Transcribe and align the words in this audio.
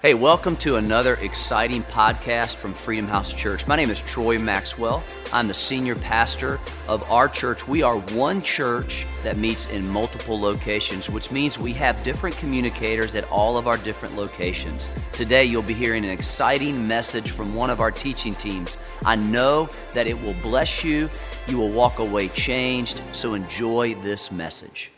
Hey, 0.00 0.14
welcome 0.14 0.56
to 0.58 0.76
another 0.76 1.14
exciting 1.14 1.82
podcast 1.82 2.54
from 2.54 2.72
Freedom 2.72 3.08
House 3.08 3.32
Church. 3.32 3.66
My 3.66 3.74
name 3.74 3.90
is 3.90 4.00
Troy 4.00 4.38
Maxwell. 4.38 5.02
I'm 5.32 5.48
the 5.48 5.54
senior 5.54 5.96
pastor 5.96 6.60
of 6.86 7.02
our 7.10 7.28
church. 7.28 7.66
We 7.66 7.82
are 7.82 7.98
one 7.98 8.40
church 8.40 9.06
that 9.24 9.38
meets 9.38 9.68
in 9.72 9.88
multiple 9.88 10.38
locations, 10.38 11.10
which 11.10 11.32
means 11.32 11.58
we 11.58 11.72
have 11.72 12.00
different 12.04 12.36
communicators 12.36 13.16
at 13.16 13.28
all 13.28 13.58
of 13.58 13.66
our 13.66 13.76
different 13.78 14.14
locations. 14.14 14.88
Today, 15.10 15.44
you'll 15.44 15.62
be 15.62 15.74
hearing 15.74 16.04
an 16.04 16.12
exciting 16.12 16.86
message 16.86 17.32
from 17.32 17.52
one 17.52 17.68
of 17.68 17.80
our 17.80 17.90
teaching 17.90 18.36
teams. 18.36 18.76
I 19.04 19.16
know 19.16 19.68
that 19.94 20.06
it 20.06 20.22
will 20.22 20.36
bless 20.44 20.84
you. 20.84 21.10
You 21.48 21.58
will 21.58 21.70
walk 21.70 21.98
away 21.98 22.28
changed. 22.28 23.00
So 23.14 23.34
enjoy 23.34 23.96
this 23.96 24.30
message. 24.30 24.92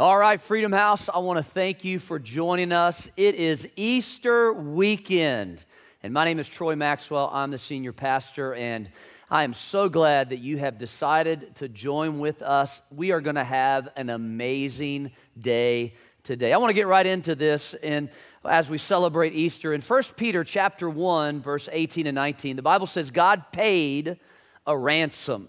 All 0.00 0.16
right, 0.16 0.40
Freedom 0.40 0.72
House, 0.72 1.10
I 1.12 1.18
want 1.18 1.36
to 1.36 1.42
thank 1.44 1.84
you 1.84 1.98
for 1.98 2.18
joining 2.18 2.72
us. 2.72 3.10
It 3.18 3.34
is 3.34 3.68
Easter 3.76 4.50
weekend, 4.50 5.62
and 6.02 6.14
my 6.14 6.24
name 6.24 6.38
is 6.38 6.48
Troy 6.48 6.74
Maxwell. 6.74 7.28
I'm 7.30 7.50
the 7.50 7.58
senior 7.58 7.92
pastor, 7.92 8.54
and 8.54 8.88
I 9.30 9.44
am 9.44 9.52
so 9.52 9.90
glad 9.90 10.30
that 10.30 10.38
you 10.38 10.56
have 10.56 10.78
decided 10.78 11.54
to 11.56 11.68
join 11.68 12.18
with 12.18 12.40
us. 12.40 12.80
We 12.90 13.12
are 13.12 13.20
going 13.20 13.36
to 13.36 13.44
have 13.44 13.90
an 13.94 14.08
amazing 14.08 15.12
day 15.38 15.92
today. 16.22 16.54
I 16.54 16.56
want 16.56 16.70
to 16.70 16.74
get 16.74 16.86
right 16.86 17.06
into 17.06 17.34
this 17.34 17.74
and 17.82 18.08
as 18.42 18.70
we 18.70 18.78
celebrate 18.78 19.34
Easter 19.34 19.74
in 19.74 19.82
1 19.82 20.02
Peter 20.16 20.44
chapter 20.44 20.88
1 20.88 21.42
verse 21.42 21.68
18 21.70 22.06
and 22.06 22.14
19. 22.14 22.56
The 22.56 22.62
Bible 22.62 22.86
says 22.86 23.10
God 23.10 23.52
paid 23.52 24.18
a 24.66 24.74
ransom. 24.74 25.48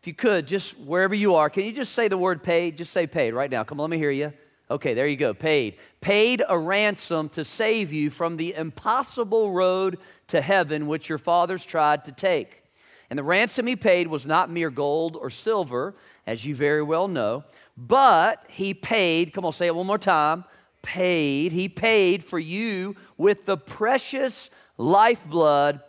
If 0.00 0.06
you 0.06 0.14
could, 0.14 0.46
just 0.46 0.78
wherever 0.78 1.14
you 1.14 1.34
are, 1.34 1.50
can 1.50 1.64
you 1.64 1.72
just 1.72 1.92
say 1.92 2.08
the 2.08 2.16
word 2.16 2.42
paid? 2.42 2.78
Just 2.78 2.92
say 2.92 3.06
paid 3.06 3.34
right 3.34 3.50
now. 3.50 3.64
Come 3.64 3.80
on, 3.80 3.90
let 3.90 3.90
me 3.90 3.98
hear 3.98 4.10
you. 4.10 4.32
Okay, 4.70 4.94
there 4.94 5.06
you 5.06 5.16
go. 5.16 5.34
Paid. 5.34 5.76
Paid 6.00 6.42
a 6.48 6.56
ransom 6.56 7.28
to 7.30 7.44
save 7.44 7.92
you 7.92 8.08
from 8.08 8.36
the 8.36 8.54
impossible 8.54 9.50
road 9.50 9.98
to 10.28 10.40
heaven 10.40 10.86
which 10.86 11.08
your 11.08 11.18
fathers 11.18 11.66
tried 11.66 12.04
to 12.04 12.12
take. 12.12 12.62
And 13.10 13.18
the 13.18 13.24
ransom 13.24 13.66
he 13.66 13.76
paid 13.76 14.06
was 14.06 14.24
not 14.24 14.48
mere 14.48 14.70
gold 14.70 15.16
or 15.16 15.28
silver, 15.28 15.96
as 16.26 16.46
you 16.46 16.54
very 16.54 16.82
well 16.82 17.08
know, 17.08 17.44
but 17.76 18.44
he 18.48 18.72
paid, 18.72 19.32
come 19.32 19.44
on, 19.44 19.52
say 19.52 19.66
it 19.66 19.74
one 19.74 19.86
more 19.86 19.98
time. 19.98 20.44
Paid, 20.82 21.52
he 21.52 21.68
paid 21.68 22.24
for 22.24 22.38
you 22.38 22.94
with 23.18 23.44
the 23.44 23.56
precious 23.56 24.48
lifeblood 24.78 25.80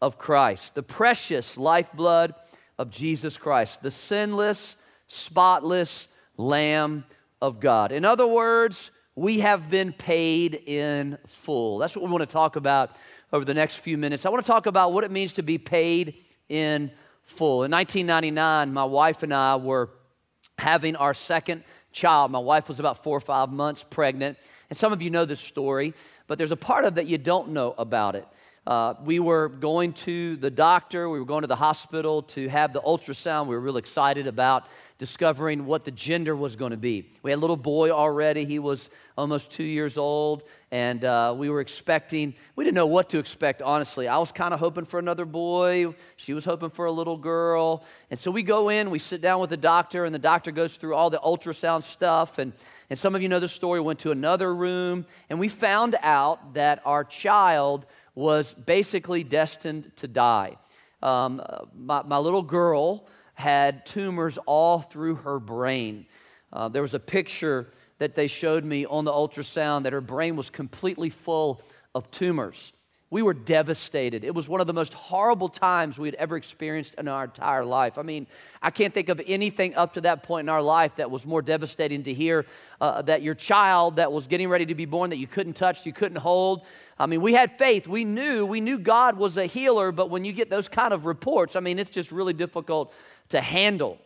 of 0.00 0.18
Christ. 0.18 0.74
The 0.74 0.82
precious 0.82 1.56
lifeblood 1.56 2.34
of 2.80 2.90
Jesus 2.90 3.36
Christ, 3.36 3.82
the 3.82 3.90
sinless, 3.90 4.74
spotless 5.06 6.08
Lamb 6.38 7.04
of 7.42 7.60
God. 7.60 7.92
In 7.92 8.06
other 8.06 8.26
words, 8.26 8.90
we 9.14 9.40
have 9.40 9.68
been 9.68 9.92
paid 9.92 10.54
in 10.54 11.18
full. 11.26 11.76
That's 11.76 11.94
what 11.94 12.06
we 12.06 12.10
want 12.10 12.22
to 12.22 12.32
talk 12.32 12.56
about 12.56 12.96
over 13.34 13.44
the 13.44 13.52
next 13.52 13.76
few 13.76 13.98
minutes. 13.98 14.24
I 14.24 14.30
want 14.30 14.42
to 14.42 14.50
talk 14.50 14.64
about 14.64 14.94
what 14.94 15.04
it 15.04 15.10
means 15.10 15.34
to 15.34 15.42
be 15.42 15.58
paid 15.58 16.14
in 16.48 16.90
full. 17.22 17.64
In 17.64 17.70
1999, 17.70 18.72
my 18.72 18.84
wife 18.84 19.22
and 19.22 19.34
I 19.34 19.56
were 19.56 19.90
having 20.56 20.96
our 20.96 21.12
second 21.12 21.64
child. 21.92 22.30
My 22.30 22.38
wife 22.38 22.66
was 22.66 22.80
about 22.80 23.04
four 23.04 23.14
or 23.14 23.20
five 23.20 23.50
months 23.50 23.84
pregnant. 23.90 24.38
And 24.70 24.78
some 24.78 24.90
of 24.90 25.02
you 25.02 25.10
know 25.10 25.26
this 25.26 25.40
story, 25.40 25.92
but 26.26 26.38
there's 26.38 26.50
a 26.50 26.56
part 26.56 26.86
of 26.86 26.94
that 26.94 27.06
you 27.06 27.18
don't 27.18 27.50
know 27.50 27.74
about 27.76 28.14
it. 28.14 28.26
Uh, 28.66 28.92
we 29.04 29.18
were 29.18 29.48
going 29.48 29.90
to 29.90 30.36
the 30.36 30.50
doctor, 30.50 31.08
we 31.08 31.18
were 31.18 31.24
going 31.24 31.40
to 31.40 31.48
the 31.48 31.56
hospital 31.56 32.20
to 32.20 32.46
have 32.48 32.74
the 32.74 32.80
ultrasound. 32.82 33.46
We 33.46 33.54
were 33.54 33.60
real 33.60 33.78
excited 33.78 34.26
about 34.26 34.66
discovering 34.98 35.64
what 35.64 35.84
the 35.84 35.90
gender 35.90 36.36
was 36.36 36.56
going 36.56 36.72
to 36.72 36.76
be. 36.76 37.10
We 37.22 37.30
had 37.30 37.38
a 37.38 37.40
little 37.40 37.56
boy 37.56 37.90
already, 37.90 38.44
he 38.44 38.58
was 38.58 38.90
almost 39.16 39.50
two 39.50 39.64
years 39.64 39.96
old, 39.96 40.44
and 40.70 41.02
uh, 41.06 41.34
we 41.36 41.48
were 41.48 41.62
expecting, 41.62 42.34
we 42.54 42.64
didn't 42.64 42.74
know 42.74 42.86
what 42.86 43.08
to 43.10 43.18
expect, 43.18 43.62
honestly. 43.62 44.06
I 44.06 44.18
was 44.18 44.30
kind 44.30 44.52
of 44.52 44.60
hoping 44.60 44.84
for 44.84 44.98
another 44.98 45.24
boy, 45.24 45.94
she 46.16 46.34
was 46.34 46.44
hoping 46.44 46.68
for 46.68 46.84
a 46.84 46.92
little 46.92 47.16
girl. 47.16 47.82
And 48.10 48.20
so 48.20 48.30
we 48.30 48.42
go 48.42 48.68
in, 48.68 48.90
we 48.90 48.98
sit 48.98 49.22
down 49.22 49.40
with 49.40 49.48
the 49.48 49.56
doctor, 49.56 50.04
and 50.04 50.14
the 50.14 50.18
doctor 50.18 50.50
goes 50.50 50.76
through 50.76 50.94
all 50.94 51.08
the 51.08 51.20
ultrasound 51.20 51.82
stuff. 51.82 52.38
And, 52.38 52.52
and 52.90 52.98
some 52.98 53.14
of 53.14 53.22
you 53.22 53.30
know 53.30 53.40
the 53.40 53.48
story, 53.48 53.80
went 53.80 54.00
to 54.00 54.10
another 54.10 54.54
room, 54.54 55.06
and 55.30 55.40
we 55.40 55.48
found 55.48 55.96
out 56.02 56.52
that 56.54 56.82
our 56.84 57.04
child 57.04 57.86
was 58.14 58.52
basically 58.52 59.24
destined 59.24 59.92
to 59.96 60.08
die. 60.08 60.56
Um, 61.02 61.42
my, 61.74 62.02
my, 62.02 62.18
little 62.18 62.42
girl 62.42 63.06
had 63.34 63.86
tumors 63.86 64.38
all 64.44 64.80
through 64.80 65.16
her 65.16 65.38
brain. 65.38 66.06
Uh, 66.52 66.68
there 66.68 66.82
was 66.82 66.92
a 66.92 67.00
picture 67.00 67.70
that 67.98 68.14
they 68.14 68.26
showed 68.26 68.64
me 68.64 68.84
on 68.84 69.04
the 69.04 69.12
ultrasound 69.12 69.84
that 69.84 69.92
her 69.92 70.00
brain 70.00 70.36
was 70.36 70.50
completely 70.50 71.08
full 71.08 71.62
of 71.94 72.10
tumors. 72.10 72.72
We 73.10 73.22
were 73.22 73.34
devastated. 73.34 74.22
It 74.22 74.34
was 74.34 74.48
one 74.48 74.60
of 74.60 74.68
the 74.68 74.72
most 74.72 74.94
horrible 74.94 75.48
times 75.48 75.98
we 75.98 76.06
had 76.06 76.14
ever 76.14 76.36
experienced 76.36 76.94
in 76.94 77.08
our 77.08 77.24
entire 77.24 77.64
life. 77.64 77.98
I 77.98 78.02
mean, 78.02 78.28
I 78.62 78.70
can't 78.70 78.94
think 78.94 79.08
of 79.08 79.20
anything 79.26 79.74
up 79.74 79.94
to 79.94 80.00
that 80.02 80.22
point 80.22 80.44
in 80.44 80.48
our 80.48 80.62
life 80.62 80.94
that 80.96 81.10
was 81.10 81.26
more 81.26 81.42
devastating 81.42 82.04
to 82.04 82.14
hear 82.14 82.46
uh, 82.80 83.02
that 83.02 83.22
your 83.22 83.34
child 83.34 83.96
that 83.96 84.12
was 84.12 84.28
getting 84.28 84.48
ready 84.48 84.66
to 84.66 84.74
be 84.76 84.84
born, 84.84 85.10
that 85.10 85.18
you 85.18 85.26
couldn't 85.26 85.54
touch, 85.54 85.84
you 85.84 85.92
couldn't 85.92 86.18
hold, 86.18 86.64
I 87.00 87.06
mean, 87.06 87.22
we 87.22 87.32
had 87.32 87.56
faith. 87.56 87.88
We 87.88 88.04
knew, 88.04 88.44
we 88.44 88.60
knew 88.60 88.78
God 88.78 89.16
was 89.16 89.38
a 89.38 89.46
healer, 89.46 89.90
but 89.90 90.10
when 90.10 90.22
you 90.22 90.34
get 90.34 90.50
those 90.50 90.68
kind 90.68 90.92
of 90.92 91.06
reports, 91.06 91.56
I 91.56 91.60
mean, 91.60 91.78
it's 91.78 91.88
just 91.88 92.12
really 92.12 92.34
difficult 92.34 92.92
to 93.30 93.40
handle. 93.40 93.98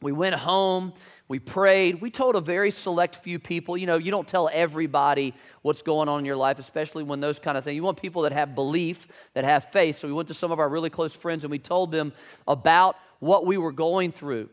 We 0.00 0.12
went 0.12 0.36
home, 0.36 0.92
we 1.32 1.38
prayed, 1.38 2.02
we 2.02 2.10
told 2.10 2.36
a 2.36 2.42
very 2.42 2.70
select 2.70 3.16
few 3.16 3.38
people. 3.38 3.74
You 3.74 3.86
know, 3.86 3.96
you 3.96 4.10
don't 4.10 4.28
tell 4.28 4.50
everybody 4.52 5.32
what's 5.62 5.80
going 5.80 6.06
on 6.06 6.18
in 6.18 6.26
your 6.26 6.36
life, 6.36 6.58
especially 6.58 7.04
when 7.04 7.20
those 7.20 7.38
kind 7.38 7.56
of 7.56 7.64
things. 7.64 7.74
You 7.74 7.82
want 7.82 7.96
people 7.96 8.20
that 8.24 8.32
have 8.32 8.54
belief, 8.54 9.08
that 9.32 9.42
have 9.42 9.64
faith. 9.72 9.96
So 9.96 10.06
we 10.06 10.12
went 10.12 10.28
to 10.28 10.34
some 10.34 10.52
of 10.52 10.58
our 10.58 10.68
really 10.68 10.90
close 10.90 11.14
friends 11.14 11.42
and 11.42 11.50
we 11.50 11.58
told 11.58 11.90
them 11.90 12.12
about 12.46 12.98
what 13.18 13.46
we 13.46 13.56
were 13.56 13.72
going 13.72 14.12
through. 14.12 14.50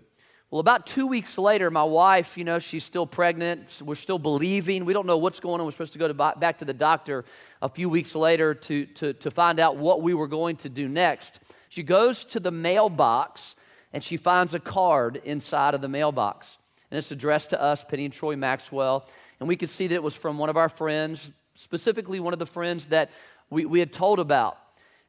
Well, 0.52 0.62
about 0.62 0.88
two 0.88 1.06
weeks 1.06 1.38
later, 1.38 1.70
my 1.70 1.84
wife, 1.84 2.38
you 2.38 2.46
know, 2.46 2.60
she's 2.60 2.86
still 2.86 3.06
pregnant. 3.06 3.82
We're 3.84 3.96
still 3.96 4.18
believing. 4.18 4.86
We 4.86 4.94
don't 4.94 5.06
know 5.06 5.18
what's 5.18 5.42
going 5.42 5.60
on. 5.60 5.66
We're 5.66 5.72
supposed 5.72 5.92
to 5.92 6.00
go 6.00 6.08
to, 6.08 6.14
back 6.14 6.60
to 6.60 6.66
the 6.66 6.74
doctor 6.74 7.26
a 7.62 7.68
few 7.68 7.90
weeks 7.90 8.16
later 8.16 8.54
to, 8.54 8.86
to, 8.86 9.12
to 9.12 9.30
find 9.30 9.60
out 9.60 9.76
what 9.76 10.02
we 10.02 10.14
were 10.14 10.30
going 10.30 10.56
to 10.56 10.70
do 10.70 10.88
next. 10.88 11.42
She 11.68 11.84
goes 11.84 12.24
to 12.24 12.40
the 12.40 12.52
mailbox 12.52 13.58
and 13.92 14.02
she 14.02 14.16
finds 14.16 14.54
a 14.54 14.62
card 14.62 15.22
inside 15.26 15.74
of 15.74 15.82
the 15.82 15.90
mailbox. 15.90 16.59
And 16.92 16.98
it's 16.98 17.12
addressed 17.12 17.52
to 17.52 17.62
us, 17.62 17.84
Penny 17.84 18.06
and 18.06 18.14
Troy 18.14 18.36
Maxwell. 18.36 19.08
And 19.40 19.48
we 19.48 19.56
could 19.56 19.70
see 19.70 19.88
that 19.88 19.96
it 19.96 20.04
was 20.04 20.16
from 20.16 20.38
one 20.38 20.50
of 20.50 20.58
our 20.58 20.70
friends, 20.70 21.32
specifically 21.56 22.20
one 22.20 22.34
of 22.34 22.40
the 22.40 22.46
friends 22.46 22.88
that 22.88 23.12
we, 23.50 23.66
we 23.66 23.80
had 23.80 23.94
told 23.94 24.20
about. 24.20 24.58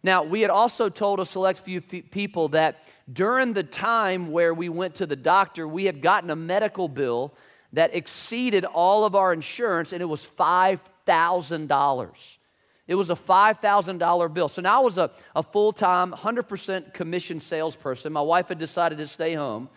Now, 0.03 0.23
we 0.23 0.41
had 0.41 0.51
also 0.51 0.89
told 0.89 1.21
a 1.21 1.27
select 1.27 1.61
few 1.61 1.81
people 1.81 2.49
that 2.49 2.85
during 3.13 3.53
the 3.53 3.63
time 3.63 4.31
where 4.31 4.55
we 4.55 4.69
went 4.69 4.95
to 4.97 5.07
the 5.07 5.17
doctor, 5.17 5.69
we 5.69 5.85
had 5.85 6.01
gotten 6.01 6.31
a 6.31 6.37
medical 6.37 6.89
bill 6.89 7.35
that 7.73 7.95
exceeded 7.95 8.65
all 8.65 9.05
of 9.05 9.15
our 9.15 9.33
insurance, 9.33 9.93
and 9.93 10.01
it 10.01 10.07
was 10.07 10.27
$5,000. 10.27 12.37
It 12.89 12.95
was 12.95 13.11
a 13.11 13.15
$5,000 13.15 14.35
bill. 14.35 14.49
So 14.49 14.63
now 14.63 14.81
I 14.81 14.85
was 14.85 14.99
a, 14.99 15.11
a 15.37 15.43
full 15.43 15.73
time, 15.73 16.13
100% 16.13 16.93
commission 16.93 17.39
salesperson. 17.39 18.13
My 18.13 18.21
wife 18.21 18.49
had 18.49 18.59
decided 18.59 18.99
to 18.99 19.07
stay 19.07 19.35
home. 19.35 19.69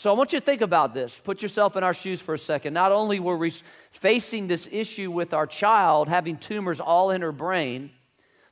So 0.00 0.08
I 0.08 0.14
want 0.14 0.32
you 0.32 0.40
to 0.40 0.44
think 0.46 0.62
about 0.62 0.94
this. 0.94 1.20
Put 1.22 1.42
yourself 1.42 1.76
in 1.76 1.84
our 1.84 1.92
shoes 1.92 2.22
for 2.22 2.32
a 2.32 2.38
second. 2.38 2.72
Not 2.72 2.90
only 2.90 3.20
were 3.20 3.36
we 3.36 3.52
facing 3.90 4.46
this 4.46 4.66
issue 4.72 5.10
with 5.10 5.34
our 5.34 5.46
child 5.46 6.08
having 6.08 6.38
tumors 6.38 6.80
all 6.80 7.10
in 7.10 7.20
her 7.20 7.32
brain, 7.32 7.90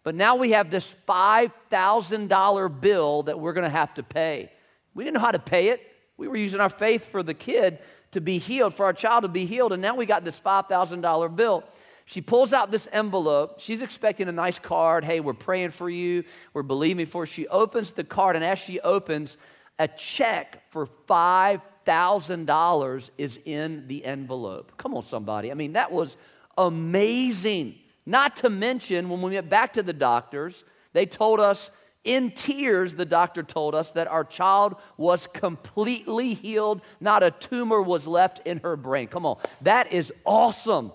but 0.03 0.15
now 0.15 0.37
we 0.37 0.51
have 0.51 0.69
this 0.69 0.95
$5,000 1.09 2.81
bill 2.83 3.23
that 3.23 3.41
we're 3.41 3.55
going 3.55 3.65
to 3.65 3.71
have 3.71 3.95
to 3.95 4.03
pay. 4.03 4.53
We 4.93 5.05
didn't 5.05 5.15
know 5.15 5.21
how 5.21 5.31
to 5.31 5.39
pay 5.39 5.69
it. 5.69 5.81
We 6.19 6.29
were 6.29 6.37
using 6.37 6.61
our 6.61 6.69
faith 6.69 7.07
for 7.07 7.23
the 7.23 7.33
kid 7.33 7.79
to 8.11 8.21
be 8.21 8.37
healed, 8.37 8.75
for 8.75 8.85
our 8.85 8.93
child 8.93 9.23
to 9.23 9.29
be 9.29 9.47
healed, 9.47 9.73
and 9.73 9.81
now 9.81 9.95
we 9.97 10.05
got 10.05 10.27
this 10.27 10.39
$5,000 10.39 11.35
bill. 11.35 11.65
She 12.05 12.21
pulls 12.21 12.53
out 12.53 12.71
this 12.71 12.89
envelope. 12.93 13.59
She's 13.59 13.81
expecting 13.81 14.29
a 14.29 14.33
nice 14.33 14.59
card. 14.59 15.03
Hey, 15.03 15.21
we're 15.21 15.33
praying 15.33 15.71
for 15.71 15.89
you. 15.89 16.25
We're 16.53 16.63
believing 16.63 17.07
for 17.07 17.23
you. 17.23 17.27
She 17.27 17.49
opens 17.49 17.93
the 17.93 18.05
card, 18.05 18.37
and 18.37 18.45
as 18.45 18.59
she 18.59 18.81
opens, 18.81 19.39
a 19.79 19.89
check 19.89 20.71
for 20.71 20.87
$5,000 20.87 23.11
is 23.17 23.39
in 23.45 23.87
the 23.87 24.05
envelope. 24.05 24.73
Come 24.77 24.95
on, 24.95 25.03
somebody. 25.03 25.51
I 25.51 25.55
mean, 25.55 25.73
that 25.75 25.93
was 25.93 26.17
amazing. 26.57 27.77
Not 28.05 28.37
to 28.37 28.51
mention, 28.51 29.09
when 29.09 29.23
we 29.23 29.35
went 29.35 29.49
back 29.49 29.73
to 29.75 29.83
the 29.83 29.93
doctors, 29.93 30.65
they 30.93 31.07
told 31.07 31.41
us 31.41 31.71
in 32.05 32.31
tears, 32.31 32.95
the 32.95 33.05
doctor 33.05 33.43
told 33.43 33.75
us 33.75 33.93
that 33.93 34.09
our 34.09 34.25
child 34.25 34.77
was 34.97 35.27
completely 35.27 36.35
healed. 36.35 36.81
Not 37.01 37.23
a 37.23 37.31
tumor 37.31 37.83
was 37.83 38.07
left 38.07 38.47
in 38.47 38.61
her 38.61 38.77
brain. 38.77 39.09
Come 39.09 39.27
on, 39.27 39.39
that 39.63 39.93
is 39.93 40.13
awesome. 40.25 40.93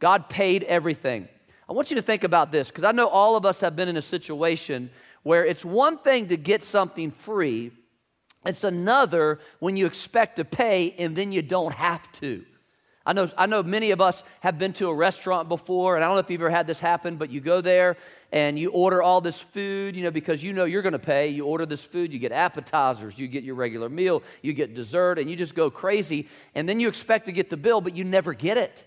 God 0.00 0.28
paid 0.28 0.64
everything. 0.64 1.28
I 1.68 1.74
want 1.74 1.90
you 1.90 1.96
to 1.96 2.02
think 2.02 2.24
about 2.24 2.50
this 2.50 2.68
because 2.68 2.84
I 2.84 2.92
know 2.92 3.08
all 3.08 3.36
of 3.36 3.44
us 3.44 3.60
have 3.60 3.76
been 3.76 3.88
in 3.88 3.96
a 3.96 4.02
situation 4.02 4.90
where 5.22 5.44
it's 5.44 5.64
one 5.64 5.98
thing 5.98 6.28
to 6.28 6.36
get 6.36 6.62
something 6.62 7.10
free, 7.10 7.72
it's 8.48 8.64
another 8.64 9.40
when 9.58 9.76
you 9.76 9.86
expect 9.86 10.36
to 10.36 10.44
pay 10.44 10.94
and 10.98 11.14
then 11.14 11.32
you 11.32 11.42
don't 11.42 11.74
have 11.74 12.10
to. 12.12 12.44
I 13.08 13.14
know, 13.14 13.30
I 13.38 13.46
know 13.46 13.62
many 13.62 13.90
of 13.90 14.02
us 14.02 14.22
have 14.40 14.58
been 14.58 14.74
to 14.74 14.88
a 14.88 14.94
restaurant 14.94 15.48
before, 15.48 15.96
and 15.96 16.04
I 16.04 16.08
don't 16.08 16.16
know 16.16 16.20
if 16.20 16.30
you've 16.30 16.42
ever 16.42 16.50
had 16.50 16.66
this 16.66 16.78
happen, 16.78 17.16
but 17.16 17.30
you 17.30 17.40
go 17.40 17.62
there 17.62 17.96
and 18.32 18.58
you 18.58 18.70
order 18.70 19.02
all 19.02 19.22
this 19.22 19.40
food, 19.40 19.96
you 19.96 20.02
know, 20.02 20.10
because 20.10 20.42
you 20.42 20.52
know 20.52 20.66
you're 20.66 20.82
to 20.82 20.98
pay. 20.98 21.28
You 21.28 21.46
order 21.46 21.64
this 21.64 21.82
food, 21.82 22.12
you 22.12 22.18
get 22.18 22.32
appetizers, 22.32 23.18
you 23.18 23.26
get 23.26 23.44
your 23.44 23.54
regular 23.54 23.88
meal, 23.88 24.22
you 24.42 24.52
get 24.52 24.74
dessert, 24.74 25.18
and 25.18 25.30
you 25.30 25.36
just 25.36 25.54
go 25.54 25.70
crazy. 25.70 26.28
And 26.54 26.68
then 26.68 26.80
you 26.80 26.88
expect 26.88 27.24
to 27.26 27.32
get 27.32 27.48
the 27.48 27.56
bill, 27.56 27.80
but 27.80 27.96
you 27.96 28.04
never 28.04 28.34
get 28.34 28.58
it 28.58 28.84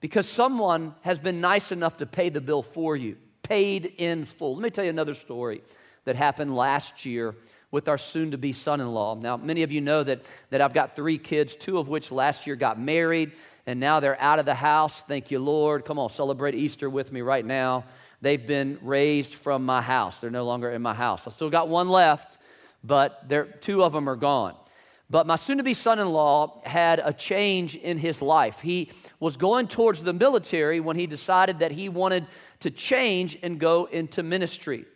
because 0.00 0.26
someone 0.26 0.94
has 1.02 1.18
been 1.18 1.42
nice 1.42 1.70
enough 1.70 1.98
to 1.98 2.06
pay 2.06 2.30
the 2.30 2.40
bill 2.40 2.62
for 2.62 2.96
you, 2.96 3.16
paid 3.42 3.92
in 3.98 4.24
full. 4.24 4.54
Let 4.54 4.62
me 4.62 4.70
tell 4.70 4.84
you 4.84 4.90
another 4.90 5.14
story 5.14 5.62
that 6.04 6.16
happened 6.16 6.56
last 6.56 7.04
year 7.04 7.34
with 7.70 7.88
our 7.88 7.98
soon 7.98 8.30
to 8.30 8.38
be 8.38 8.52
son 8.52 8.80
in 8.80 8.88
law. 8.88 9.14
Now, 9.14 9.36
many 9.36 9.62
of 9.62 9.70
you 9.70 9.80
know 9.80 10.02
that, 10.02 10.24
that 10.50 10.60
I've 10.60 10.72
got 10.72 10.96
three 10.96 11.18
kids, 11.18 11.54
two 11.54 11.78
of 11.78 11.88
which 11.88 12.10
last 12.10 12.46
year 12.46 12.56
got 12.56 12.80
married 12.80 13.32
and 13.68 13.78
now 13.78 14.00
they're 14.00 14.18
out 14.18 14.38
of 14.38 14.46
the 14.46 14.54
house. 14.54 15.02
Thank 15.02 15.30
you, 15.30 15.38
Lord. 15.38 15.84
Come 15.84 15.98
on, 15.98 16.08
celebrate 16.08 16.54
Easter 16.54 16.88
with 16.88 17.12
me 17.12 17.20
right 17.20 17.44
now. 17.44 17.84
They've 18.22 18.44
been 18.44 18.78
raised 18.80 19.34
from 19.34 19.62
my 19.66 19.82
house. 19.82 20.22
They're 20.22 20.30
no 20.30 20.46
longer 20.46 20.70
in 20.70 20.80
my 20.80 20.94
house. 20.94 21.26
I 21.26 21.30
still 21.30 21.50
got 21.50 21.68
one 21.68 21.90
left, 21.90 22.38
but 22.82 23.30
two 23.60 23.84
of 23.84 23.92
them 23.92 24.08
are 24.08 24.16
gone. 24.16 24.54
But 25.10 25.26
my 25.26 25.36
soon 25.36 25.58
to 25.58 25.64
be 25.64 25.74
son 25.74 25.98
in 25.98 26.08
law 26.08 26.62
had 26.64 26.98
a 27.04 27.12
change 27.12 27.76
in 27.76 27.98
his 27.98 28.22
life. 28.22 28.60
He 28.60 28.90
was 29.20 29.36
going 29.36 29.68
towards 29.68 30.02
the 30.02 30.14
military 30.14 30.80
when 30.80 30.96
he 30.96 31.06
decided 31.06 31.58
that 31.58 31.72
he 31.72 31.90
wanted 31.90 32.26
to 32.60 32.70
change 32.70 33.38
and 33.42 33.60
go 33.60 33.84
into 33.84 34.22
ministry. 34.22 34.86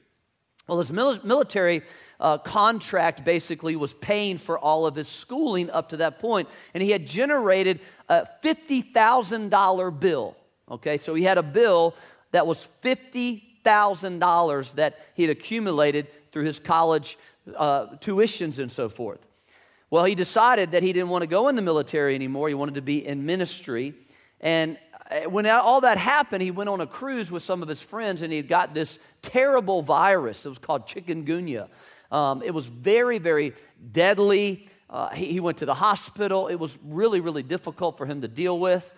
Well, 0.66 0.78
his 0.78 0.90
military 0.90 1.82
uh, 2.22 2.38
contract 2.38 3.24
basically 3.24 3.74
was 3.74 3.92
paying 3.92 4.38
for 4.38 4.56
all 4.56 4.86
of 4.86 4.94
his 4.94 5.08
schooling 5.08 5.68
up 5.70 5.88
to 5.88 5.96
that 5.98 6.20
point, 6.20 6.48
and 6.72 6.80
he 6.82 6.92
had 6.92 7.04
generated 7.04 7.80
a 8.08 8.26
$50,000 8.42 10.00
bill. 10.00 10.36
Okay, 10.70 10.96
so 10.96 11.14
he 11.14 11.24
had 11.24 11.36
a 11.36 11.42
bill 11.42 11.96
that 12.30 12.46
was 12.46 12.68
$50,000 12.82 14.74
that 14.74 14.98
he'd 15.14 15.30
accumulated 15.30 16.06
through 16.30 16.44
his 16.44 16.60
college 16.60 17.18
uh, 17.56 17.86
tuitions 17.96 18.60
and 18.60 18.70
so 18.70 18.88
forth. 18.88 19.18
Well, 19.90 20.04
he 20.04 20.14
decided 20.14 20.70
that 20.70 20.84
he 20.84 20.92
didn't 20.92 21.08
want 21.08 21.22
to 21.22 21.26
go 21.26 21.48
in 21.48 21.56
the 21.56 21.62
military 21.62 22.14
anymore. 22.14 22.46
He 22.48 22.54
wanted 22.54 22.76
to 22.76 22.82
be 22.82 23.04
in 23.04 23.26
ministry. 23.26 23.94
And 24.40 24.78
uh, 25.10 25.28
when 25.28 25.44
all 25.46 25.80
that 25.80 25.98
happened, 25.98 26.42
he 26.42 26.52
went 26.52 26.70
on 26.70 26.80
a 26.80 26.86
cruise 26.86 27.32
with 27.32 27.42
some 27.42 27.62
of 27.62 27.68
his 27.68 27.82
friends 27.82 28.22
and 28.22 28.32
he 28.32 28.40
got 28.42 28.74
this 28.74 29.00
terrible 29.22 29.82
virus. 29.82 30.46
It 30.46 30.48
was 30.48 30.58
called 30.58 30.86
chikungunya. 30.86 31.68
Um, 32.12 32.42
it 32.42 32.52
was 32.52 32.66
very, 32.66 33.18
very 33.18 33.54
deadly. 33.90 34.68
Uh, 34.90 35.08
he, 35.08 35.24
he 35.24 35.40
went 35.40 35.58
to 35.58 35.66
the 35.66 35.74
hospital. 35.74 36.46
It 36.48 36.56
was 36.56 36.76
really, 36.84 37.20
really 37.20 37.42
difficult 37.42 37.96
for 37.96 38.04
him 38.04 38.20
to 38.20 38.28
deal 38.28 38.60
with. 38.60 38.88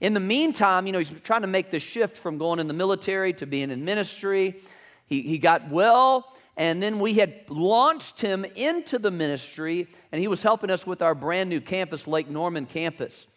In 0.00 0.12
the 0.12 0.20
meantime, 0.20 0.86
you 0.86 0.92
know, 0.92 0.98
he's 0.98 1.12
trying 1.22 1.42
to 1.42 1.46
make 1.46 1.70
the 1.70 1.78
shift 1.78 2.18
from 2.18 2.36
going 2.36 2.58
in 2.58 2.66
the 2.66 2.74
military 2.74 3.32
to 3.34 3.46
being 3.46 3.70
in 3.70 3.84
ministry. 3.84 4.60
He, 5.06 5.22
he 5.22 5.38
got 5.38 5.70
well, 5.70 6.34
and 6.56 6.82
then 6.82 6.98
we 6.98 7.14
had 7.14 7.48
launched 7.48 8.20
him 8.20 8.44
into 8.56 8.98
the 8.98 9.12
ministry, 9.12 9.86
and 10.10 10.20
he 10.20 10.26
was 10.26 10.42
helping 10.42 10.68
us 10.68 10.84
with 10.84 11.00
our 11.00 11.14
brand 11.14 11.48
new 11.48 11.60
campus, 11.60 12.08
Lake 12.08 12.28
Norman 12.28 12.66
campus. 12.66 13.28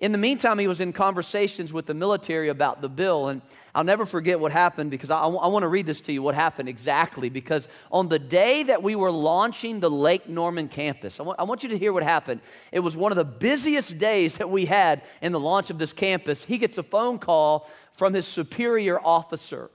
In 0.00 0.12
the 0.12 0.18
meantime, 0.18 0.58
he 0.58 0.66
was 0.66 0.80
in 0.80 0.94
conversations 0.94 1.74
with 1.74 1.84
the 1.84 1.92
military 1.92 2.48
about 2.48 2.80
the 2.80 2.88
bill, 2.88 3.28
and 3.28 3.42
I'll 3.74 3.84
never 3.84 4.06
forget 4.06 4.40
what 4.40 4.50
happened 4.50 4.90
because 4.90 5.10
I, 5.10 5.20
I 5.20 5.46
want 5.48 5.62
to 5.62 5.68
read 5.68 5.84
this 5.84 6.00
to 6.02 6.12
you 6.12 6.22
what 6.22 6.34
happened 6.34 6.70
exactly. 6.70 7.28
Because 7.28 7.68
on 7.92 8.08
the 8.08 8.18
day 8.18 8.62
that 8.62 8.82
we 8.82 8.94
were 8.94 9.10
launching 9.10 9.78
the 9.78 9.90
Lake 9.90 10.26
Norman 10.26 10.68
campus, 10.68 11.20
I 11.20 11.22
want, 11.22 11.38
I 11.38 11.42
want 11.42 11.62
you 11.62 11.68
to 11.68 11.78
hear 11.78 11.92
what 11.92 12.02
happened. 12.02 12.40
It 12.72 12.80
was 12.80 12.96
one 12.96 13.12
of 13.12 13.16
the 13.16 13.26
busiest 13.26 13.98
days 13.98 14.38
that 14.38 14.48
we 14.48 14.64
had 14.64 15.02
in 15.20 15.32
the 15.32 15.40
launch 15.40 15.68
of 15.68 15.78
this 15.78 15.92
campus. 15.92 16.44
He 16.44 16.56
gets 16.56 16.78
a 16.78 16.82
phone 16.82 17.18
call 17.18 17.68
from 17.92 18.14
his 18.14 18.26
superior 18.26 18.98
officer. 18.98 19.70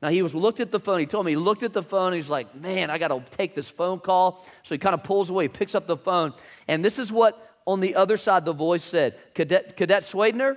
Now, 0.00 0.08
he 0.08 0.22
was 0.22 0.34
looked 0.34 0.60
at 0.60 0.70
the 0.70 0.80
phone. 0.80 1.00
He 1.00 1.06
told 1.06 1.26
me 1.26 1.32
he 1.32 1.36
looked 1.36 1.62
at 1.62 1.74
the 1.74 1.82
phone. 1.82 2.14
He's 2.14 2.28
like, 2.30 2.54
man, 2.54 2.88
I 2.90 2.96
got 2.96 3.08
to 3.08 3.22
take 3.30 3.54
this 3.54 3.68
phone 3.68 3.98
call. 4.00 4.44
So 4.62 4.74
he 4.74 4.78
kind 4.78 4.94
of 4.94 5.04
pulls 5.04 5.28
away, 5.28 5.48
picks 5.48 5.74
up 5.74 5.86
the 5.86 5.96
phone. 5.96 6.32
And 6.66 6.82
this 6.82 6.98
is 6.98 7.12
what 7.12 7.45
on 7.66 7.80
the 7.80 7.96
other 7.96 8.16
side, 8.16 8.44
the 8.44 8.52
voice 8.52 8.84
said, 8.84 9.18
Cadet, 9.34 9.76
Cadet 9.76 10.04
Swadner, 10.04 10.56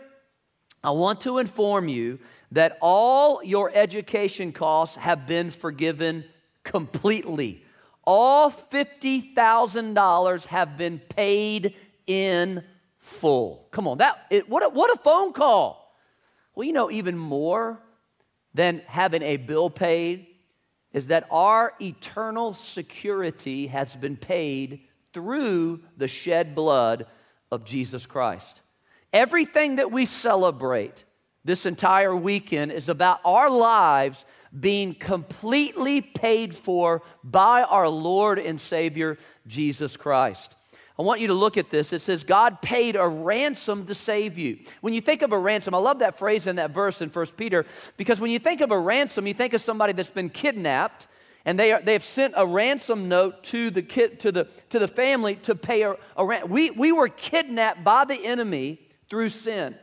I 0.83 0.91
want 0.91 1.21
to 1.21 1.39
inform 1.39 1.89
you 1.89 2.19
that 2.51 2.77
all 2.81 3.44
your 3.44 3.71
education 3.73 4.51
costs 4.51 4.95
have 4.95 5.27
been 5.27 5.51
forgiven 5.51 6.23
completely. 6.63 7.65
All 8.06 8.50
$50,000 8.50 10.45
have 10.45 10.77
been 10.77 11.00
paid 11.00 11.75
in 12.07 12.63
full. 12.97 13.67
Come 13.71 13.88
on, 13.88 13.97
that, 13.97 14.25
it, 14.29 14.50
what, 14.50 14.63
a, 14.63 14.69
what 14.69 14.94
a 14.95 15.00
phone 15.00 15.33
call. 15.33 15.95
Well, 16.56 16.65
you 16.65 16.73
know, 16.73 16.89
even 16.91 17.17
more 17.17 17.79
than 18.53 18.81
having 18.88 19.21
a 19.21 19.38
bill 19.38 19.69
paid 19.69 20.27
is 20.91 21.07
that 21.07 21.27
our 21.29 21.73
eternal 21.81 22.53
security 22.53 23.67
has 23.67 23.95
been 23.95 24.17
paid 24.17 24.81
through 25.13 25.81
the 25.97 26.07
shed 26.07 26.56
blood 26.56 27.07
of 27.51 27.65
Jesus 27.65 28.06
Christ. 28.06 28.61
Everything 29.11 29.77
that 29.77 29.91
we 29.91 30.06
celebrate 30.06 31.03
this 31.44 31.65
entire 31.65 32.15
weekend 32.15 32.71
is 32.71 32.89
about 32.89 33.19
our 33.25 33.50
lives 33.50 34.25
being 34.57 34.94
completely 34.94 36.01
paid 36.01 36.53
for 36.56 37.01
by 37.23 37.63
our 37.63 37.89
Lord 37.89 38.39
and 38.39 38.59
Savior, 38.59 39.17
Jesus 39.47 39.97
Christ. 39.97 40.56
I 40.97 41.01
want 41.01 41.21
you 41.21 41.27
to 41.27 41.33
look 41.33 41.57
at 41.57 41.69
this. 41.69 41.94
It 41.94 42.01
says, 42.01 42.25
God 42.25 42.61
paid 42.61 42.97
a 42.97 43.07
ransom 43.07 43.85
to 43.85 43.95
save 43.95 44.38
you. 44.38 44.59
When 44.81 44.94
you 44.94 45.00
think 45.00 45.21
of 45.21 45.31
a 45.31 45.39
ransom, 45.39 45.73
I 45.73 45.77
love 45.77 46.00
that 46.00 46.19
phrase 46.19 46.45
in 46.45 46.57
that 46.57 46.71
verse 46.71 47.01
in 47.01 47.09
1 47.09 47.25
Peter, 47.38 47.65
because 47.95 48.19
when 48.19 48.31
you 48.31 48.39
think 48.39 48.59
of 48.59 48.71
a 48.71 48.77
ransom, 48.77 49.25
you 49.25 49.33
think 49.33 49.53
of 49.53 49.61
somebody 49.61 49.94
that's 49.94 50.09
been 50.09 50.29
kidnapped 50.29 51.07
and 51.45 51.57
they, 51.57 51.71
are, 51.71 51.81
they 51.81 51.94
have 51.94 52.03
sent 52.03 52.33
a 52.38 52.45
ransom 52.45 53.07
note 53.07 53.44
to 53.45 53.69
the, 53.69 53.81
kid, 53.81 54.19
to 54.21 54.31
the, 54.31 54.47
to 54.69 54.80
the 54.80 54.88
family 54.88 55.36
to 55.36 55.56
pay 55.56 55.83
a, 55.83 55.95
a 56.18 56.25
ransom. 56.25 56.51
We, 56.51 56.71
we 56.71 56.91
were 56.91 57.07
kidnapped 57.07 57.83
by 57.83 58.06
the 58.06 58.25
enemy 58.25 58.80
through 59.09 59.30
sin. 59.30 59.75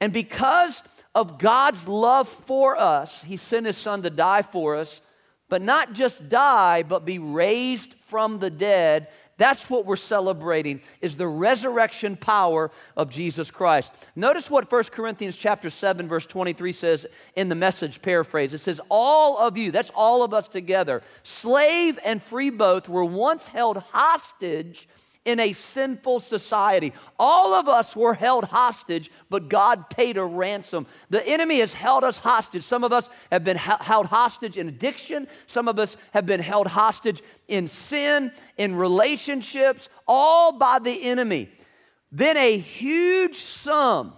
And 0.00 0.12
because 0.12 0.82
of 1.14 1.38
God's 1.38 1.86
love 1.86 2.28
for 2.28 2.76
us, 2.76 3.22
He 3.22 3.36
sent 3.36 3.66
His 3.66 3.76
Son 3.76 4.02
to 4.02 4.10
die 4.10 4.42
for 4.42 4.76
us, 4.76 5.00
but 5.48 5.62
not 5.62 5.92
just 5.92 6.28
die, 6.28 6.82
but 6.82 7.04
be 7.04 7.18
raised 7.18 7.94
from 7.94 8.38
the 8.38 8.50
dead 8.50 9.08
that's 9.38 9.70
what 9.70 9.86
we're 9.86 9.96
celebrating 9.96 10.80
is 11.00 11.16
the 11.16 11.26
resurrection 11.26 12.16
power 12.16 12.70
of 12.96 13.10
Jesus 13.10 13.50
Christ. 13.50 13.90
Notice 14.14 14.50
what 14.50 14.70
1 14.70 14.84
Corinthians 14.84 15.36
chapter 15.36 15.70
7 15.70 16.08
verse 16.08 16.26
23 16.26 16.72
says 16.72 17.06
in 17.34 17.48
the 17.48 17.54
message 17.54 18.02
paraphrase. 18.02 18.54
It 18.54 18.58
says 18.58 18.80
all 18.88 19.38
of 19.38 19.56
you, 19.56 19.72
that's 19.72 19.90
all 19.94 20.22
of 20.22 20.34
us 20.34 20.48
together, 20.48 21.02
slave 21.22 21.98
and 22.04 22.22
free 22.22 22.50
both 22.50 22.88
were 22.88 23.04
once 23.04 23.46
held 23.48 23.78
hostage 23.78 24.88
in 25.24 25.38
a 25.38 25.52
sinful 25.52 26.20
society. 26.20 26.92
All 27.18 27.54
of 27.54 27.68
us 27.68 27.94
were 27.94 28.14
held 28.14 28.44
hostage, 28.44 29.10
but 29.30 29.48
God 29.48 29.88
paid 29.88 30.16
a 30.16 30.24
ransom. 30.24 30.86
The 31.10 31.26
enemy 31.26 31.60
has 31.60 31.72
held 31.72 32.02
us 32.02 32.18
hostage. 32.18 32.64
Some 32.64 32.82
of 32.82 32.92
us 32.92 33.08
have 33.30 33.44
been 33.44 33.56
held 33.56 34.06
hostage 34.06 34.56
in 34.56 34.68
addiction, 34.68 35.28
some 35.46 35.68
of 35.68 35.78
us 35.78 35.96
have 36.12 36.26
been 36.26 36.40
held 36.40 36.66
hostage 36.66 37.22
in 37.48 37.68
sin, 37.68 38.32
in 38.56 38.74
relationships, 38.74 39.88
all 40.08 40.58
by 40.58 40.78
the 40.78 41.02
enemy. 41.04 41.50
Then 42.10 42.36
a 42.36 42.58
huge 42.58 43.36
sum, 43.36 44.12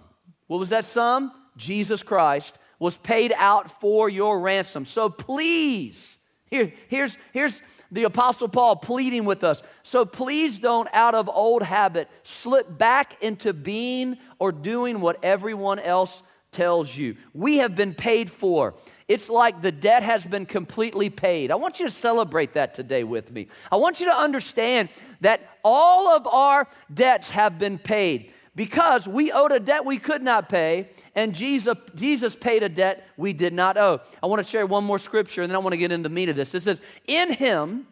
what 0.47 0.59
was 0.59 0.69
that 0.69 0.85
sum? 0.85 1.31
Jesus 1.55 2.03
Christ 2.03 2.57
was 2.79 2.97
paid 2.97 3.33
out 3.37 3.79
for 3.79 4.09
your 4.09 4.39
ransom. 4.39 4.85
So 4.85 5.09
please, 5.09 6.14
here, 6.47 6.71
here's, 6.87 7.17
here's 7.33 7.61
the 7.91 8.03
Apostle 8.03 8.47
Paul 8.47 8.75
pleading 8.75 9.25
with 9.25 9.43
us. 9.43 9.63
So 9.83 10.05
please 10.05 10.59
don't, 10.59 10.87
out 10.93 11.15
of 11.15 11.27
old 11.27 11.63
habit, 11.63 12.09
slip 12.23 12.77
back 12.77 13.21
into 13.21 13.51
being 13.51 14.17
or 14.37 14.51
doing 14.51 15.01
what 15.01 15.23
everyone 15.23 15.79
else 15.79 16.21
tells 16.51 16.95
you. 16.95 17.17
We 17.33 17.57
have 17.57 17.75
been 17.75 17.93
paid 17.93 18.29
for. 18.29 18.75
It's 19.07 19.29
like 19.29 19.61
the 19.61 19.71
debt 19.71 20.03
has 20.03 20.23
been 20.23 20.45
completely 20.45 21.09
paid. 21.09 21.51
I 21.51 21.55
want 21.55 21.79
you 21.79 21.85
to 21.85 21.91
celebrate 21.91 22.53
that 22.53 22.73
today 22.73 23.03
with 23.03 23.31
me. 23.31 23.47
I 23.71 23.75
want 23.75 23.99
you 23.99 24.05
to 24.05 24.15
understand 24.15 24.89
that 25.21 25.41
all 25.63 26.07
of 26.07 26.25
our 26.27 26.67
debts 26.93 27.31
have 27.31 27.59
been 27.59 27.77
paid 27.77 28.33
because 28.55 29.07
we 29.07 29.31
owed 29.31 29.51
a 29.51 29.59
debt 29.59 29.85
we 29.85 29.97
could 29.97 30.23
not 30.23 30.47
pay, 30.47 30.89
and 31.13 31.35
Jesus, 31.35 31.75
Jesus 31.93 32.35
paid 32.35 32.63
a 32.63 32.69
debt 32.69 33.07
we 33.17 33.33
did 33.33 33.53
not 33.53 33.77
owe. 33.77 33.99
I 34.23 34.27
want 34.27 34.41
to 34.41 34.47
share 34.47 34.65
one 34.65 34.83
more 34.83 34.99
scripture, 34.99 35.41
and 35.41 35.51
then 35.51 35.55
I 35.55 35.59
want 35.59 35.73
to 35.73 35.77
get 35.77 35.91
into 35.91 36.07
the 36.07 36.13
meat 36.13 36.29
of 36.29 36.35
this. 36.35 36.55
It 36.55 36.63
says, 36.63 36.81
In 37.05 37.33
Him, 37.33 37.87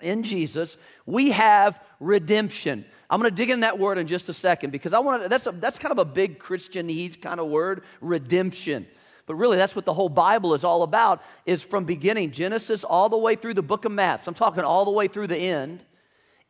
in 0.00 0.22
Jesus, 0.22 0.76
we 1.06 1.30
have 1.30 1.80
redemption. 2.00 2.84
I'm 3.08 3.20
going 3.20 3.30
to 3.30 3.36
dig 3.36 3.50
in 3.50 3.60
that 3.60 3.78
word 3.78 3.98
in 3.98 4.06
just 4.06 4.28
a 4.28 4.32
second 4.32 4.70
because 4.70 4.92
I 4.92 4.98
want 4.98 5.22
to, 5.22 5.28
that's, 5.28 5.46
a, 5.46 5.52
that's 5.52 5.78
kind 5.78 5.92
of 5.92 5.98
a 5.98 6.04
big 6.04 6.38
Christianese 6.40 7.20
kind 7.20 7.38
of 7.38 7.46
word, 7.46 7.84
redemption. 8.00 8.86
But 9.26 9.36
really, 9.36 9.56
that's 9.56 9.76
what 9.76 9.84
the 9.84 9.94
whole 9.94 10.08
Bible 10.08 10.54
is 10.54 10.64
all 10.64 10.82
about, 10.82 11.22
is 11.46 11.62
from 11.62 11.84
beginning, 11.84 12.32
Genesis 12.32 12.82
all 12.82 13.08
the 13.08 13.16
way 13.16 13.36
through 13.36 13.54
the 13.54 13.62
book 13.62 13.84
of 13.84 13.92
Maps. 13.92 14.26
I'm 14.26 14.34
talking 14.34 14.64
all 14.64 14.84
the 14.84 14.90
way 14.90 15.06
through 15.06 15.28
the 15.28 15.38
end 15.38 15.84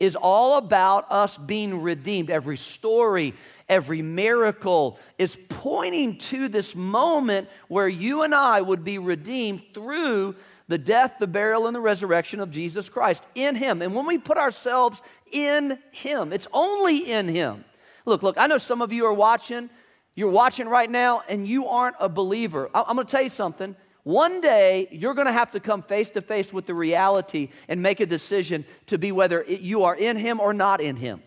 is 0.00 0.16
all 0.16 0.58
about 0.58 1.10
us 1.10 1.36
being 1.36 1.82
redeemed. 1.82 2.30
Every 2.30 2.56
story, 2.56 3.34
every 3.68 4.02
miracle 4.02 4.98
is 5.18 5.36
pointing 5.48 6.18
to 6.18 6.48
this 6.48 6.74
moment 6.74 7.48
where 7.68 7.88
you 7.88 8.22
and 8.22 8.34
I 8.34 8.60
would 8.60 8.84
be 8.84 8.98
redeemed 8.98 9.62
through 9.72 10.36
the 10.66 10.78
death, 10.78 11.16
the 11.20 11.26
burial, 11.26 11.66
and 11.66 11.76
the 11.76 11.80
resurrection 11.80 12.40
of 12.40 12.50
Jesus 12.50 12.88
Christ 12.88 13.26
in 13.34 13.54
Him. 13.54 13.82
And 13.82 13.94
when 13.94 14.06
we 14.06 14.18
put 14.18 14.38
ourselves 14.38 15.02
in 15.30 15.78
Him, 15.92 16.32
it's 16.32 16.48
only 16.52 17.10
in 17.10 17.28
Him. 17.28 17.64
Look, 18.06 18.22
look, 18.22 18.38
I 18.38 18.46
know 18.46 18.58
some 18.58 18.82
of 18.82 18.92
you 18.92 19.06
are 19.06 19.14
watching. 19.14 19.70
You're 20.14 20.30
watching 20.30 20.68
right 20.68 20.90
now 20.90 21.22
and 21.28 21.46
you 21.46 21.66
aren't 21.66 21.96
a 22.00 22.08
believer. 22.08 22.70
I'm 22.74 22.96
going 22.96 23.06
to 23.06 23.10
tell 23.10 23.22
you 23.22 23.30
something. 23.30 23.76
One 24.04 24.42
day, 24.42 24.86
you're 24.90 25.14
going 25.14 25.26
to 25.26 25.32
have 25.32 25.50
to 25.52 25.60
come 25.60 25.82
face 25.82 26.10
to 26.10 26.20
face 26.20 26.52
with 26.52 26.66
the 26.66 26.74
reality 26.74 27.48
and 27.68 27.82
make 27.82 28.00
a 28.00 28.06
decision 28.06 28.66
to 28.86 28.98
be 28.98 29.10
whether 29.12 29.42
you 29.44 29.84
are 29.84 29.96
in 29.96 30.18
Him 30.18 30.40
or 30.40 30.52
not 30.52 30.80
in 30.82 30.96
Him. 30.96 31.22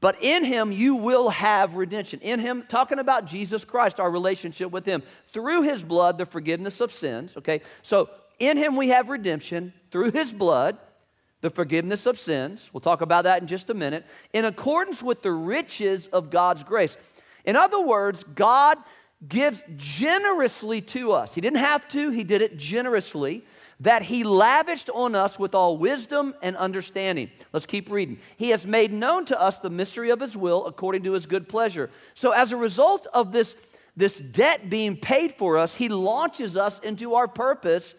But 0.00 0.22
in 0.22 0.44
Him, 0.44 0.70
you 0.70 0.94
will 0.94 1.30
have 1.30 1.74
redemption. 1.74 2.20
In 2.20 2.38
Him, 2.38 2.64
talking 2.68 3.00
about 3.00 3.26
Jesus 3.26 3.64
Christ, 3.64 3.98
our 3.98 4.10
relationship 4.10 4.70
with 4.70 4.86
Him, 4.86 5.02
through 5.28 5.62
His 5.62 5.82
blood, 5.82 6.18
the 6.18 6.26
forgiveness 6.26 6.80
of 6.80 6.92
sins. 6.92 7.32
Okay, 7.36 7.62
so 7.82 8.08
in 8.38 8.56
Him, 8.58 8.76
we 8.76 8.88
have 8.88 9.08
redemption 9.08 9.72
through 9.90 10.12
His 10.12 10.30
blood, 10.30 10.78
the 11.40 11.50
forgiveness 11.50 12.06
of 12.06 12.20
sins. 12.20 12.70
We'll 12.72 12.80
talk 12.80 13.00
about 13.00 13.24
that 13.24 13.42
in 13.42 13.48
just 13.48 13.70
a 13.70 13.74
minute. 13.74 14.06
In 14.32 14.44
accordance 14.44 15.02
with 15.02 15.22
the 15.22 15.32
riches 15.32 16.06
of 16.06 16.30
God's 16.30 16.62
grace. 16.62 16.96
In 17.44 17.56
other 17.56 17.80
words, 17.80 18.24
God 18.34 18.78
gives 19.28 19.62
generously 19.76 20.80
to 20.80 21.12
us. 21.12 21.34
He 21.34 21.40
didn't 21.40 21.58
have 21.58 21.88
to, 21.88 22.10
He 22.10 22.24
did 22.24 22.42
it 22.42 22.56
generously. 22.56 23.44
That 23.80 24.02
He 24.02 24.22
lavished 24.22 24.88
on 24.90 25.14
us 25.14 25.38
with 25.38 25.54
all 25.54 25.76
wisdom 25.76 26.34
and 26.42 26.56
understanding. 26.56 27.30
Let's 27.52 27.66
keep 27.66 27.90
reading. 27.90 28.18
He 28.36 28.50
has 28.50 28.64
made 28.64 28.92
known 28.92 29.24
to 29.26 29.40
us 29.40 29.60
the 29.60 29.70
mystery 29.70 30.10
of 30.10 30.20
His 30.20 30.36
will 30.36 30.66
according 30.66 31.02
to 31.04 31.12
His 31.12 31.26
good 31.26 31.48
pleasure. 31.48 31.90
So, 32.14 32.30
as 32.30 32.52
a 32.52 32.56
result 32.56 33.06
of 33.12 33.32
this, 33.32 33.56
this 33.96 34.18
debt 34.18 34.70
being 34.70 34.96
paid 34.96 35.32
for 35.34 35.58
us, 35.58 35.74
He 35.74 35.88
launches 35.88 36.56
us 36.56 36.78
into 36.80 37.14
our 37.14 37.26
purpose. 37.26 37.94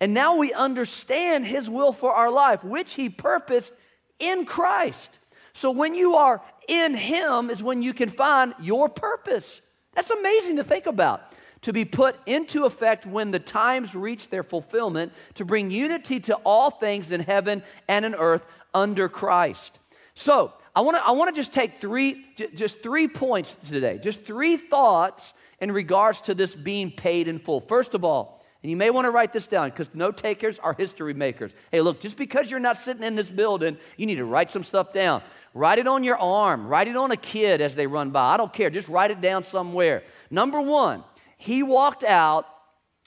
And 0.00 0.14
now 0.14 0.36
we 0.36 0.52
understand 0.52 1.46
His 1.46 1.70
will 1.70 1.92
for 1.92 2.12
our 2.12 2.30
life, 2.30 2.64
which 2.64 2.94
He 2.94 3.08
purposed 3.08 3.72
in 4.18 4.46
Christ. 4.46 5.18
So, 5.52 5.70
when 5.70 5.94
you 5.94 6.16
are 6.16 6.42
in 6.66 6.94
Him, 6.94 7.50
is 7.50 7.62
when 7.62 7.82
you 7.82 7.94
can 7.94 8.08
find 8.08 8.54
your 8.60 8.88
purpose. 8.88 9.60
That's 9.94 10.10
amazing 10.10 10.56
to 10.56 10.64
think 10.64 10.86
about. 10.86 11.32
To 11.62 11.72
be 11.72 11.84
put 11.84 12.16
into 12.26 12.64
effect 12.64 13.04
when 13.04 13.32
the 13.32 13.38
times 13.38 13.94
reach 13.94 14.30
their 14.30 14.42
fulfillment, 14.42 15.12
to 15.34 15.44
bring 15.44 15.70
unity 15.70 16.18
to 16.20 16.36
all 16.36 16.70
things 16.70 17.12
in 17.12 17.20
heaven 17.20 17.62
and 17.86 18.04
in 18.04 18.14
earth 18.14 18.46
under 18.72 19.08
Christ. 19.08 19.78
So, 20.14 20.54
I 20.74 20.82
want 20.82 20.96
to 20.96 21.02
I 21.04 21.10
want 21.10 21.34
to 21.34 21.38
just 21.38 21.52
take 21.52 21.80
three 21.80 22.24
just 22.54 22.82
three 22.82 23.08
points 23.08 23.56
today. 23.68 23.98
Just 23.98 24.24
three 24.24 24.56
thoughts 24.56 25.34
in 25.60 25.72
regards 25.72 26.20
to 26.22 26.34
this 26.34 26.54
being 26.54 26.90
paid 26.90 27.28
in 27.28 27.38
full. 27.38 27.60
First 27.60 27.94
of 27.94 28.04
all, 28.04 28.40
and 28.62 28.70
you 28.70 28.76
may 28.76 28.90
want 28.90 29.06
to 29.06 29.10
write 29.10 29.32
this 29.32 29.46
down 29.46 29.70
because 29.70 29.94
note 29.94 30.18
takers 30.18 30.58
are 30.58 30.74
history 30.74 31.14
makers. 31.14 31.52
Hey, 31.72 31.80
look, 31.80 31.98
just 31.98 32.16
because 32.16 32.50
you're 32.50 32.60
not 32.60 32.76
sitting 32.76 33.02
in 33.02 33.16
this 33.16 33.30
building, 33.30 33.78
you 33.96 34.06
need 34.06 34.16
to 34.16 34.24
write 34.24 34.50
some 34.50 34.64
stuff 34.64 34.92
down. 34.92 35.22
Write 35.52 35.78
it 35.78 35.88
on 35.88 36.04
your 36.04 36.18
arm. 36.18 36.66
Write 36.66 36.88
it 36.88 36.96
on 36.96 37.10
a 37.10 37.16
kid 37.16 37.60
as 37.60 37.74
they 37.74 37.86
run 37.86 38.10
by. 38.10 38.34
I 38.34 38.36
don't 38.36 38.52
care. 38.52 38.70
Just 38.70 38.88
write 38.88 39.10
it 39.10 39.20
down 39.20 39.42
somewhere. 39.42 40.04
Number 40.30 40.60
one, 40.60 41.02
he 41.36 41.62
walked 41.62 42.04
out 42.04 42.46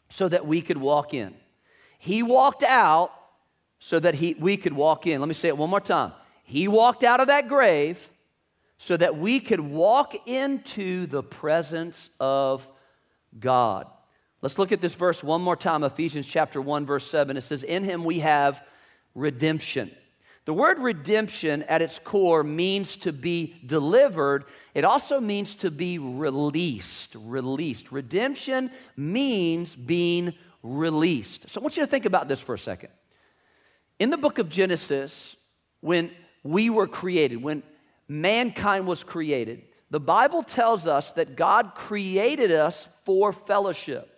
so 0.10 0.28
that 0.28 0.46
we 0.46 0.62
could 0.62 0.78
walk 0.78 1.14
in. 1.14 1.34
He 1.98 2.22
walked 2.22 2.64
out 2.64 3.14
so 3.80 4.00
that 4.00 4.16
he, 4.16 4.36
we 4.38 4.58
could 4.58 4.74
walk 4.74 5.08
in. 5.08 5.22
Let 5.22 5.28
me 5.28 5.34
say 5.34 5.48
it 5.48 5.58
one 5.58 5.70
more 5.70 5.80
time. 5.80 6.12
He 6.44 6.68
walked 6.68 7.04
out 7.04 7.22
of 7.22 7.28
that 7.28 7.48
grave 7.48 8.12
so 8.78 8.98
that 8.98 9.18
we 9.18 9.40
could 9.40 9.62
walk 9.62 10.28
into 10.28 11.06
the 11.06 11.24
presence 11.24 12.10
of 12.20 12.70
God. 13.40 13.88
Let's 14.42 14.60
look 14.60 14.74
at 14.74 14.82
this 14.82 14.94
verse 14.94 15.24
one 15.24 15.42
more 15.42 15.56
time 15.56 15.86
Ephesians 15.86 16.28
chapter 16.28 16.62
1, 16.62 16.86
verse 16.86 17.08
7. 17.08 17.38
It 17.38 17.42
says, 17.42 17.64
In 17.64 17.86
him 17.86 18.04
we 18.04 18.20
have 18.20 18.62
redemption 19.16 19.90
the 20.46 20.54
word 20.54 20.80
redemption 20.80 21.64
at 21.64 21.82
its 21.82 22.00
core 22.00 22.44
means 22.44 22.98
to 22.98 23.14
be 23.14 23.56
delivered. 23.66 24.46
It 24.74 24.84
also 24.84 25.22
means 25.22 25.56
to 25.56 25.72
be 25.72 25.98
released. 25.98 27.16
Released. 27.16 27.92
Redemption 27.92 28.72
means 28.98 29.74
being 29.76 30.34
released. 30.62 31.50
So 31.50 31.62
I 31.62 31.64
want 31.64 31.78
you 31.78 31.84
to 31.84 31.90
think 31.90 32.06
about 32.06 32.28
this 32.28 32.42
for 32.42 32.56
a 32.56 32.60
second. 32.60 32.90
In 34.00 34.10
the 34.10 34.18
book 34.18 34.38
of 34.38 34.50
Genesis, 34.50 35.38
when 35.80 36.12
we 36.44 36.70
were 36.70 36.88
created, 36.88 37.42
when 37.42 37.64
mankind 38.10 38.86
was 38.86 39.02
created, 39.04 39.62
the 39.92 40.00
Bible 40.00 40.44
tells 40.44 40.88
us 40.88 41.14
that 41.14 41.38
God 41.38 41.74
created 41.76 42.52
us 42.52 42.90
for 43.06 43.32
fellowship. 43.32 44.10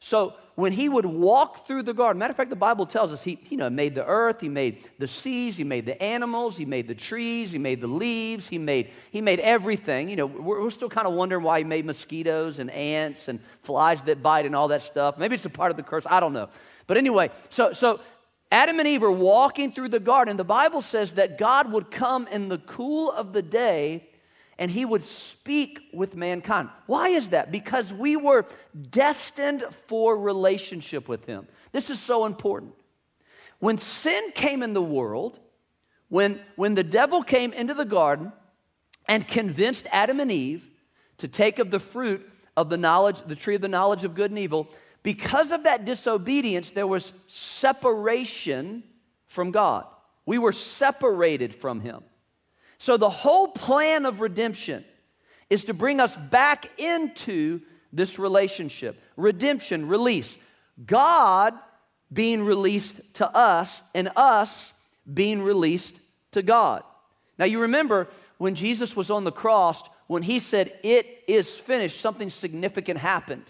So 0.00 0.34
when 0.58 0.72
he 0.72 0.88
would 0.88 1.06
walk 1.06 1.68
through 1.68 1.84
the 1.84 1.94
garden, 1.94 2.18
matter 2.18 2.32
of 2.32 2.36
fact, 2.36 2.50
the 2.50 2.56
Bible 2.56 2.84
tells 2.84 3.12
us 3.12 3.22
he 3.22 3.38
you 3.48 3.56
know, 3.56 3.70
made 3.70 3.94
the 3.94 4.04
earth, 4.04 4.40
he 4.40 4.48
made 4.48 4.90
the 4.98 5.06
seas, 5.06 5.56
he 5.56 5.62
made 5.62 5.86
the 5.86 6.02
animals, 6.02 6.56
he 6.56 6.64
made 6.64 6.88
the 6.88 6.96
trees, 6.96 7.52
he 7.52 7.58
made 7.58 7.80
the 7.80 7.86
leaves, 7.86 8.48
he 8.48 8.58
made, 8.58 8.90
he 9.12 9.20
made 9.20 9.38
everything. 9.38 10.08
You 10.08 10.16
know, 10.16 10.26
we're, 10.26 10.60
we're 10.60 10.70
still 10.70 10.88
kind 10.88 11.06
of 11.06 11.12
wondering 11.12 11.44
why 11.44 11.58
he 11.58 11.64
made 11.64 11.84
mosquitoes 11.84 12.58
and 12.58 12.72
ants 12.72 13.28
and 13.28 13.38
flies 13.60 14.02
that 14.02 14.20
bite 14.20 14.46
and 14.46 14.56
all 14.56 14.66
that 14.66 14.82
stuff. 14.82 15.16
Maybe 15.16 15.36
it's 15.36 15.44
a 15.44 15.48
part 15.48 15.70
of 15.70 15.76
the 15.76 15.84
curse, 15.84 16.04
I 16.10 16.18
don't 16.18 16.32
know. 16.32 16.48
But 16.88 16.96
anyway, 16.96 17.30
so, 17.50 17.72
so 17.72 18.00
Adam 18.50 18.80
and 18.80 18.88
Eve 18.88 19.04
are 19.04 19.12
walking 19.12 19.70
through 19.70 19.90
the 19.90 20.00
garden. 20.00 20.36
The 20.36 20.42
Bible 20.42 20.82
says 20.82 21.12
that 21.12 21.38
God 21.38 21.70
would 21.70 21.92
come 21.92 22.26
in 22.32 22.48
the 22.48 22.58
cool 22.58 23.12
of 23.12 23.32
the 23.32 23.42
day 23.42 24.08
and 24.58 24.70
he 24.70 24.84
would 24.84 25.04
speak 25.04 25.80
with 25.92 26.16
mankind. 26.16 26.68
Why 26.86 27.08
is 27.10 27.28
that? 27.28 27.52
Because 27.52 27.92
we 27.92 28.16
were 28.16 28.44
destined 28.90 29.62
for 29.70 30.18
relationship 30.18 31.08
with 31.08 31.24
him. 31.26 31.46
This 31.72 31.90
is 31.90 32.00
so 32.00 32.24
important. 32.24 32.74
When 33.60 33.78
sin 33.78 34.32
came 34.34 34.62
in 34.62 34.72
the 34.72 34.82
world, 34.82 35.38
when, 36.08 36.40
when 36.56 36.74
the 36.74 36.84
devil 36.84 37.22
came 37.22 37.52
into 37.52 37.74
the 37.74 37.84
garden 37.84 38.32
and 39.06 39.26
convinced 39.26 39.86
Adam 39.92 40.20
and 40.20 40.32
Eve 40.32 40.68
to 41.18 41.28
take 41.28 41.58
of 41.58 41.70
the 41.70 41.80
fruit 41.80 42.28
of 42.56 42.68
the 42.68 42.76
knowledge, 42.76 43.22
the 43.22 43.36
tree 43.36 43.54
of 43.54 43.60
the 43.60 43.68
knowledge 43.68 44.04
of 44.04 44.14
good 44.14 44.30
and 44.30 44.38
evil, 44.38 44.68
because 45.02 45.52
of 45.52 45.64
that 45.64 45.84
disobedience, 45.84 46.72
there 46.72 46.86
was 46.86 47.12
separation 47.28 48.82
from 49.26 49.52
God. 49.52 49.86
We 50.26 50.38
were 50.38 50.52
separated 50.52 51.54
from 51.54 51.80
him. 51.80 52.02
So, 52.78 52.96
the 52.96 53.10
whole 53.10 53.48
plan 53.48 54.06
of 54.06 54.20
redemption 54.20 54.84
is 55.50 55.64
to 55.64 55.74
bring 55.74 56.00
us 56.00 56.14
back 56.14 56.78
into 56.78 57.60
this 57.92 58.18
relationship 58.18 59.00
redemption, 59.16 59.88
release. 59.88 60.36
God 60.86 61.54
being 62.12 62.42
released 62.42 63.00
to 63.14 63.28
us, 63.36 63.82
and 63.94 64.10
us 64.16 64.72
being 65.12 65.42
released 65.42 66.00
to 66.32 66.42
God. 66.42 66.82
Now, 67.38 67.44
you 67.44 67.60
remember 67.60 68.08
when 68.38 68.54
Jesus 68.54 68.96
was 68.96 69.10
on 69.10 69.24
the 69.24 69.32
cross, 69.32 69.82
when 70.06 70.22
he 70.22 70.38
said, 70.38 70.72
It 70.82 71.24
is 71.26 71.54
finished, 71.54 72.00
something 72.00 72.30
significant 72.30 72.98
happened. 72.98 73.44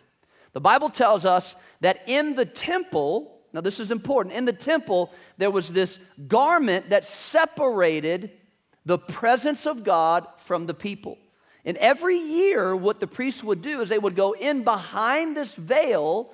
The 0.52 0.60
Bible 0.60 0.88
tells 0.88 1.24
us 1.24 1.54
that 1.80 2.02
in 2.06 2.34
the 2.34 2.44
temple, 2.44 3.40
now 3.52 3.60
this 3.60 3.78
is 3.78 3.90
important, 3.90 4.34
in 4.34 4.44
the 4.44 4.52
temple, 4.52 5.12
there 5.36 5.50
was 5.50 5.72
this 5.72 5.98
garment 6.26 6.90
that 6.90 7.04
separated 7.04 8.32
the 8.88 8.98
presence 8.98 9.66
of 9.66 9.84
God 9.84 10.26
from 10.38 10.64
the 10.64 10.72
people. 10.72 11.18
And 11.66 11.76
every 11.76 12.16
year, 12.16 12.74
what 12.74 13.00
the 13.00 13.06
priests 13.06 13.44
would 13.44 13.60
do 13.60 13.82
is 13.82 13.90
they 13.90 13.98
would 13.98 14.16
go 14.16 14.32
in 14.32 14.64
behind 14.64 15.36
this 15.36 15.54
veil 15.54 16.30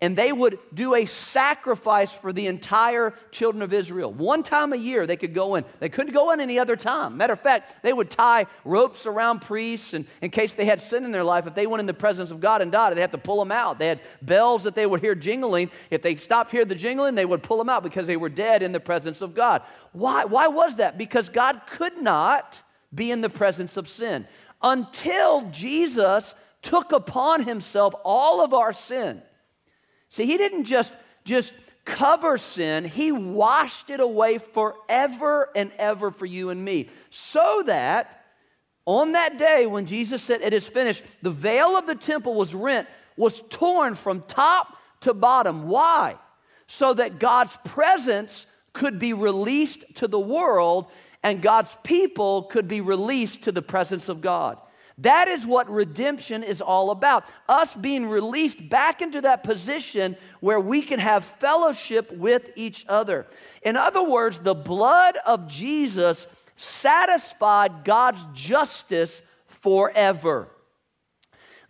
and 0.00 0.16
they 0.16 0.32
would 0.32 0.60
do 0.72 0.94
a 0.94 1.06
sacrifice 1.06 2.12
for 2.12 2.32
the 2.32 2.46
entire 2.46 3.14
children 3.32 3.62
of 3.62 3.72
Israel. 3.72 4.12
One 4.12 4.44
time 4.44 4.72
a 4.72 4.76
year 4.76 5.06
they 5.06 5.16
could 5.16 5.34
go 5.34 5.56
in. 5.56 5.64
They 5.80 5.88
couldn't 5.88 6.12
go 6.12 6.30
in 6.30 6.40
any 6.40 6.56
other 6.58 6.76
time. 6.76 7.16
Matter 7.16 7.32
of 7.32 7.40
fact, 7.40 7.82
they 7.82 7.92
would 7.92 8.08
tie 8.08 8.46
ropes 8.64 9.06
around 9.06 9.40
priests 9.40 9.94
and 9.94 10.06
in 10.22 10.30
case 10.30 10.54
they 10.54 10.66
had 10.66 10.80
sin 10.80 11.04
in 11.04 11.10
their 11.10 11.24
life, 11.24 11.48
if 11.48 11.54
they 11.56 11.66
went 11.66 11.80
in 11.80 11.86
the 11.86 11.94
presence 11.94 12.30
of 12.30 12.40
God 12.40 12.62
and 12.62 12.70
died, 12.70 12.96
they'd 12.96 13.00
have 13.00 13.10
to 13.10 13.18
pull 13.18 13.40
them 13.40 13.50
out. 13.50 13.80
They 13.80 13.88
had 13.88 14.00
bells 14.22 14.62
that 14.62 14.76
they 14.76 14.86
would 14.86 15.00
hear 15.00 15.16
jingling. 15.16 15.70
If 15.90 16.02
they 16.02 16.14
stopped 16.14 16.52
hearing 16.52 16.68
the 16.68 16.76
jingling, 16.76 17.16
they 17.16 17.26
would 17.26 17.42
pull 17.42 17.58
them 17.58 17.68
out 17.68 17.82
because 17.82 18.06
they 18.06 18.16
were 18.16 18.28
dead 18.28 18.62
in 18.62 18.70
the 18.70 18.80
presence 18.80 19.20
of 19.20 19.34
God. 19.34 19.62
Why? 19.92 20.24
Why 20.26 20.46
was 20.46 20.76
that? 20.76 20.96
Because 20.96 21.28
God 21.28 21.62
could 21.66 22.00
not 22.00 22.62
be 22.94 23.10
in 23.10 23.20
the 23.20 23.28
presence 23.28 23.76
of 23.76 23.88
sin 23.88 24.28
until 24.62 25.50
Jesus 25.50 26.34
took 26.62 26.92
upon 26.92 27.44
himself 27.44 27.94
all 28.04 28.44
of 28.44 28.54
our 28.54 28.72
sin. 28.72 29.22
See, 30.10 30.26
he 30.26 30.36
didn't 30.36 30.64
just, 30.64 30.94
just 31.24 31.54
cover 31.84 32.36
sin, 32.36 32.84
he 32.84 33.12
washed 33.12 33.90
it 33.90 34.00
away 34.00 34.38
forever 34.38 35.48
and 35.56 35.72
ever 35.78 36.10
for 36.10 36.26
you 36.26 36.50
and 36.50 36.62
me. 36.62 36.88
So 37.10 37.62
that 37.66 38.24
on 38.84 39.12
that 39.12 39.38
day 39.38 39.66
when 39.66 39.86
Jesus 39.86 40.22
said, 40.22 40.42
It 40.42 40.54
is 40.54 40.66
finished, 40.66 41.02
the 41.22 41.30
veil 41.30 41.76
of 41.76 41.86
the 41.86 41.94
temple 41.94 42.34
was 42.34 42.54
rent, 42.54 42.88
was 43.16 43.42
torn 43.50 43.94
from 43.94 44.22
top 44.22 44.76
to 45.00 45.14
bottom. 45.14 45.68
Why? 45.68 46.16
So 46.66 46.94
that 46.94 47.18
God's 47.18 47.56
presence 47.64 48.46
could 48.72 48.98
be 48.98 49.12
released 49.12 49.84
to 49.96 50.08
the 50.08 50.20
world 50.20 50.90
and 51.22 51.42
God's 51.42 51.74
people 51.82 52.44
could 52.44 52.68
be 52.68 52.80
released 52.80 53.44
to 53.44 53.52
the 53.52 53.62
presence 53.62 54.08
of 54.08 54.20
God. 54.20 54.58
That 54.98 55.28
is 55.28 55.46
what 55.46 55.70
redemption 55.70 56.42
is 56.42 56.60
all 56.60 56.90
about. 56.90 57.24
Us 57.48 57.72
being 57.74 58.08
released 58.08 58.68
back 58.68 59.00
into 59.00 59.20
that 59.20 59.44
position 59.44 60.16
where 60.40 60.58
we 60.60 60.82
can 60.82 60.98
have 60.98 61.24
fellowship 61.24 62.10
with 62.12 62.50
each 62.56 62.84
other. 62.88 63.26
In 63.62 63.76
other 63.76 64.02
words, 64.02 64.40
the 64.40 64.56
blood 64.56 65.16
of 65.24 65.46
Jesus 65.46 66.26
satisfied 66.56 67.84
God's 67.84 68.26
justice 68.32 69.22
forever. 69.46 70.48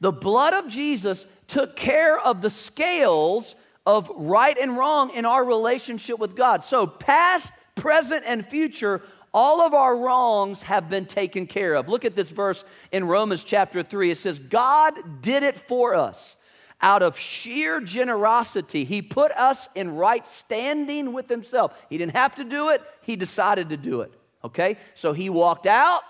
The 0.00 0.12
blood 0.12 0.54
of 0.54 0.68
Jesus 0.68 1.26
took 1.48 1.76
care 1.76 2.18
of 2.18 2.40
the 2.40 2.50
scales 2.50 3.56
of 3.84 4.10
right 4.16 4.56
and 4.56 4.76
wrong 4.76 5.10
in 5.10 5.26
our 5.26 5.44
relationship 5.44 6.18
with 6.18 6.34
God. 6.34 6.62
So, 6.62 6.86
past, 6.86 7.52
present, 7.74 8.24
and 8.26 8.46
future, 8.46 9.02
all 9.32 9.60
of 9.60 9.74
our 9.74 9.96
wrongs 9.96 10.62
have 10.62 10.88
been 10.88 11.06
taken 11.06 11.46
care 11.46 11.74
of. 11.74 11.88
Look 11.88 12.04
at 12.04 12.16
this 12.16 12.28
verse 12.28 12.64
in 12.92 13.04
Romans 13.04 13.44
chapter 13.44 13.82
3. 13.82 14.10
It 14.10 14.18
says, 14.18 14.38
God 14.38 15.22
did 15.22 15.42
it 15.42 15.58
for 15.58 15.94
us. 15.94 16.36
Out 16.80 17.02
of 17.02 17.18
sheer 17.18 17.80
generosity, 17.80 18.84
He 18.84 19.02
put 19.02 19.32
us 19.32 19.68
in 19.74 19.96
right 19.96 20.26
standing 20.26 21.12
with 21.12 21.28
Himself. 21.28 21.74
He 21.90 21.98
didn't 21.98 22.14
have 22.16 22.36
to 22.36 22.44
do 22.44 22.70
it, 22.70 22.82
He 23.02 23.16
decided 23.16 23.70
to 23.70 23.76
do 23.76 24.02
it. 24.02 24.12
Okay? 24.44 24.78
So 24.94 25.12
He 25.12 25.28
walked 25.28 25.66
out 25.66 26.02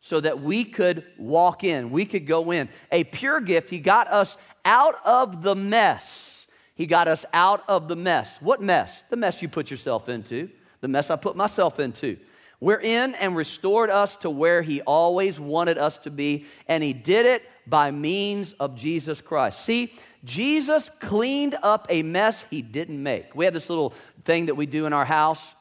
so 0.00 0.20
that 0.20 0.40
we 0.40 0.64
could 0.64 1.04
walk 1.18 1.64
in, 1.64 1.90
we 1.90 2.04
could 2.04 2.26
go 2.26 2.52
in. 2.52 2.68
A 2.92 3.04
pure 3.04 3.40
gift, 3.40 3.70
He 3.70 3.80
got 3.80 4.06
us 4.08 4.36
out 4.64 4.96
of 5.04 5.42
the 5.42 5.56
mess. 5.56 6.46
He 6.76 6.86
got 6.86 7.08
us 7.08 7.24
out 7.32 7.62
of 7.68 7.88
the 7.88 7.96
mess. 7.96 8.36
What 8.40 8.60
mess? 8.60 9.04
The 9.08 9.16
mess 9.16 9.42
you 9.42 9.48
put 9.48 9.70
yourself 9.70 10.08
into, 10.08 10.50
the 10.80 10.88
mess 10.88 11.10
I 11.10 11.16
put 11.16 11.36
myself 11.36 11.78
into. 11.78 12.18
We're 12.60 12.80
in 12.80 13.14
and 13.14 13.36
restored 13.36 13.90
us 13.90 14.16
to 14.18 14.30
where 14.30 14.62
He 14.62 14.80
always 14.82 15.38
wanted 15.38 15.78
us 15.78 15.98
to 15.98 16.10
be, 16.10 16.46
and 16.68 16.82
He 16.82 16.92
did 16.92 17.26
it 17.26 17.42
by 17.66 17.90
means 17.90 18.52
of 18.54 18.74
Jesus 18.76 19.20
Christ. 19.20 19.60
See, 19.64 19.92
Jesus 20.24 20.90
cleaned 21.00 21.56
up 21.62 21.86
a 21.90 22.02
mess 22.02 22.44
He 22.50 22.62
didn't 22.62 23.02
make. 23.02 23.34
We 23.34 23.44
have 23.44 23.54
this 23.54 23.68
little 23.68 23.94
thing 24.24 24.46
that 24.46 24.54
we 24.54 24.66
do 24.66 24.86
in 24.86 24.92
our 24.92 25.04
house. 25.04 25.54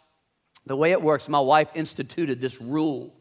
The 0.66 0.76
way 0.76 0.92
it 0.92 1.02
works, 1.02 1.28
my 1.28 1.42
wife 1.42 1.72
instituted 1.76 2.40
this 2.40 2.62
rule. 2.62 3.14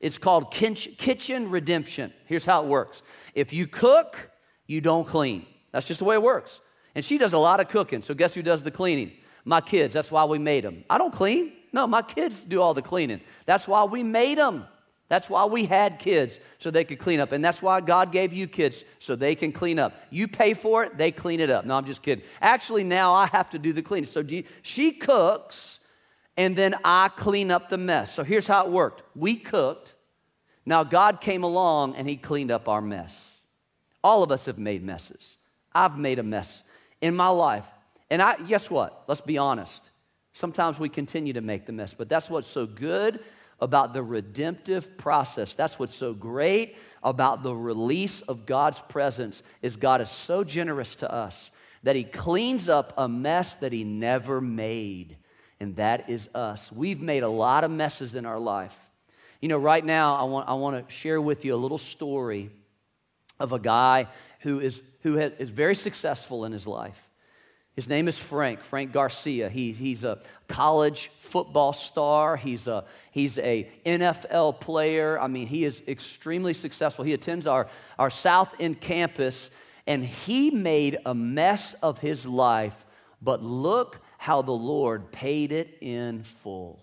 It's 0.00 0.18
called 0.18 0.50
kitchen 0.50 1.50
redemption. 1.50 2.12
Here's 2.26 2.46
how 2.46 2.62
it 2.62 2.68
works 2.68 3.02
if 3.34 3.52
you 3.52 3.66
cook, 3.66 4.30
you 4.66 4.80
don't 4.80 5.06
clean. 5.06 5.46
That's 5.72 5.86
just 5.86 5.98
the 5.98 6.04
way 6.04 6.14
it 6.14 6.22
works. 6.22 6.60
And 6.94 7.04
she 7.04 7.18
does 7.18 7.34
a 7.34 7.38
lot 7.38 7.60
of 7.60 7.68
cooking, 7.68 8.00
so 8.00 8.14
guess 8.14 8.32
who 8.32 8.42
does 8.42 8.62
the 8.62 8.70
cleaning? 8.70 9.12
My 9.44 9.60
kids. 9.60 9.92
That's 9.92 10.10
why 10.10 10.24
we 10.24 10.38
made 10.38 10.64
them. 10.64 10.84
I 10.88 10.98
don't 10.98 11.12
clean. 11.12 11.52
No, 11.76 11.86
my 11.86 12.00
kids 12.00 12.42
do 12.42 12.62
all 12.62 12.72
the 12.72 12.80
cleaning. 12.80 13.20
That's 13.44 13.68
why 13.68 13.84
we 13.84 14.02
made 14.02 14.38
them. 14.38 14.64
That's 15.08 15.28
why 15.28 15.44
we 15.44 15.66
had 15.66 15.98
kids, 15.98 16.40
so 16.58 16.70
they 16.70 16.84
could 16.84 16.98
clean 16.98 17.20
up. 17.20 17.32
And 17.32 17.44
that's 17.44 17.60
why 17.60 17.82
God 17.82 18.12
gave 18.12 18.32
you 18.32 18.48
kids, 18.48 18.82
so 18.98 19.14
they 19.14 19.34
can 19.34 19.52
clean 19.52 19.78
up. 19.78 19.92
You 20.08 20.26
pay 20.26 20.54
for 20.54 20.84
it, 20.84 20.96
they 20.96 21.12
clean 21.12 21.38
it 21.38 21.50
up. 21.50 21.66
No, 21.66 21.76
I'm 21.76 21.84
just 21.84 22.00
kidding. 22.00 22.24
Actually, 22.40 22.82
now 22.82 23.12
I 23.12 23.26
have 23.26 23.50
to 23.50 23.58
do 23.58 23.74
the 23.74 23.82
cleaning. 23.82 24.08
So 24.08 24.20
you, 24.20 24.44
she 24.62 24.90
cooks, 24.90 25.78
and 26.38 26.56
then 26.56 26.74
I 26.82 27.10
clean 27.14 27.50
up 27.50 27.68
the 27.68 27.76
mess. 27.76 28.14
So 28.14 28.24
here's 28.24 28.46
how 28.46 28.64
it 28.64 28.72
worked 28.72 29.02
we 29.14 29.36
cooked. 29.36 29.94
Now 30.64 30.82
God 30.82 31.20
came 31.20 31.44
along 31.44 31.96
and 31.96 32.08
He 32.08 32.16
cleaned 32.16 32.50
up 32.50 32.70
our 32.70 32.80
mess. 32.80 33.14
All 34.02 34.22
of 34.22 34.32
us 34.32 34.46
have 34.46 34.58
made 34.58 34.82
messes. 34.82 35.36
I've 35.74 35.98
made 35.98 36.18
a 36.18 36.22
mess 36.22 36.62
in 37.02 37.14
my 37.14 37.28
life. 37.28 37.68
And 38.10 38.22
I, 38.22 38.36
guess 38.38 38.70
what? 38.70 39.04
Let's 39.08 39.20
be 39.20 39.36
honest. 39.36 39.90
Sometimes 40.36 40.78
we 40.78 40.90
continue 40.90 41.32
to 41.32 41.40
make 41.40 41.64
the 41.64 41.72
mess, 41.72 41.94
but 41.94 42.10
that's 42.10 42.28
what's 42.28 42.46
so 42.46 42.66
good 42.66 43.20
about 43.58 43.94
the 43.94 44.02
redemptive 44.02 44.98
process. 44.98 45.54
That's 45.54 45.78
what's 45.78 45.94
so 45.94 46.12
great 46.12 46.76
about 47.02 47.42
the 47.42 47.54
release 47.54 48.20
of 48.20 48.44
God's 48.44 48.78
presence 48.80 49.42
is 49.62 49.76
God 49.76 50.02
is 50.02 50.10
so 50.10 50.44
generous 50.44 50.94
to 50.96 51.10
us 51.10 51.50
that 51.84 51.96
he 51.96 52.04
cleans 52.04 52.68
up 52.68 52.92
a 52.98 53.08
mess 53.08 53.54
that 53.54 53.72
he 53.72 53.82
never 53.82 54.42
made, 54.42 55.16
and 55.58 55.74
that 55.76 56.10
is 56.10 56.28
us. 56.34 56.70
We've 56.70 57.00
made 57.00 57.22
a 57.22 57.28
lot 57.28 57.64
of 57.64 57.70
messes 57.70 58.14
in 58.14 58.26
our 58.26 58.38
life. 58.38 58.78
You 59.40 59.48
know, 59.48 59.56
right 59.56 59.82
now 59.82 60.16
I 60.16 60.24
want, 60.24 60.50
I 60.50 60.52
want 60.52 60.86
to 60.86 60.94
share 60.94 61.18
with 61.18 61.46
you 61.46 61.54
a 61.54 61.56
little 61.56 61.78
story 61.78 62.50
of 63.40 63.54
a 63.54 63.58
guy 63.58 64.08
who 64.40 64.60
is, 64.60 64.82
who 65.00 65.16
is 65.16 65.48
very 65.48 65.74
successful 65.74 66.44
in 66.44 66.52
his 66.52 66.66
life. 66.66 67.05
His 67.76 67.90
name 67.90 68.08
is 68.08 68.18
Frank, 68.18 68.62
Frank 68.62 68.90
Garcia. 68.92 69.50
He, 69.50 69.72
he's 69.72 70.02
a 70.02 70.18
college 70.48 71.10
football 71.18 71.74
star. 71.74 72.38
He's 72.38 72.68
a, 72.68 72.86
he's 73.10 73.36
a 73.36 73.68
NFL 73.84 74.60
player. 74.60 75.20
I 75.20 75.28
mean, 75.28 75.46
he 75.46 75.64
is 75.64 75.82
extremely 75.86 76.54
successful. 76.54 77.04
He 77.04 77.12
attends 77.12 77.46
our, 77.46 77.68
our 77.98 78.08
South 78.08 78.54
End 78.58 78.80
campus, 78.80 79.50
and 79.86 80.02
he 80.02 80.50
made 80.50 80.96
a 81.04 81.14
mess 81.14 81.74
of 81.82 81.98
his 81.98 82.24
life, 82.24 82.86
but 83.20 83.42
look 83.42 84.00
how 84.16 84.40
the 84.40 84.52
Lord 84.52 85.12
paid 85.12 85.52
it 85.52 85.76
in 85.82 86.22
full. 86.22 86.80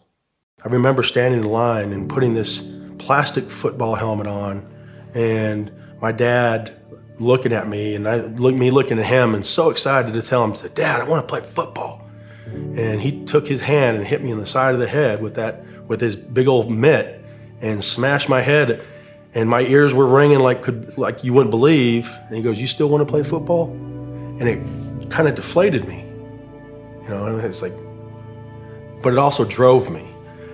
I 0.64 0.68
remember 0.68 1.02
standing 1.02 1.42
in 1.42 1.50
line 1.50 1.92
and 1.92 2.08
putting 2.08 2.36
this 2.36 2.72
plastic 3.00 3.50
football 3.50 3.96
helmet 3.96 4.28
on, 4.28 4.72
and 5.16 5.72
my 6.00 6.12
dad 6.12 6.83
looking 7.20 7.54
at 7.54 7.68
me 7.68 7.96
and 7.96 8.08
I 8.08 8.18
look 8.22 8.56
me 8.56 8.72
looking 8.72 9.00
at 9.00 9.06
him 9.06 9.36
and 9.36 9.46
so 9.46 9.70
excited 9.70 10.14
to 10.14 10.22
tell 10.22 10.44
him, 10.44 10.56
said, 10.56 10.76
Dad, 10.76 11.02
I 11.02 11.04
want 11.06 11.28
to 11.28 11.32
play 11.32 11.42
football. 11.42 12.02
And 12.46 13.02
he 13.02 13.24
took 13.24 13.48
his 13.48 13.62
hand 13.62 13.98
and 13.98 14.06
hit 14.06 14.24
me 14.24 14.32
on 14.32 14.40
the 14.40 14.46
side 14.46 14.74
of 14.74 14.80
the 14.80 14.88
head 14.88 15.22
with 15.22 15.36
that 15.36 15.64
with 15.88 16.00
his 16.00 16.16
big 16.16 16.48
old 16.48 16.72
mitt 16.72 17.24
and 17.62 17.84
smashed 17.84 18.30
my 18.30 18.42
head 18.42 18.86
and 19.34 19.50
my 19.50 19.62
ears 19.62 19.94
were 19.94 20.06
ringing 20.06 20.40
like 20.40 20.62
could 20.62 20.98
like 20.98 21.24
you 21.24 21.34
wouldn't 21.34 21.52
believe. 21.52 22.16
And 22.28 22.36
he 22.36 22.42
goes, 22.42 22.60
You 22.60 22.68
still 22.68 22.90
want 22.90 23.02
to 23.06 23.12
play 23.12 23.24
football? 23.24 23.72
And 23.72 24.44
it 24.44 25.10
kind 25.10 25.28
of 25.28 25.36
deflated 25.36 25.88
me. 25.88 26.06
You 27.04 27.10
know, 27.10 27.38
it's 27.38 27.62
like 27.62 27.74
but 29.02 29.14
it 29.14 29.20
also 29.20 29.44
drove 29.46 29.90
me. 29.90 30.08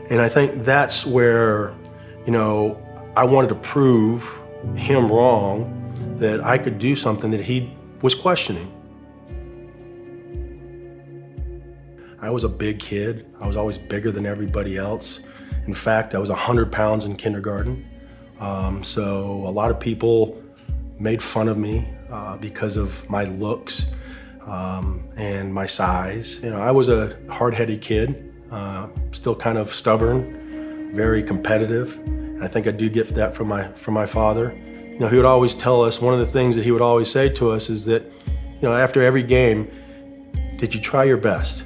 And 0.09 0.21
I 0.21 0.27
think 0.27 0.63
that's 0.63 1.05
where, 1.05 1.73
you 2.25 2.31
know, 2.31 2.81
I 3.15 3.23
wanted 3.25 3.49
to 3.49 3.55
prove 3.55 4.37
him 4.75 5.11
wrong 5.11 5.75
that 6.17 6.43
I 6.43 6.57
could 6.57 6.79
do 6.79 6.95
something 6.95 7.31
that 7.31 7.41
he 7.41 7.75
was 8.01 8.15
questioning. 8.15 8.71
I 12.21 12.29
was 12.29 12.43
a 12.43 12.49
big 12.49 12.79
kid. 12.79 13.25
I 13.39 13.47
was 13.47 13.55
always 13.55 13.77
bigger 13.77 14.11
than 14.11 14.25
everybody 14.25 14.77
else. 14.77 15.21
In 15.67 15.73
fact, 15.73 16.15
I 16.15 16.19
was 16.19 16.29
100 16.29 16.71
pounds 16.71 17.05
in 17.05 17.15
kindergarten. 17.15 17.85
Um, 18.39 18.83
so 18.83 19.43
a 19.45 19.51
lot 19.51 19.71
of 19.71 19.79
people 19.79 20.41
made 20.97 21.21
fun 21.21 21.47
of 21.47 21.57
me 21.57 21.87
uh, 22.09 22.37
because 22.37 22.75
of 22.75 23.09
my 23.09 23.23
looks 23.23 23.93
um, 24.45 25.07
and 25.15 25.53
my 25.53 25.65
size. 25.65 26.43
You 26.43 26.49
know, 26.49 26.59
I 26.59 26.71
was 26.71 26.89
a 26.89 27.17
hard-headed 27.29 27.81
kid, 27.81 28.33
uh, 28.51 28.87
still 29.11 29.35
kind 29.35 29.57
of 29.57 29.73
stubborn, 29.73 30.93
very 30.93 31.23
competitive. 31.23 31.99
I 32.41 32.47
think 32.47 32.67
I 32.67 32.71
do 32.71 32.89
get 32.89 33.09
that 33.09 33.35
from 33.35 33.47
my 33.47 33.67
from 33.73 33.93
my 33.93 34.05
father. 34.05 34.57
You 34.99 35.05
know, 35.05 35.11
he 35.11 35.15
would 35.15 35.25
always 35.25 35.55
tell 35.55 35.81
us, 35.81 36.01
one 36.01 36.13
of 36.13 36.19
the 36.19 36.25
things 36.25 36.57
that 36.57 36.65
he 36.65 36.71
would 36.71 36.81
always 36.81 37.09
say 37.09 37.29
to 37.29 37.51
us 37.51 37.69
is 37.69 37.85
that, 37.85 38.03
you 38.03 38.67
know, 38.67 38.73
after 38.73 39.01
every 39.01 39.23
game, 39.23 39.71
did 40.57 40.75
you 40.75 40.81
try 40.81 41.05
your 41.05 41.15
best? 41.15 41.63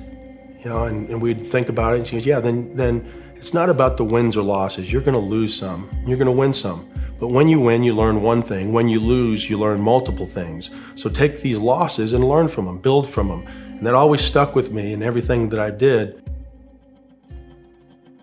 You 0.60 0.70
know, 0.70 0.84
and, 0.84 1.10
and 1.10 1.20
we'd 1.20 1.48
think 1.48 1.68
about 1.68 1.96
it 1.96 1.98
and 1.98 2.08
she 2.08 2.16
goes, 2.18 2.28
yeah, 2.28 2.40
then, 2.40 2.76
then 2.76 3.12
it's 3.36 3.52
not 3.52 3.72
about 3.72 3.98
the 3.98 4.04
wins 4.04 4.38
or 4.38 4.44
losses. 4.44 4.94
You're 4.94 5.02
going 5.02 5.20
to 5.20 5.20
lose 5.20 5.56
some, 5.56 5.90
you're 6.06 6.18
going 6.18 6.28
to 6.28 6.32
win 6.32 6.54
some. 6.54 6.88
But 7.20 7.30
when 7.30 7.48
you 7.48 7.60
win, 7.60 7.82
you 7.82 7.96
learn 7.96 8.22
one 8.22 8.44
thing. 8.44 8.72
When 8.72 8.88
you 8.88 9.00
lose, 9.00 9.50
you 9.50 9.58
learn 9.58 9.82
multiple 9.82 10.28
things. 10.28 10.70
So 10.94 11.10
take 11.10 11.42
these 11.42 11.58
losses 11.58 12.14
and 12.14 12.24
learn 12.30 12.48
from 12.48 12.66
them, 12.66 12.78
build 12.78 13.10
from 13.10 13.30
them. 13.30 13.48
And 13.48 13.88
that 13.88 13.96
always 13.96 14.22
stuck 14.22 14.54
with 14.54 14.72
me 14.72 14.94
in 14.94 15.02
everything 15.02 15.50
that 15.50 15.60
I 15.60 15.72
did. 15.72 16.24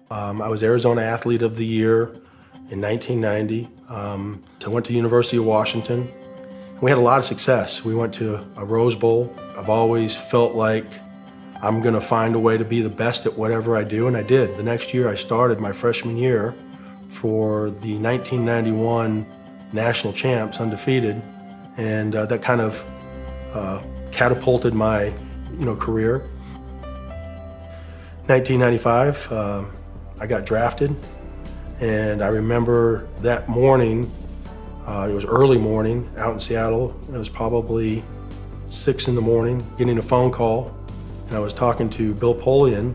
Um, 0.08 0.40
I 0.40 0.46
was 0.46 0.62
Arizona 0.62 1.02
Athlete 1.02 1.42
of 1.42 1.56
the 1.56 1.66
Year 1.66 2.12
in 2.70 2.80
1990. 2.80 3.68
Um, 3.90 4.42
I 4.64 4.68
went 4.68 4.86
to 4.86 4.92
University 4.92 5.36
of 5.36 5.44
Washington. 5.44 6.10
We 6.80 6.90
had 6.90 6.98
a 6.98 7.02
lot 7.02 7.18
of 7.18 7.24
success. 7.24 7.84
We 7.84 7.94
went 7.94 8.14
to 8.14 8.36
a 8.56 8.64
Rose 8.64 8.94
Bowl. 8.94 9.34
I've 9.56 9.68
always 9.68 10.16
felt 10.16 10.54
like 10.54 10.86
I'm 11.60 11.82
going 11.82 11.94
to 11.94 12.00
find 12.00 12.36
a 12.36 12.38
way 12.38 12.56
to 12.56 12.64
be 12.64 12.82
the 12.82 12.88
best 12.88 13.26
at 13.26 13.36
whatever 13.36 13.76
I 13.76 13.82
do, 13.82 14.06
and 14.06 14.16
I 14.16 14.22
did. 14.22 14.56
The 14.56 14.62
next 14.62 14.94
year, 14.94 15.08
I 15.08 15.16
started 15.16 15.58
my 15.58 15.72
freshman 15.72 16.16
year 16.16 16.54
for 17.08 17.70
the 17.70 17.98
1991 17.98 19.26
national 19.72 20.12
champs, 20.12 20.60
undefeated, 20.60 21.20
and 21.76 22.14
uh, 22.14 22.26
that 22.26 22.42
kind 22.42 22.60
of 22.60 22.84
uh, 23.52 23.82
catapulted 24.12 24.72
my, 24.72 25.06
you 25.58 25.66
know, 25.66 25.74
career. 25.74 26.18
1995, 28.26 29.32
uh, 29.32 29.64
I 30.20 30.26
got 30.28 30.46
drafted 30.46 30.94
and 31.80 32.22
I 32.22 32.28
remember 32.28 33.08
that 33.22 33.48
morning, 33.48 34.10
uh, 34.86 35.08
it 35.10 35.14
was 35.14 35.24
early 35.24 35.56
morning 35.56 36.10
out 36.18 36.34
in 36.34 36.38
Seattle. 36.38 36.94
It 37.08 37.16
was 37.16 37.30
probably 37.30 38.04
six 38.68 39.08
in 39.08 39.14
the 39.14 39.22
morning, 39.22 39.66
getting 39.78 39.96
a 39.96 40.02
phone 40.02 40.30
call. 40.30 40.74
And 41.28 41.36
I 41.36 41.40
was 41.40 41.54
talking 41.54 41.88
to 41.90 42.12
Bill 42.14 42.34
Polian, 42.34 42.94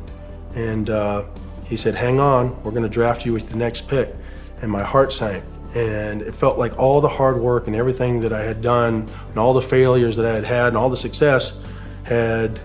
and 0.53 0.89
uh, 0.89 1.25
he 1.65 1.75
said, 1.75 1.95
Hang 1.95 2.19
on, 2.19 2.61
we're 2.63 2.71
going 2.71 2.83
to 2.83 2.89
draft 2.89 3.25
you 3.25 3.33
with 3.33 3.49
the 3.49 3.57
next 3.57 3.87
pick. 3.87 4.13
And 4.61 4.71
my 4.71 4.83
heart 4.83 5.11
sank. 5.11 5.43
And 5.73 6.21
it 6.21 6.35
felt 6.35 6.57
like 6.57 6.77
all 6.77 7.01
the 7.01 7.09
hard 7.09 7.37
work 7.37 7.67
and 7.67 7.75
everything 7.75 8.19
that 8.21 8.31
I 8.31 8.43
had 8.43 8.61
done 8.61 9.09
and 9.29 9.37
all 9.37 9.53
the 9.53 9.61
failures 9.61 10.15
that 10.15 10.25
I 10.25 10.33
had 10.33 10.45
had 10.45 10.67
and 10.69 10.77
all 10.77 10.89
the 10.89 10.95
success 10.95 11.59
had, 12.03 12.61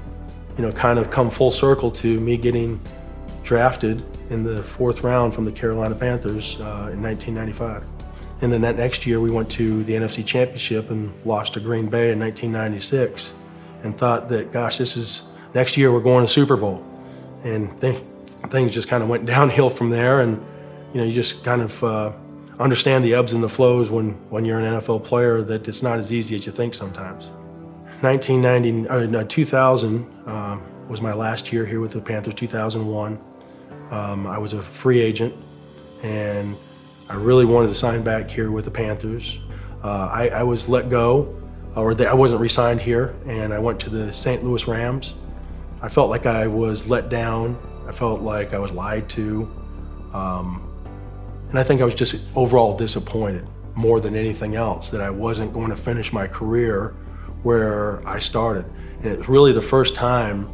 you 0.56 0.62
know, 0.62 0.70
kind 0.70 0.98
of 0.98 1.10
come 1.10 1.30
full 1.30 1.50
circle 1.50 1.90
to 1.92 2.20
me 2.20 2.36
getting 2.36 2.78
drafted 3.42 4.04
in 4.30 4.44
the 4.44 4.62
fourth 4.62 5.02
round 5.02 5.34
from 5.34 5.44
the 5.44 5.52
Carolina 5.52 5.94
Panthers 5.94 6.56
uh, 6.60 6.90
in 6.92 7.02
1995. 7.02 7.84
And 8.42 8.52
then 8.52 8.62
that 8.62 8.76
next 8.76 9.06
year, 9.06 9.20
we 9.20 9.30
went 9.30 9.50
to 9.52 9.84
the 9.84 9.92
NFC 9.92 10.24
Championship 10.24 10.90
and 10.90 11.12
lost 11.26 11.54
to 11.54 11.60
Green 11.60 11.88
Bay 11.88 12.12
in 12.12 12.18
1996 12.18 13.34
and 13.82 13.96
thought 13.98 14.28
that, 14.28 14.50
gosh, 14.52 14.78
this 14.78 14.96
is 14.96 15.30
next 15.52 15.76
year 15.76 15.92
we're 15.92 16.00
going 16.00 16.24
to 16.24 16.32
Super 16.32 16.56
Bowl. 16.56 16.84
And 17.44 17.78
th- 17.80 18.02
things 18.48 18.72
just 18.72 18.88
kind 18.88 19.02
of 19.02 19.08
went 19.08 19.26
downhill 19.36 19.68
from 19.68 19.90
there. 19.90 20.20
And, 20.20 20.42
you 20.94 21.00
know, 21.00 21.04
you 21.04 21.12
just 21.12 21.44
kind 21.44 21.60
of 21.60 21.84
uh, 21.84 22.12
understand 22.58 23.04
the 23.04 23.14
ebbs 23.14 23.32
and 23.34 23.42
the 23.42 23.48
flows 23.48 23.90
when, 23.90 24.12
when 24.30 24.44
you're 24.44 24.58
an 24.58 24.80
NFL 24.80 25.04
player 25.04 25.42
that 25.42 25.68
it's 25.68 25.82
not 25.82 25.98
as 25.98 26.12
easy 26.12 26.34
as 26.34 26.46
you 26.46 26.52
think 26.52 26.72
sometimes. 26.72 27.26
1990, 28.00 28.88
uh, 28.88 29.06
no, 29.06 29.24
2000 29.24 30.10
um, 30.26 30.88
was 30.88 31.02
my 31.02 31.12
last 31.12 31.52
year 31.52 31.66
here 31.66 31.80
with 31.80 31.90
the 31.90 32.00
Panthers, 32.00 32.34
2001. 32.34 33.18
Um, 33.90 34.26
I 34.26 34.38
was 34.38 34.52
a 34.52 34.62
free 34.62 35.00
agent 35.00 35.34
and 36.02 36.56
I 37.08 37.14
really 37.14 37.44
wanted 37.44 37.68
to 37.68 37.74
sign 37.74 38.02
back 38.02 38.30
here 38.30 38.50
with 38.50 38.64
the 38.64 38.70
Panthers. 38.70 39.40
Uh, 39.82 40.08
I, 40.12 40.28
I, 40.28 40.42
was 40.44 40.68
let 40.68 40.88
go, 40.88 41.36
or 41.74 41.94
they, 41.94 42.06
I 42.06 42.14
wasn't 42.14 42.40
re-signed 42.40 42.80
here, 42.80 43.16
and 43.26 43.52
I 43.52 43.58
went 43.58 43.80
to 43.80 43.90
the 43.90 44.12
St. 44.12 44.44
Louis 44.44 44.66
Rams. 44.68 45.14
I 45.82 45.88
felt 45.88 46.08
like 46.08 46.26
I 46.26 46.46
was 46.46 46.88
let 46.88 47.08
down. 47.08 47.58
I 47.88 47.92
felt 47.92 48.20
like 48.20 48.54
I 48.54 48.58
was 48.58 48.70
lied 48.70 49.08
to, 49.10 49.50
um, 50.12 50.66
and 51.48 51.58
I 51.58 51.64
think 51.64 51.80
I 51.80 51.84
was 51.84 51.94
just 51.94 52.28
overall 52.36 52.76
disappointed 52.76 53.46
more 53.74 53.98
than 53.98 54.14
anything 54.14 54.54
else 54.54 54.90
that 54.90 55.00
I 55.00 55.10
wasn't 55.10 55.52
going 55.52 55.70
to 55.70 55.76
finish 55.76 56.12
my 56.12 56.28
career 56.28 56.94
where 57.42 58.06
I 58.06 58.18
started. 58.18 58.66
And 59.02 59.06
it's 59.06 59.28
really 59.28 59.52
the 59.52 59.62
first 59.62 59.94
time, 59.94 60.48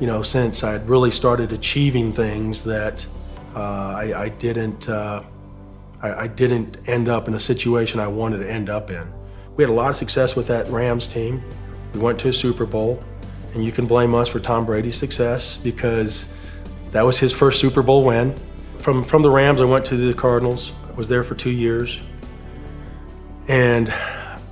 you 0.00 0.06
know, 0.06 0.22
since 0.22 0.64
I'd 0.64 0.88
really 0.88 1.10
started 1.10 1.52
achieving 1.52 2.12
things 2.12 2.64
that 2.64 3.06
uh, 3.54 3.58
I, 3.96 4.22
I, 4.22 4.28
didn't. 4.30 4.88
Uh, 4.88 5.22
I, 6.02 6.22
I 6.22 6.26
didn't 6.26 6.78
end 6.86 7.08
up 7.08 7.28
in 7.28 7.34
a 7.34 7.40
situation 7.40 8.00
I 8.00 8.08
wanted 8.08 8.38
to 8.38 8.50
end 8.50 8.70
up 8.70 8.90
in. 8.90 9.06
We 9.56 9.62
had 9.62 9.70
a 9.70 9.74
lot 9.74 9.90
of 9.90 9.96
success 9.96 10.34
with 10.34 10.46
that 10.48 10.68
Rams 10.68 11.06
team. 11.06 11.44
We 11.92 12.00
went 12.00 12.18
to 12.20 12.28
a 12.28 12.32
Super 12.32 12.64
Bowl, 12.64 13.02
and 13.52 13.64
you 13.64 13.72
can 13.72 13.86
blame 13.86 14.14
us 14.14 14.28
for 14.28 14.40
Tom 14.40 14.64
Brady's 14.64 14.96
success 14.96 15.58
because 15.58 16.32
that 16.92 17.02
was 17.02 17.18
his 17.18 17.32
first 17.32 17.60
Super 17.60 17.82
Bowl 17.82 18.04
win. 18.04 18.34
From, 18.78 19.04
from 19.04 19.22
the 19.22 19.30
Rams, 19.30 19.60
I 19.60 19.64
went 19.64 19.84
to 19.86 19.96
the 19.96 20.14
Cardinals. 20.14 20.72
I 20.88 20.92
was 20.92 21.08
there 21.08 21.22
for 21.22 21.34
two 21.34 21.50
years. 21.50 22.00
And 23.48 23.92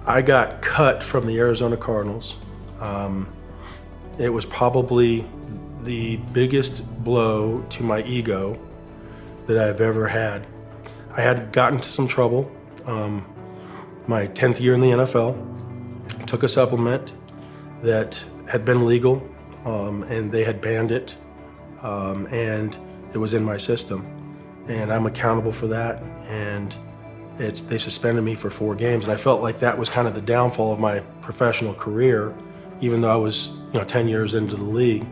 I 0.06 0.20
got 0.20 0.60
cut 0.60 1.02
from 1.02 1.26
the 1.26 1.38
Arizona 1.38 1.76
Cardinals. 1.76 2.36
Um, 2.80 3.32
it 4.18 4.28
was 4.28 4.44
probably 4.44 5.24
the 5.84 6.16
biggest 6.32 7.04
blow 7.04 7.62
to 7.62 7.82
my 7.82 8.02
ego 8.02 8.58
that 9.46 9.56
I've 9.56 9.80
ever 9.80 10.06
had. 10.08 10.46
I 11.16 11.20
had 11.20 11.52
gotten 11.52 11.76
into 11.76 11.88
some 11.88 12.06
trouble. 12.06 12.50
Um, 12.84 13.24
my 14.06 14.26
10th 14.28 14.60
year 14.60 14.74
in 14.74 14.80
the 14.80 14.90
NFL, 14.90 16.26
took 16.26 16.42
a 16.42 16.48
supplement 16.48 17.14
that 17.82 18.22
had 18.46 18.64
been 18.64 18.86
legal 18.86 19.26
um, 19.64 20.02
and 20.04 20.30
they 20.30 20.44
had 20.44 20.60
banned 20.60 20.90
it 20.90 21.16
um, 21.82 22.26
and 22.26 22.78
it 23.12 23.18
was 23.18 23.34
in 23.34 23.42
my 23.42 23.56
system. 23.56 24.14
And 24.68 24.92
I'm 24.92 25.06
accountable 25.06 25.52
for 25.52 25.66
that. 25.68 26.02
And 26.26 26.74
it's, 27.38 27.60
they 27.62 27.78
suspended 27.78 28.24
me 28.24 28.34
for 28.34 28.50
four 28.50 28.74
games. 28.74 29.04
And 29.04 29.12
I 29.12 29.16
felt 29.16 29.40
like 29.40 29.60
that 29.60 29.78
was 29.78 29.88
kind 29.88 30.06
of 30.06 30.14
the 30.14 30.20
downfall 30.20 30.72
of 30.72 30.80
my 30.80 31.00
professional 31.22 31.72
career, 31.72 32.34
even 32.80 33.00
though 33.00 33.10
I 33.10 33.16
was 33.16 33.48
you 33.72 33.78
know 33.78 33.84
10 33.84 34.08
years 34.08 34.34
into 34.34 34.56
the 34.56 34.64
league. 34.64 35.06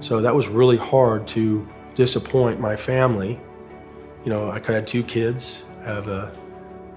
So 0.00 0.20
that 0.20 0.34
was 0.34 0.48
really 0.48 0.76
hard 0.76 1.28
to 1.28 1.68
disappoint 1.94 2.60
my 2.60 2.76
family 2.76 3.38
you 4.24 4.30
know, 4.30 4.50
I 4.50 4.60
had 4.60 4.86
two 4.86 5.02
kids. 5.02 5.64
I 5.80 5.84
have 5.84 6.08
a, 6.08 6.32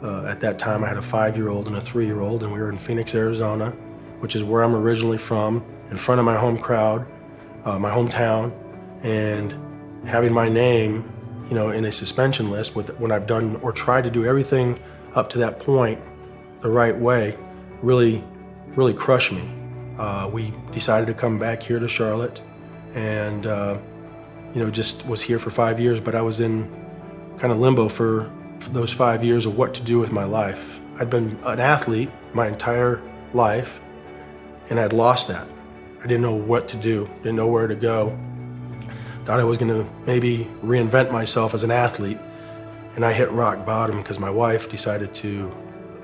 uh, 0.01 0.25
at 0.27 0.41
that 0.41 0.59
time, 0.59 0.83
I 0.83 0.87
had 0.89 0.97
a 0.97 1.01
five-year-old 1.01 1.67
and 1.67 1.77
a 1.77 1.81
three-year-old, 1.81 2.43
and 2.43 2.51
we 2.51 2.59
were 2.59 2.69
in 2.69 2.77
Phoenix, 2.77 3.15
Arizona, 3.15 3.71
which 4.19 4.35
is 4.35 4.43
where 4.43 4.61
I'm 4.63 4.75
originally 4.75 5.17
from, 5.17 5.63
in 5.89 5.97
front 5.97 6.19
of 6.19 6.25
my 6.25 6.37
home 6.37 6.57
crowd, 6.57 7.05
uh, 7.63 7.79
my 7.79 7.89
hometown, 7.89 8.53
and 9.03 9.55
having 10.05 10.33
my 10.33 10.49
name, 10.49 11.09
you 11.47 11.55
know, 11.55 11.69
in 11.69 11.85
a 11.85 11.91
suspension 11.91 12.51
list 12.51 12.75
with 12.75 12.99
when 12.99 13.11
I've 13.11 13.27
done 13.27 13.55
or 13.57 13.71
tried 13.71 14.03
to 14.03 14.11
do 14.11 14.25
everything 14.25 14.77
up 15.13 15.29
to 15.29 15.37
that 15.39 15.59
point 15.59 16.01
the 16.59 16.69
right 16.69 16.97
way, 16.97 17.37
really, 17.81 18.23
really 18.75 18.93
crushed 18.93 19.31
me. 19.31 19.49
Uh, 19.97 20.29
we 20.31 20.53
decided 20.73 21.05
to 21.05 21.13
come 21.13 21.39
back 21.39 21.63
here 21.63 21.79
to 21.79 21.87
Charlotte, 21.87 22.41
and 22.93 23.47
uh, 23.47 23.77
you 24.53 24.63
know, 24.63 24.69
just 24.69 25.06
was 25.08 25.21
here 25.21 25.39
for 25.39 25.49
five 25.49 25.79
years, 25.79 25.99
but 25.99 26.15
I 26.15 26.21
was 26.21 26.39
in 26.39 26.69
kind 27.39 27.51
of 27.51 27.60
limbo 27.60 27.89
for, 27.89 28.32
for 28.60 28.69
those 28.69 28.91
five 28.91 29.23
years 29.23 29.45
of 29.45 29.58
what 29.58 29.73
to 29.75 29.82
do 29.82 29.99
with 29.99 30.12
my 30.12 30.25
life. 30.25 30.79
I'd 30.99 31.10
been 31.10 31.39
an 31.43 31.60
athlete 31.60 32.10
my 32.34 32.47
entire 32.47 33.01
life, 33.34 33.79
and 34.69 34.79
I'd 34.79 34.93
lost 34.93 35.27
that. 35.29 35.47
I 35.99 36.03
didn't 36.03 36.21
know 36.21 36.36
what 36.36 36.67
to 36.69 36.77
do, 36.77 37.10
didn't 37.17 37.36
know 37.36 37.47
where 37.47 37.67
to 37.67 37.75
go. 37.75 38.17
Thought 39.25 39.39
I 39.39 39.43
was 39.43 39.58
going 39.58 39.69
to 39.69 39.89
maybe 40.06 40.49
reinvent 40.62 41.12
myself 41.12 41.53
as 41.53 41.63
an 41.63 41.71
athlete, 41.71 42.19
and 42.95 43.03
I 43.03 43.13
hit 43.13 43.32
rock 43.32 43.65
bottom 43.65 43.97
because 43.97 44.19
my 44.19 44.29
wife 44.29 44.69
decided 44.69 45.13
to 45.15 45.51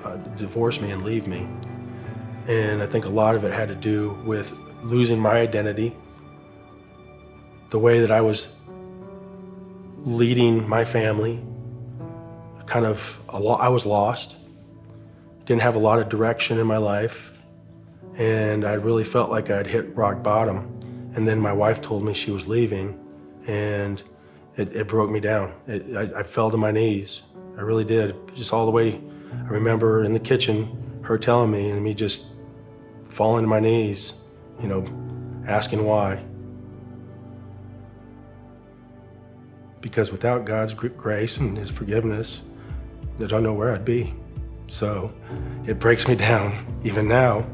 uh, 0.04 0.16
divorce 0.36 0.80
me 0.80 0.90
and 0.90 1.04
leave 1.04 1.26
me. 1.26 1.46
And 2.48 2.82
I 2.82 2.86
think 2.86 3.04
a 3.04 3.10
lot 3.10 3.36
of 3.36 3.44
it 3.44 3.52
had 3.52 3.68
to 3.68 3.74
do 3.74 4.18
with 4.24 4.52
losing 4.82 5.20
my 5.20 5.34
identity, 5.34 5.94
the 7.70 7.78
way 7.78 8.00
that 8.00 8.10
I 8.10 8.20
was 8.20 8.54
leading 9.98 10.68
my 10.68 10.84
family. 10.84 11.40
Kind 12.66 12.86
of, 12.86 13.20
a 13.28 13.40
lot, 13.40 13.60
I 13.60 13.68
was 13.68 13.86
lost. 13.86 14.36
Didn't 15.44 15.62
have 15.62 15.74
a 15.74 15.78
lot 15.78 15.98
of 15.98 16.08
direction 16.08 16.58
in 16.58 16.66
my 16.66 16.76
life. 16.76 17.40
And 18.16 18.64
I 18.64 18.74
really 18.74 19.04
felt 19.04 19.30
like 19.30 19.50
I'd 19.50 19.66
hit 19.66 19.96
rock 19.96 20.22
bottom. 20.22 21.10
And 21.14 21.26
then 21.26 21.40
my 21.40 21.52
wife 21.52 21.80
told 21.80 22.04
me 22.04 22.14
she 22.14 22.30
was 22.30 22.46
leaving, 22.46 22.98
and 23.46 24.00
it, 24.56 24.74
it 24.76 24.86
broke 24.86 25.10
me 25.10 25.18
down. 25.18 25.52
It, 25.66 25.96
I, 25.96 26.20
I 26.20 26.22
fell 26.22 26.50
to 26.50 26.56
my 26.56 26.70
knees. 26.70 27.22
I 27.56 27.62
really 27.62 27.84
did. 27.84 28.14
Just 28.34 28.52
all 28.52 28.64
the 28.64 28.70
way. 28.70 29.00
I 29.32 29.48
remember 29.48 30.04
in 30.04 30.12
the 30.12 30.20
kitchen, 30.20 31.00
her 31.02 31.18
telling 31.18 31.50
me, 31.50 31.70
and 31.70 31.82
me 31.82 31.94
just 31.94 32.34
falling 33.08 33.42
to 33.42 33.48
my 33.48 33.58
knees, 33.58 34.14
you 34.60 34.68
know, 34.68 34.84
asking 35.48 35.84
why. 35.84 36.22
Because 39.80 40.12
without 40.12 40.44
God's 40.44 40.74
grace 40.74 41.38
and 41.38 41.56
His 41.56 41.70
forgiveness, 41.70 42.44
I 43.20 43.26
don't 43.26 43.42
know 43.42 43.52
where 43.52 43.74
I'd 43.74 43.84
be. 43.84 44.14
So 44.68 45.12
it 45.66 45.78
breaks 45.78 46.08
me 46.08 46.14
down 46.14 46.80
even 46.84 47.08
now, 47.08 47.46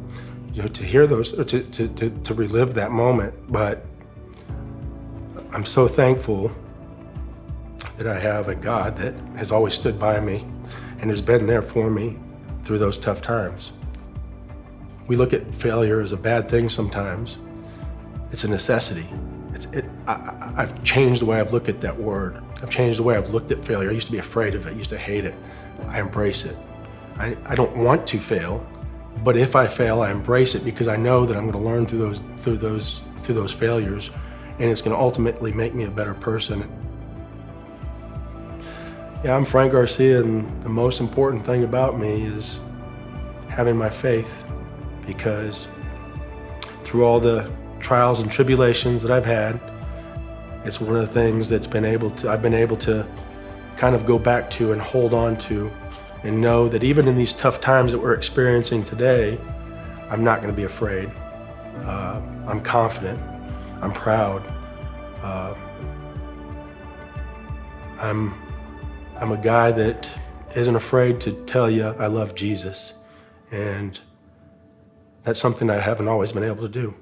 you 0.53 0.63
know, 0.63 0.69
to 0.69 0.85
hear 0.85 1.07
those, 1.07 1.33
to, 1.33 1.45
to, 1.45 1.89
to, 1.89 2.11
to 2.11 2.35
relive 2.35 2.75
that 2.75 2.91
moment. 2.93 3.35
But 3.51 3.85
I'm 5.53 5.65
so 5.65 5.89
thankful 5.89 6.51
that 7.97 8.07
I 8.07 8.19
have 8.19 8.49
a 8.49 8.55
God 8.55 8.97
that 8.99 9.15
has 9.37 9.51
always 9.51 9.75
stood 9.75 9.99
by 9.99 10.21
me 10.21 10.47
and 10.99 11.11
has 11.11 11.23
been 11.23 11.47
there 11.47 11.63
for 11.63 11.91
me 11.91 12.19
through 12.65 12.79
those 12.79 12.99
tough 12.99 13.23
times. 13.23 13.73
We 15.07 15.17
look 15.17 15.33
at 15.33 15.55
failure 15.55 16.01
as 16.01 16.13
a 16.13 16.17
bad 16.17 16.49
thing 16.49 16.69
sometimes. 16.69 17.39
It's 18.33 18.45
a 18.45 18.49
necessity. 18.49 19.09
I, 20.07 20.63
have 20.63 20.83
changed 20.85 21.21
the 21.21 21.27
way 21.27 21.41
I've 21.41 21.53
looked 21.53 21.69
at 21.69 21.81
that 21.81 21.99
word. 21.99 22.43
I've 22.63 22.71
changed 22.71 22.99
the 22.99 23.03
way 23.03 23.17
I've 23.17 23.31
looked 23.31 23.51
at 23.51 23.65
failure. 23.65 23.91
I 23.91 23.93
used 23.93 24.07
to 24.07 24.13
be 24.13 24.19
afraid 24.19 24.55
of 24.55 24.67
it. 24.67 24.71
I 24.71 24.73
used 24.77 24.91
to 24.91 24.99
hate 24.99 25.25
it. 25.25 25.35
I 25.89 26.01
embrace 26.01 26.45
it. 26.45 26.57
I, 27.19 27.37
I 27.45 27.55
don't 27.55 27.77
want 27.77 28.07
to 28.09 28.19
fail, 28.19 28.67
but 29.25 29.37
if 29.37 29.57
I 29.57 29.67
fail, 29.67 30.03
I 30.03 30.11
embrace 30.11 30.55
it 30.55 30.65
because 30.65 30.89
I 30.89 30.97
know 30.97 31.27
that 31.27 31.37
I'm 31.37 31.51
going 31.51 31.65
to 31.65 31.71
learn 31.71 31.87
through 31.87 31.99
those 31.99 32.23
through 32.37 32.59
those 32.59 33.01
through 33.19 33.35
those 33.35 33.53
failures, 33.53 34.11
and 34.59 34.71
it's 34.71 34.83
going 34.83 34.95
to 34.95 35.01
ultimately 35.01 35.53
make 35.53 35.75
me 35.75 35.85
a 35.85 35.91
better 35.91 36.15
person. 36.15 36.71
Yeah, 39.25 39.35
I'm 39.35 39.47
Frank 39.47 39.73
Garcia, 39.73 40.21
and 40.21 40.63
the 40.63 40.69
most 40.69 41.01
important 41.01 41.45
thing 41.45 41.65
about 41.65 41.99
me 41.99 42.27
is 42.27 42.61
having 43.49 43.77
my 43.77 43.89
faith 43.89 44.45
because 45.07 45.69
through 46.85 47.05
all 47.05 47.19
the 47.19 47.51
trials 47.81 48.21
and 48.21 48.31
tribulations 48.31 49.03
that 49.03 49.11
I've 49.11 49.25
had, 49.25 49.59
it's 50.67 50.81
one 50.81 50.97
of 50.97 51.01
the 51.01 51.07
things 51.07 51.49
that's 51.49 51.67
been 51.67 51.85
able 51.85 52.11
to, 52.11 52.31
I've 52.31 52.43
been 52.43 52.55
able 52.55 52.77
to 52.79 53.07
kind 53.77 53.95
of 53.95 54.05
go 54.05 54.19
back 54.19 54.51
to 54.51 54.73
and 54.73 54.81
hold 54.81 55.15
on 55.15 55.37
to 55.39 55.71
and 56.25 56.41
know 56.41 56.69
that 56.69 56.83
even 56.83 57.07
in 57.07 57.17
these 57.17 57.33
tough 57.33 57.61
times 57.61 57.93
that 57.93 57.99
we're 57.99 58.15
experiencing 58.15 58.83
today, 58.83 59.39
I'm 60.11 60.25
not 60.25 60.41
going 60.41 60.53
to 60.53 60.57
be 60.57 60.65
afraid. 60.65 61.11
Uh, 61.85 62.21
I'm 62.47 62.61
confident. 62.61 63.21
I'm 63.81 63.93
proud. 63.93 64.43
Uh, 65.23 65.55
I'm, 67.99 68.35
I'm 69.17 69.33
a 69.33 69.37
guy 69.37 69.71
that 69.71 70.13
isn't 70.57 70.75
afraid 70.75 71.21
to 71.21 71.33
tell 71.45 71.71
you 71.71 71.85
I 71.85 72.07
love 72.07 72.35
Jesus. 72.35 72.95
And 73.53 73.99
that's 75.23 75.39
something 75.39 75.71
I 75.71 75.79
haven't 75.79 76.09
always 76.09 76.33
been 76.33 76.45
able 76.45 76.63
to 76.63 76.69
do. 76.69 76.95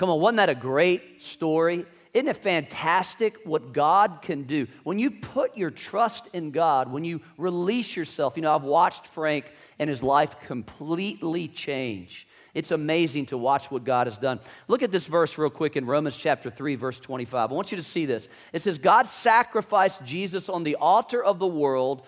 Come 0.00 0.08
on, 0.08 0.18
wasn't 0.18 0.38
that 0.38 0.48
a 0.48 0.54
great 0.54 1.22
story? 1.22 1.84
Isn't 2.14 2.28
it 2.28 2.38
fantastic 2.38 3.36
what 3.44 3.74
God 3.74 4.20
can 4.22 4.44
do? 4.44 4.66
When 4.82 4.98
you 4.98 5.10
put 5.10 5.58
your 5.58 5.70
trust 5.70 6.26
in 6.32 6.52
God, 6.52 6.90
when 6.90 7.04
you 7.04 7.20
release 7.36 7.94
yourself, 7.94 8.32
you 8.34 8.40
know, 8.40 8.54
I've 8.54 8.62
watched 8.62 9.08
Frank 9.08 9.52
and 9.78 9.90
his 9.90 10.02
life 10.02 10.40
completely 10.40 11.48
change. 11.48 12.26
It's 12.54 12.70
amazing 12.70 13.26
to 13.26 13.36
watch 13.36 13.70
what 13.70 13.84
God 13.84 14.06
has 14.06 14.16
done. 14.16 14.40
Look 14.68 14.82
at 14.82 14.90
this 14.90 15.04
verse 15.04 15.36
real 15.36 15.50
quick 15.50 15.76
in 15.76 15.84
Romans 15.84 16.16
chapter 16.16 16.48
3, 16.48 16.76
verse 16.76 16.98
25. 16.98 17.50
I 17.50 17.54
want 17.54 17.70
you 17.70 17.76
to 17.76 17.82
see 17.82 18.06
this. 18.06 18.26
It 18.54 18.62
says, 18.62 18.78
God 18.78 19.06
sacrificed 19.06 20.02
Jesus 20.02 20.48
on 20.48 20.64
the 20.64 20.76
altar 20.76 21.22
of 21.22 21.38
the 21.38 21.46
world 21.46 22.06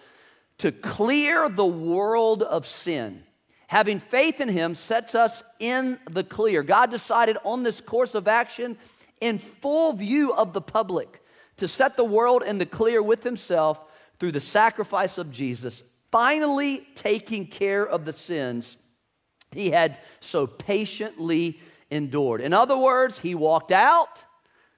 to 0.56 0.72
clear 0.72 1.50
the 1.50 1.66
world 1.66 2.42
of 2.42 2.66
sin. 2.66 3.24
Having 3.72 4.00
faith 4.00 4.42
in 4.42 4.50
him 4.50 4.74
sets 4.74 5.14
us 5.14 5.42
in 5.58 5.98
the 6.10 6.22
clear. 6.22 6.62
God 6.62 6.90
decided 6.90 7.38
on 7.42 7.62
this 7.62 7.80
course 7.80 8.14
of 8.14 8.28
action 8.28 8.76
in 9.18 9.38
full 9.38 9.94
view 9.94 10.34
of 10.34 10.52
the 10.52 10.60
public 10.60 11.22
to 11.56 11.66
set 11.66 11.96
the 11.96 12.04
world 12.04 12.42
in 12.42 12.58
the 12.58 12.66
clear 12.66 13.02
with 13.02 13.22
himself 13.22 13.82
through 14.18 14.32
the 14.32 14.40
sacrifice 14.40 15.16
of 15.16 15.30
Jesus, 15.30 15.82
finally 16.10 16.86
taking 16.96 17.46
care 17.46 17.82
of 17.82 18.04
the 18.04 18.12
sins 18.12 18.76
he 19.52 19.70
had 19.70 19.98
so 20.20 20.46
patiently 20.46 21.58
endured. 21.90 22.42
In 22.42 22.52
other 22.52 22.76
words, 22.76 23.20
he 23.20 23.34
walked 23.34 23.72
out 23.72 24.18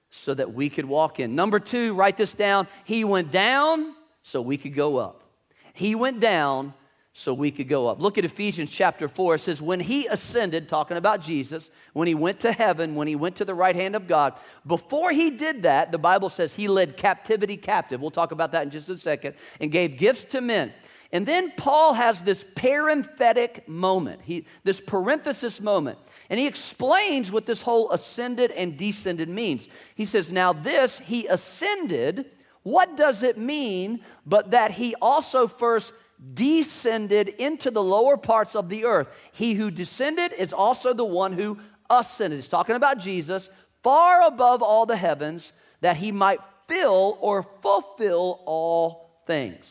so 0.09 0.33
that 0.33 0.53
we 0.53 0.69
could 0.69 0.85
walk 0.85 1.19
in. 1.19 1.35
Number 1.35 1.59
two, 1.59 1.95
write 1.95 2.15
this 2.15 2.33
down. 2.33 2.65
He 2.85 3.03
went 3.03 3.29
down 3.29 3.93
so 4.23 4.41
we 4.41 4.55
could 4.55 4.73
go 4.73 4.95
up. 4.95 5.25
He 5.73 5.95
went 5.95 6.21
down 6.21 6.73
so 7.17 7.33
we 7.33 7.49
could 7.49 7.69
go 7.69 7.87
up. 7.87 8.01
Look 8.01 8.17
at 8.17 8.25
Ephesians 8.25 8.69
chapter 8.69 9.07
4. 9.07 9.35
It 9.35 9.39
says, 9.39 9.61
When 9.61 9.79
he 9.79 10.05
ascended, 10.07 10.67
talking 10.67 10.97
about 10.97 11.21
Jesus, 11.21 11.71
when 11.93 12.09
he 12.09 12.13
went 12.13 12.41
to 12.41 12.51
heaven, 12.51 12.93
when 12.93 13.07
he 13.07 13.15
went 13.15 13.37
to 13.37 13.45
the 13.45 13.53
right 13.53 13.75
hand 13.75 13.95
of 13.95 14.05
God, 14.05 14.33
before 14.67 15.13
he 15.13 15.29
did 15.29 15.63
that, 15.63 15.93
the 15.93 15.97
Bible 15.97 16.29
says 16.29 16.53
he 16.53 16.67
led 16.67 16.97
captivity 16.97 17.55
captive. 17.55 18.01
We'll 18.01 18.11
talk 18.11 18.33
about 18.33 18.51
that 18.51 18.63
in 18.63 18.69
just 18.69 18.89
a 18.89 18.97
second, 18.97 19.35
and 19.61 19.71
gave 19.71 19.95
gifts 19.95 20.25
to 20.25 20.41
men. 20.41 20.73
And 21.13 21.25
then 21.25 21.53
Paul 21.55 21.93
has 21.93 22.21
this 22.21 22.43
parenthetic 22.53 23.65
moment, 23.65 24.19
he, 24.25 24.45
this 24.65 24.81
parenthesis 24.81 25.61
moment, 25.61 25.97
and 26.29 26.37
he 26.37 26.47
explains 26.47 27.31
what 27.31 27.45
this 27.45 27.61
whole 27.61 27.91
ascended 27.91 28.51
and 28.51 28.75
descended 28.75 29.29
means. 29.29 29.69
He 29.95 30.03
says, 30.03 30.33
Now, 30.33 30.51
this, 30.51 30.99
he 30.99 31.27
ascended, 31.27 32.25
what 32.63 32.97
does 32.97 33.23
it 33.23 33.37
mean 33.37 34.01
but 34.25 34.51
that 34.51 34.71
he 34.71 34.95
also 35.01 35.47
first 35.47 35.93
descended 36.33 37.29
into 37.29 37.71
the 37.71 37.83
lower 37.83 38.17
parts 38.17 38.55
of 38.55 38.69
the 38.69 38.85
earth. 38.85 39.07
He 39.31 39.53
who 39.53 39.71
descended 39.71 40.33
is 40.33 40.53
also 40.53 40.93
the 40.93 41.05
one 41.05 41.33
who 41.33 41.59
ascended. 41.89 42.37
He's 42.37 42.47
talking 42.47 42.75
about 42.75 42.99
Jesus, 42.99 43.49
far 43.83 44.25
above 44.25 44.61
all 44.61 44.85
the 44.85 44.97
heavens, 44.97 45.53
that 45.81 45.97
he 45.97 46.11
might 46.11 46.39
fill 46.67 47.17
or 47.21 47.43
fulfill 47.61 48.41
all 48.45 49.21
things. 49.27 49.65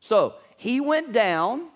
So 0.00 0.34
he 0.56 0.80
went 0.80 1.12
down. 1.12 1.68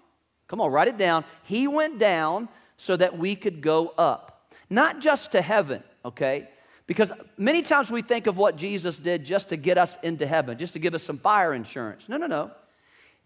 Come 0.49 0.61
on, 0.61 0.71
write 0.71 0.89
it 0.89 0.99
down. 0.99 1.25
He 1.45 1.69
went 1.69 1.99
down 1.99 2.49
so 2.77 2.97
that 2.97 3.19
we 3.19 3.35
could 3.35 3.61
go 3.61 3.89
up, 3.99 4.53
not 4.71 5.01
just 5.01 5.33
to 5.33 5.43
heaven, 5.43 5.83
okay? 6.05 6.49
Because 6.87 7.13
many 7.37 7.63
times 7.63 7.91
we 7.91 8.03
think 8.03 8.27
of 8.27 8.39
what 8.39 8.57
Jesus 8.57 8.97
did 8.97 9.25
just 9.25 9.51
to 9.51 9.57
get 9.57 9.77
us 9.79 9.97
into 10.03 10.27
heaven, 10.27 10.57
just 10.57 10.73
to 10.73 10.79
give 10.79 10.95
us 10.95 11.03
some 11.03 11.19
fire 11.19 11.53
insurance. 11.53 12.09
No, 12.09 12.17
no, 12.17 12.27
no. 12.27 12.51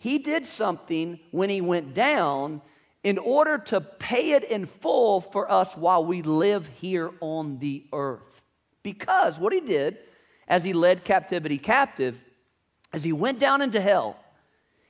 He 0.02 0.18
did 0.18 0.44
something 0.44 1.20
when 1.30 1.48
he 1.48 1.60
went 1.60 1.94
down 1.94 2.60
in 3.04 3.18
order 3.18 3.56
to 3.56 3.80
pay 3.80 4.32
it 4.32 4.42
in 4.42 4.66
full 4.66 5.20
for 5.20 5.48
us 5.48 5.76
while 5.76 6.04
we 6.04 6.22
live 6.22 6.66
here 6.66 7.12
on 7.20 7.60
the 7.60 7.86
earth. 7.92 8.42
Because 8.82 9.38
what 9.38 9.52
he 9.52 9.60
did 9.60 9.98
as 10.48 10.64
he 10.64 10.72
led 10.72 11.04
captivity 11.04 11.56
captive, 11.56 12.20
as 12.92 13.04
he 13.04 13.12
went 13.12 13.38
down 13.38 13.62
into 13.62 13.80
hell 13.80 14.16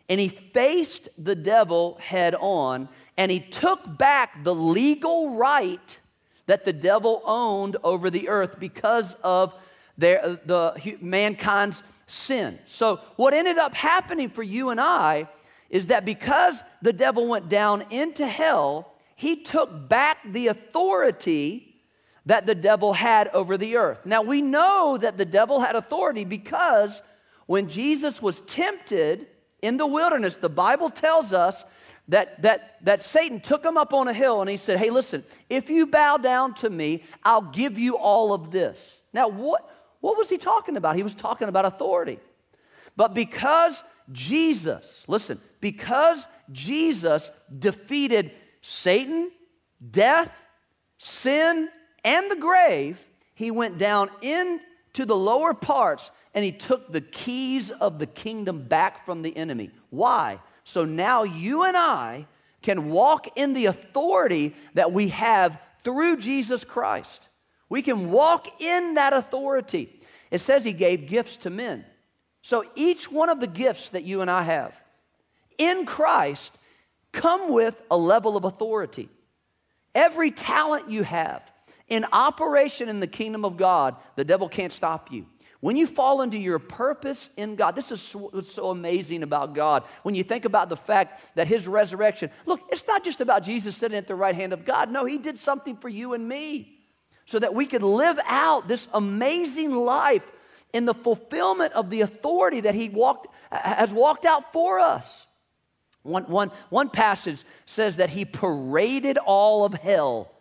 and 0.09 0.19
he 0.19 0.31
faced 0.31 1.11
the 1.19 1.35
devil 1.35 1.99
head 2.01 2.35
on 2.41 2.89
and 3.19 3.31
he 3.31 3.41
took 3.41 3.99
back 3.99 4.43
the 4.45 4.55
legal 4.55 5.37
right 5.37 6.01
that 6.47 6.65
the 6.65 6.73
devil 6.73 7.21
owned 7.27 7.77
over 7.85 8.09
the 8.09 8.31
earth 8.31 8.59
because 8.59 9.13
of 9.23 9.55
their, 9.99 10.39
the 10.47 10.97
mankind's 11.03 11.83
sin. 12.07 12.59
So, 12.67 13.01
what 13.17 13.35
ended 13.35 13.59
up 13.59 13.75
happening 13.75 14.29
for 14.29 14.43
you 14.43 14.71
and 14.71 14.81
I 14.81 15.29
is 15.71 15.87
that 15.87 16.05
because 16.05 16.63
the 16.83 16.93
devil 16.93 17.27
went 17.27 17.49
down 17.49 17.85
into 17.91 18.27
hell, 18.27 18.93
he 19.17 19.37
took 19.43 19.89
back 19.89 20.19
the 20.25 20.49
authority 20.49 21.73
that 22.27 22.47
the 22.47 22.55
devil 22.55 22.93
had 22.93 23.29
over 23.29 23.57
the 23.57 23.77
earth. 23.77 24.05
Now, 24.05 24.23
we 24.23 24.43
know 24.43 24.99
that 24.99 25.19
the 25.19 25.25
devil 25.25 25.61
had 25.61 25.75
authority 25.75 26.25
because 26.25 27.03
when 27.47 27.69
Jesus 27.69 28.23
was 28.23 28.41
tempted 28.43 29.27
in 29.61 29.77
the 29.77 29.87
wilderness, 29.87 30.37
the 30.37 30.49
Bible 30.49 30.91
tells 30.91 31.33
us 31.33 31.65
that, 32.09 32.43
that, 32.43 32.77
that 32.83 33.03
Satan 33.03 33.41
took 33.41 33.65
him 33.65 33.77
up 33.77 33.93
on 33.95 34.09
a 34.09 34.13
hill 34.13 34.41
and 34.41 34.51
he 34.51 34.57
said, 34.57 34.79
Hey, 34.79 34.91
listen, 34.91 35.25
if 35.49 35.71
you 35.71 35.87
bow 35.87 36.17
down 36.17 36.55
to 36.55 36.71
me, 36.71 37.03
I'll 37.25 37.43
give 37.43 37.79
you 37.79 37.97
all 37.97 38.33
of 38.33 38.51
this. 38.51 38.79
Now, 39.13 39.29
what, 39.29 39.69
what 40.03 40.19
was 40.19 40.29
he 40.29 40.37
talking 40.37 40.77
about? 40.77 40.97
He 40.97 41.03
was 41.03 41.15
talking 41.15 41.49
about 41.49 41.65
authority. 41.65 42.19
But 42.97 43.15
because 43.15 43.83
Jesus, 44.11 45.05
listen, 45.07 45.41
because 45.61 46.27
Jesus 46.51 47.31
defeated 47.57 48.33
Satan, 48.61 49.31
death, 49.91 50.37
sin, 50.99 51.69
and 52.05 52.31
the 52.31 52.37
grave, 52.37 53.07
he 53.35 53.53
went 53.53 53.79
down 53.79 54.11
into 54.21 55.07
the 55.07 55.17
lower 55.17 55.55
parts 55.55 56.11
and 56.35 56.45
he 56.45 56.53
took 56.53 56.93
the 56.93 57.01
keys 57.01 57.71
of 57.71 58.01
the 58.01 58.07
kingdom 58.07 58.65
back 58.65 59.07
from 59.07 59.23
the 59.23 59.35
enemy. 59.37 59.71
Why? 59.91 60.41
So 60.65 60.85
now 60.85 61.23
you 61.23 61.63
and 61.63 61.77
I 61.77 62.27
can 62.61 62.91
walk 62.91 63.39
in 63.39 63.53
the 63.53 63.67
authority 63.67 64.57
that 64.75 64.93
we 64.93 65.09
have 65.09 65.61
through 65.85 66.17
Jesus 66.17 66.65
Christ. 66.65 67.29
We 67.73 67.81
can 67.81 68.11
walk 68.11 68.61
in 68.61 68.97
that 68.97 69.15
authority. 69.15 69.99
It 70.31 70.43
says 70.43 70.63
he 70.63 70.75
gave 70.75 71.07
gifts 71.07 71.39
to 71.39 71.49
men. 71.49 71.87
So 72.43 72.67
each 72.75 73.11
one 73.11 73.31
of 73.31 73.41
the 73.41 73.47
gifts 73.47 73.89
that 73.91 74.05
you 74.05 74.21
and 74.21 74.31
I 74.31 74.43
have 74.43 74.79
in 75.57 75.87
Christ 75.87 76.59
come 77.13 77.51
with 77.51 77.81
a 77.91 77.97
level 77.97 78.37
of 78.37 78.45
authority. 78.45 79.09
Every 79.95 80.31
talent 80.31 80.91
you 80.91 81.03
have 81.03 81.51
in 81.89 82.05
operation 82.13 82.91
in 82.91 83.01
the 83.01 83.07
kingdom 83.07 83.43
of 83.43 83.57
God, 83.57 83.97
the 84.17 84.25
devil 84.27 84.51
can't 84.51 84.71
stop 84.71 85.11
you. 85.11 85.25
When 85.61 85.79
you 85.79 85.87
fall 85.87 86.21
into 86.21 86.37
your 86.37 86.59
purpose 86.59 87.31
in 87.39 87.57
God, 87.57 87.75
this 87.75 87.91
is 87.91 88.13
what's 88.13 88.53
so 88.53 88.69
amazing 88.69 89.23
about 89.23 89.55
God. 89.55 89.85
When 90.03 90.15
you 90.15 90.25
think 90.25 90.45
about 90.45 90.69
the 90.69 90.77
fact 90.77 91.23
that 91.37 91.47
His 91.47 91.67
resurrection, 91.67 92.33
look, 92.45 92.61
it's 92.71 92.87
not 92.87 93.03
just 93.03 93.23
about 93.23 93.45
Jesus 93.45 93.79
sitting 93.79 93.97
at 93.97 94.07
the 94.07 94.15
right 94.15 94.35
hand 94.35 94.53
of 94.53 94.67
God. 94.67 94.91
No, 94.91 95.07
He 95.07 95.17
did 95.17 95.39
something 95.39 95.79
for 95.79 95.89
you 95.89 96.13
and 96.13 96.29
me 96.29 96.72
so 97.27 97.39
that 97.39 97.55
we 97.55 97.67
could 97.67 97.83
live 97.83 98.19
out 98.27 98.69
this 98.69 98.89
amazing 98.93 99.73
life 99.73 100.25
in 100.73 100.85
the 100.85 100.95
fulfillment 100.95 101.73
of 101.75 101.91
the 101.91 102.01
authority 102.01 102.61
that 102.61 102.75
he 102.75 102.89
walked, 102.89 103.29
has 103.51 103.93
walked 103.93 104.25
out 104.25 104.53
for 104.53 104.79
us. 104.81 105.27
One, 106.03 106.25
one, 106.25 106.51
one 106.71 106.89
passage 106.89 107.45
says 107.67 107.97
that 107.97 108.11
he 108.11 108.25
paraded 108.25 109.19
all 109.19 109.65
of 109.65 109.75
hell, 109.75 110.33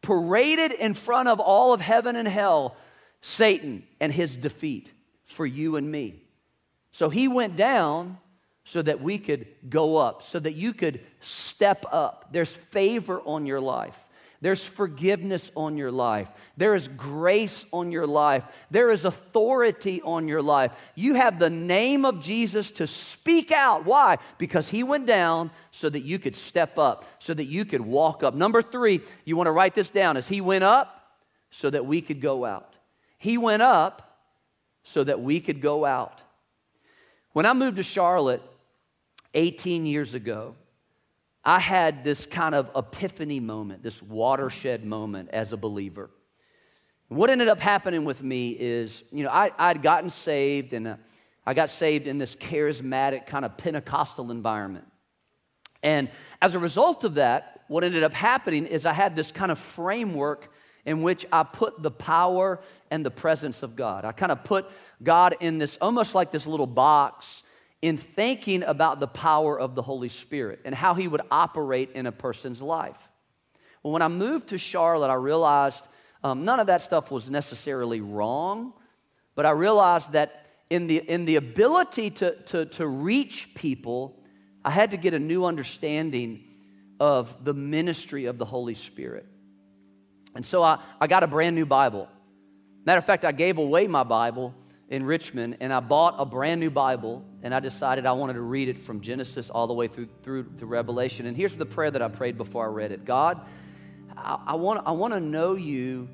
paraded 0.00 0.72
in 0.72 0.94
front 0.94 1.28
of 1.28 1.40
all 1.40 1.72
of 1.72 1.80
heaven 1.80 2.16
and 2.16 2.28
hell, 2.28 2.76
Satan 3.20 3.84
and 4.00 4.12
his 4.12 4.36
defeat 4.36 4.92
for 5.24 5.46
you 5.46 5.76
and 5.76 5.90
me. 5.90 6.22
So 6.92 7.08
he 7.08 7.26
went 7.26 7.56
down 7.56 8.18
so 8.64 8.82
that 8.82 9.00
we 9.00 9.18
could 9.18 9.46
go 9.68 9.96
up, 9.96 10.22
so 10.22 10.38
that 10.38 10.54
you 10.54 10.72
could 10.72 11.00
step 11.20 11.84
up. 11.90 12.28
There's 12.30 12.54
favor 12.54 13.20
on 13.22 13.46
your 13.46 13.60
life. 13.60 13.98
There's 14.42 14.64
forgiveness 14.64 15.52
on 15.56 15.76
your 15.76 15.92
life. 15.92 16.28
There 16.56 16.74
is 16.74 16.88
grace 16.88 17.64
on 17.72 17.92
your 17.92 18.08
life. 18.08 18.44
There 18.72 18.90
is 18.90 19.04
authority 19.04 20.02
on 20.02 20.26
your 20.26 20.42
life. 20.42 20.72
You 20.96 21.14
have 21.14 21.38
the 21.38 21.48
name 21.48 22.04
of 22.04 22.20
Jesus 22.20 22.72
to 22.72 22.88
speak 22.88 23.52
out. 23.52 23.84
Why? 23.84 24.18
Because 24.38 24.68
he 24.68 24.82
went 24.82 25.06
down 25.06 25.52
so 25.70 25.88
that 25.88 26.00
you 26.00 26.18
could 26.18 26.34
step 26.34 26.76
up, 26.76 27.04
so 27.20 27.32
that 27.32 27.44
you 27.44 27.64
could 27.64 27.82
walk 27.82 28.24
up. 28.24 28.34
Number 28.34 28.62
three, 28.62 29.00
you 29.24 29.36
want 29.36 29.46
to 29.46 29.52
write 29.52 29.76
this 29.76 29.90
down, 29.90 30.16
is 30.16 30.26
he 30.26 30.40
went 30.40 30.64
up 30.64 31.20
so 31.50 31.70
that 31.70 31.86
we 31.86 32.00
could 32.00 32.20
go 32.20 32.44
out. 32.44 32.74
He 33.18 33.38
went 33.38 33.62
up 33.62 34.18
so 34.82 35.04
that 35.04 35.22
we 35.22 35.38
could 35.38 35.60
go 35.60 35.84
out. 35.84 36.20
When 37.32 37.46
I 37.46 37.52
moved 37.52 37.76
to 37.76 37.84
Charlotte 37.84 38.42
18 39.34 39.86
years 39.86 40.14
ago, 40.14 40.56
I 41.44 41.58
had 41.58 42.04
this 42.04 42.26
kind 42.26 42.54
of 42.54 42.70
epiphany 42.76 43.40
moment, 43.40 43.82
this 43.82 44.00
watershed 44.00 44.84
moment 44.84 45.30
as 45.32 45.52
a 45.52 45.56
believer. 45.56 46.10
What 47.08 47.30
ended 47.30 47.48
up 47.48 47.60
happening 47.60 48.04
with 48.04 48.22
me 48.22 48.50
is, 48.50 49.02
you 49.10 49.24
know, 49.24 49.30
I, 49.30 49.50
I'd 49.58 49.82
gotten 49.82 50.08
saved 50.08 50.72
and 50.72 50.86
uh, 50.86 50.96
I 51.44 51.54
got 51.54 51.70
saved 51.70 52.06
in 52.06 52.18
this 52.18 52.36
charismatic 52.36 53.26
kind 53.26 53.44
of 53.44 53.56
Pentecostal 53.56 54.30
environment. 54.30 54.86
And 55.82 56.08
as 56.40 56.54
a 56.54 56.58
result 56.58 57.04
of 57.04 57.14
that, 57.14 57.64
what 57.68 57.82
ended 57.82 58.04
up 58.04 58.14
happening 58.14 58.66
is 58.66 58.86
I 58.86 58.92
had 58.92 59.16
this 59.16 59.32
kind 59.32 59.50
of 59.50 59.58
framework 59.58 60.52
in 60.84 61.02
which 61.02 61.26
I 61.32 61.42
put 61.42 61.82
the 61.82 61.90
power 61.90 62.60
and 62.90 63.04
the 63.04 63.10
presence 63.10 63.62
of 63.62 63.76
God. 63.76 64.04
I 64.04 64.12
kind 64.12 64.32
of 64.32 64.44
put 64.44 64.66
God 65.02 65.36
in 65.40 65.58
this 65.58 65.76
almost 65.80 66.14
like 66.14 66.30
this 66.30 66.46
little 66.46 66.66
box 66.66 67.42
in 67.82 67.98
thinking 67.98 68.62
about 68.62 69.00
the 69.00 69.08
power 69.08 69.58
of 69.58 69.74
the 69.74 69.82
Holy 69.82 70.08
Spirit 70.08 70.60
and 70.64 70.74
how 70.74 70.94
He 70.94 71.08
would 71.08 71.20
operate 71.30 71.90
in 71.94 72.06
a 72.06 72.12
person's 72.12 72.62
life. 72.62 73.10
Well, 73.82 73.92
when 73.92 74.02
I 74.02 74.08
moved 74.08 74.48
to 74.50 74.58
Charlotte, 74.58 75.10
I 75.10 75.14
realized 75.14 75.86
um, 76.22 76.44
none 76.44 76.60
of 76.60 76.68
that 76.68 76.80
stuff 76.82 77.10
was 77.10 77.28
necessarily 77.28 78.00
wrong, 78.00 78.72
but 79.34 79.44
I 79.44 79.50
realized 79.50 80.12
that 80.12 80.46
in 80.70 80.86
the, 80.86 80.98
in 80.98 81.24
the 81.24 81.36
ability 81.36 82.10
to, 82.10 82.36
to, 82.44 82.66
to 82.66 82.86
reach 82.86 83.54
people, 83.54 84.22
I 84.64 84.70
had 84.70 84.92
to 84.92 84.96
get 84.96 85.12
a 85.12 85.18
new 85.18 85.44
understanding 85.44 86.44
of 87.00 87.44
the 87.44 87.52
ministry 87.52 88.26
of 88.26 88.38
the 88.38 88.44
Holy 88.44 88.74
Spirit. 88.74 89.26
And 90.36 90.46
so 90.46 90.62
I, 90.62 90.78
I 91.00 91.08
got 91.08 91.24
a 91.24 91.26
brand 91.26 91.56
new 91.56 91.66
Bible. 91.66 92.08
Matter 92.84 92.98
of 92.98 93.04
fact, 93.04 93.24
I 93.24 93.32
gave 93.32 93.58
away 93.58 93.86
my 93.86 94.04
Bible 94.04 94.54
in 94.92 95.06
Richmond 95.06 95.56
and 95.60 95.72
I 95.72 95.80
bought 95.80 96.16
a 96.18 96.26
brand 96.26 96.60
new 96.60 96.68
Bible 96.68 97.24
and 97.42 97.54
I 97.54 97.60
decided 97.60 98.04
I 98.04 98.12
wanted 98.12 98.34
to 98.34 98.42
read 98.42 98.68
it 98.68 98.78
from 98.78 99.00
Genesis 99.00 99.48
all 99.48 99.66
the 99.66 99.72
way 99.72 99.88
through, 99.88 100.08
through 100.22 100.44
to 100.58 100.66
Revelation. 100.66 101.24
And 101.24 101.34
here's 101.34 101.54
the 101.54 101.64
prayer 101.64 101.90
that 101.90 102.02
I 102.02 102.08
prayed 102.08 102.36
before 102.36 102.66
I 102.66 102.68
read 102.68 102.92
it 102.92 103.06
God, 103.06 103.40
I, 104.14 104.38
I, 104.48 104.54
want, 104.56 104.86
I 104.86 104.92
want 104.92 105.14
to 105.14 105.20
know 105.20 105.54
you 105.54 106.10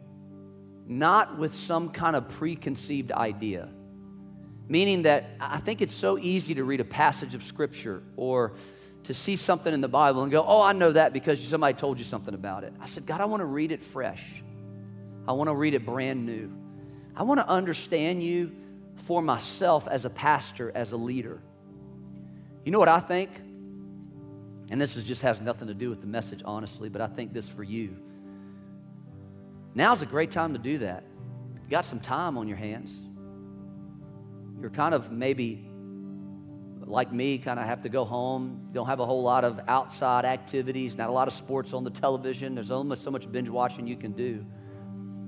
not 0.87 1.39
with 1.39 1.57
some 1.57 1.91
kind 1.91 2.15
of 2.15 2.29
preconceived 2.29 3.11
idea. 3.11 3.69
Meaning 4.69 5.03
that 5.03 5.25
I 5.41 5.59
think 5.59 5.83
it's 5.83 5.95
so 5.95 6.17
easy 6.17 6.55
to 6.55 6.63
read 6.63 6.81
a 6.81 6.85
passage 6.85 7.35
of 7.35 7.43
Scripture 7.43 8.05
or 8.17 8.53
to 9.05 9.13
see 9.13 9.35
something 9.35 9.75
in 9.75 9.81
the 9.81 9.89
Bible 9.89 10.23
and 10.23 10.31
go, 10.31 10.45
oh, 10.47 10.63
I 10.63 10.73
know 10.73 10.93
that 10.93 11.13
because 11.13 11.43
somebody 11.43 11.75
told 11.75 11.99
you 11.99 12.05
something 12.05 12.35
about 12.35 12.63
it. 12.63 12.73
I 12.81 12.87
said, 12.87 13.07
God, 13.07 13.21
I 13.21 13.25
want 13.25 13.41
to 13.41 13.47
read 13.47 13.73
it 13.73 13.83
fresh. 13.83 14.23
I 15.27 15.33
want 15.33 15.49
to 15.49 15.55
read 15.55 15.75
it 15.75 15.85
brand 15.85 16.25
new. 16.25 16.53
I 17.17 17.25
want 17.25 17.41
to 17.41 17.49
understand 17.49 18.23
you 18.23 18.53
for 18.99 19.23
myself 19.23 19.89
as 19.89 20.05
a 20.05 20.11
pastor, 20.11 20.71
as 20.75 20.93
a 20.93 20.97
leader. 20.97 21.41
You 22.65 22.73
know 22.73 22.79
what 22.79 22.89
I 22.89 23.01
think? 23.01 23.31
And 24.71 24.81
this 24.81 24.97
is, 24.97 25.05
just 25.05 25.23
has 25.23 25.41
nothing 25.41 25.69
to 25.69 25.75
do 25.75 25.89
with 25.89 26.01
the 26.01 26.07
message, 26.07 26.43
honestly, 26.45 26.89
but 26.89 27.01
I 27.01 27.07
think 27.07 27.33
this 27.33 27.49
for 27.49 27.63
you. 27.63 27.97
Now's 29.75 30.03
a 30.03 30.07
great 30.07 30.31
time 30.31 30.53
to 30.53 30.59
do 30.59 30.79
that. 30.79 31.05
You 31.55 31.71
got 31.71 31.87
some 31.87 32.01
time 32.01 32.37
on 32.37 32.49
your 32.49 32.57
hands. 32.57 32.91
You're 34.61 34.71
kind 34.71 34.95
of 34.95 35.11
maybe 35.11 35.69
like 36.85 37.13
me, 37.13 37.39
kind 37.39 37.61
of 37.61 37.67
have 37.67 37.83
to 37.83 37.89
go 37.89 38.05
home. 38.05 38.69
Don't 38.73 38.87
have 38.87 39.01
a 39.01 39.07
whole 39.07 39.23
lot 39.23 39.45
of 39.45 39.61
outside 39.69 40.25
activities, 40.25 40.97
not 40.97 41.09
a 41.09 41.13
lot 41.13 41.29
of 41.29 41.35
sports 41.35 41.73
on 41.73 41.85
the 41.85 41.91
television. 41.91 42.55
There's 42.55 42.71
only 42.71 42.97
so 42.97 43.11
much 43.11 43.31
binge 43.31 43.49
watching 43.49 43.87
you 43.87 43.97
can 43.97 44.13
do. 44.13 44.45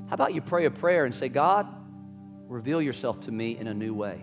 How 0.08 0.14
about 0.14 0.34
you 0.34 0.40
pray 0.40 0.64
a 0.64 0.70
prayer 0.70 1.04
and 1.04 1.14
say, 1.14 1.28
God, 1.28 1.66
reveal 2.50 2.82
yourself 2.82 3.20
to 3.20 3.32
me 3.32 3.56
in 3.56 3.66
a 3.66 3.74
new 3.74 3.94
way? 3.94 4.20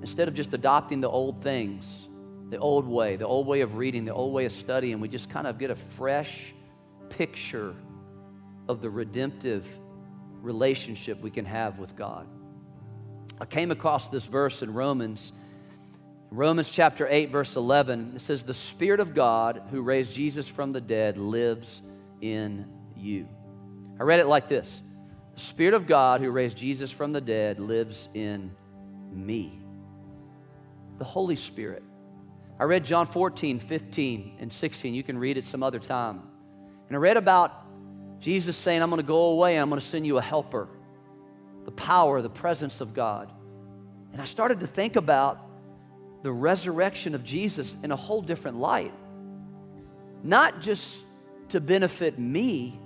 Instead 0.00 0.28
of 0.28 0.34
just 0.34 0.52
adopting 0.52 1.00
the 1.00 1.08
old 1.08 1.42
things, 1.42 1.86
the 2.50 2.58
old 2.58 2.86
way, 2.86 3.16
the 3.16 3.26
old 3.26 3.46
way 3.46 3.60
of 3.60 3.76
reading, 3.76 4.04
the 4.04 4.14
old 4.14 4.32
way 4.32 4.44
of 4.44 4.52
studying, 4.52 5.00
we 5.00 5.08
just 5.08 5.30
kind 5.30 5.46
of 5.46 5.58
get 5.58 5.70
a 5.70 5.76
fresh 5.76 6.54
picture 7.10 7.74
of 8.68 8.80
the 8.80 8.90
redemptive 8.90 9.66
relationship 10.40 11.20
we 11.20 11.30
can 11.30 11.44
have 11.44 11.78
with 11.78 11.94
God. 11.96 12.26
I 13.40 13.44
came 13.44 13.70
across 13.70 14.08
this 14.08 14.26
verse 14.26 14.62
in 14.62 14.72
Romans 14.72 15.32
Romans 16.30 16.70
chapter 16.70 17.06
8, 17.08 17.30
verse 17.30 17.54
11, 17.54 18.14
it 18.16 18.20
says, 18.20 18.42
The 18.42 18.52
Spirit 18.52 18.98
of 18.98 19.14
God 19.14 19.62
who 19.70 19.80
raised 19.80 20.12
Jesus 20.12 20.48
from 20.48 20.72
the 20.72 20.80
dead 20.80 21.18
lives 21.18 21.82
in 22.20 22.66
you. 22.96 23.28
I 23.98 24.02
read 24.02 24.18
it 24.20 24.26
like 24.26 24.48
this 24.48 24.82
The 25.36 25.42
Spirit 25.42 25.74
of 25.74 25.86
God 25.86 26.22
who 26.22 26.30
raised 26.30 26.56
Jesus 26.56 26.90
from 26.90 27.12
the 27.12 27.20
dead 27.20 27.60
lives 27.60 28.08
in 28.14 28.50
me. 29.12 29.60
The 30.98 31.04
Holy 31.04 31.36
Spirit. 31.36 31.82
I 32.58 32.64
read 32.64 32.86
John 32.86 33.06
14, 33.06 33.58
15, 33.60 34.36
and 34.40 34.50
16. 34.50 34.94
You 34.94 35.02
can 35.02 35.18
read 35.18 35.36
it 35.36 35.44
some 35.44 35.62
other 35.62 35.78
time. 35.78 36.22
And 36.88 36.96
I 36.96 36.98
read 36.98 37.18
about 37.18 37.52
Jesus 38.18 38.56
saying, 38.56 38.82
I'm 38.82 38.88
going 38.88 39.02
to 39.02 39.06
go 39.06 39.26
away 39.26 39.56
and 39.56 39.62
I'm 39.62 39.68
going 39.68 39.78
to 39.78 39.86
send 39.86 40.06
you 40.06 40.16
a 40.16 40.22
helper. 40.22 40.68
The 41.66 41.70
power, 41.72 42.22
the 42.22 42.30
presence 42.30 42.80
of 42.80 42.94
God. 42.94 43.30
And 44.14 44.22
I 44.22 44.24
started 44.24 44.60
to 44.60 44.66
think 44.66 44.96
about 44.96 45.38
the 46.22 46.32
resurrection 46.32 47.14
of 47.14 47.24
Jesus 47.24 47.76
in 47.82 47.90
a 47.92 47.96
whole 47.96 48.22
different 48.22 48.56
light. 48.56 48.94
Not 50.22 50.62
just 50.62 50.96
to 51.50 51.60
benefit 51.60 52.18
me, 52.18 52.80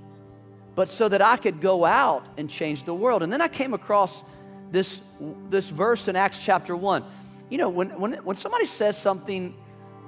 but 0.74 0.88
so 0.88 1.09
that 1.09 1.22
I 1.22 1.37
could 1.37 1.61
go 1.61 1.85
out 1.85 2.26
and 2.37 2.48
change 2.48 2.85
the 2.85 2.94
world. 2.94 3.22
And 3.22 3.33
then 3.33 3.40
I 3.40 3.48
came 3.48 3.74
across 3.74 4.22
this, 4.70 5.00
this 5.48 5.68
verse 5.68 6.09
in 6.09 6.16
Acts 6.16 6.42
chapter 6.44 6.76
1. 6.76 7.04
You 7.48 7.59
know, 7.59 7.68
when, 7.68 7.98
when, 7.98 8.12
when 8.14 8.37
somebody 8.37 8.66
says 8.66 8.96
something 8.96 9.54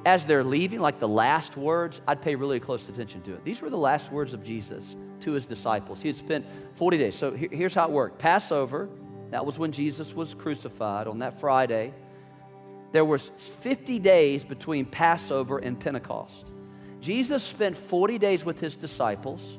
as 0.04 0.26
they're 0.26 0.44
leaving, 0.44 0.80
like 0.80 1.00
the 1.00 1.08
last 1.08 1.56
words, 1.56 2.00
I'd 2.06 2.22
pay 2.22 2.34
really 2.34 2.60
close 2.60 2.88
attention 2.88 3.22
to 3.22 3.34
it. 3.34 3.44
These 3.44 3.60
were 3.60 3.70
the 3.70 3.76
last 3.76 4.10
words 4.12 4.34
of 4.34 4.42
Jesus 4.42 4.96
to 5.20 5.32
his 5.32 5.46
disciples. 5.46 6.02
He 6.02 6.08
had 6.08 6.16
spent 6.16 6.46
40 6.74 6.98
days. 6.98 7.14
So 7.14 7.32
here's 7.32 7.74
how 7.74 7.86
it 7.86 7.90
worked 7.90 8.18
Passover, 8.18 8.88
that 9.30 9.44
was 9.44 9.58
when 9.58 9.72
Jesus 9.72 10.14
was 10.14 10.34
crucified 10.34 11.06
on 11.06 11.20
that 11.20 11.40
Friday 11.40 11.92
there 12.92 13.04
was 13.06 13.30
50 13.36 13.98
days 13.98 14.44
between 14.44 14.84
Passover 14.84 15.58
and 15.58 15.80
Pentecost. 15.80 16.46
Jesus 17.00 17.42
spent 17.42 17.76
40 17.76 18.18
days 18.18 18.44
with 18.44 18.60
his 18.60 18.76
disciples, 18.76 19.58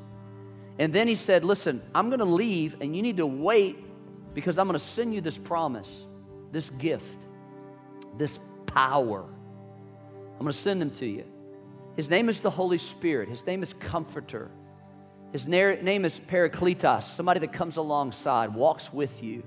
and 0.78 0.92
then 0.92 1.08
he 1.08 1.14
said, 1.14 1.44
Listen, 1.44 1.82
I'm 1.94 2.08
going 2.08 2.20
to 2.20 2.24
leave, 2.24 2.76
and 2.80 2.94
you 2.96 3.02
need 3.02 3.18
to 3.18 3.26
wait 3.26 3.78
because 4.34 4.58
I'm 4.58 4.66
going 4.66 4.78
to 4.78 4.84
send 4.84 5.14
you 5.14 5.20
this 5.20 5.38
promise, 5.38 5.88
this 6.52 6.70
gift, 6.70 7.26
this 8.18 8.38
power. 8.66 9.24
I'm 9.24 10.40
going 10.40 10.52
to 10.52 10.58
send 10.58 10.82
him 10.82 10.90
to 10.92 11.06
you. 11.06 11.24
His 11.96 12.10
name 12.10 12.28
is 12.28 12.40
the 12.40 12.50
Holy 12.50 12.78
Spirit, 12.78 13.28
his 13.28 13.46
name 13.46 13.62
is 13.62 13.72
Comforter. 13.74 14.50
His 15.32 15.48
name 15.48 16.04
is 16.04 16.20
Parakletos, 16.20 17.02
somebody 17.02 17.40
that 17.40 17.52
comes 17.52 17.76
alongside, 17.76 18.54
walks 18.54 18.92
with 18.92 19.20
you. 19.20 19.42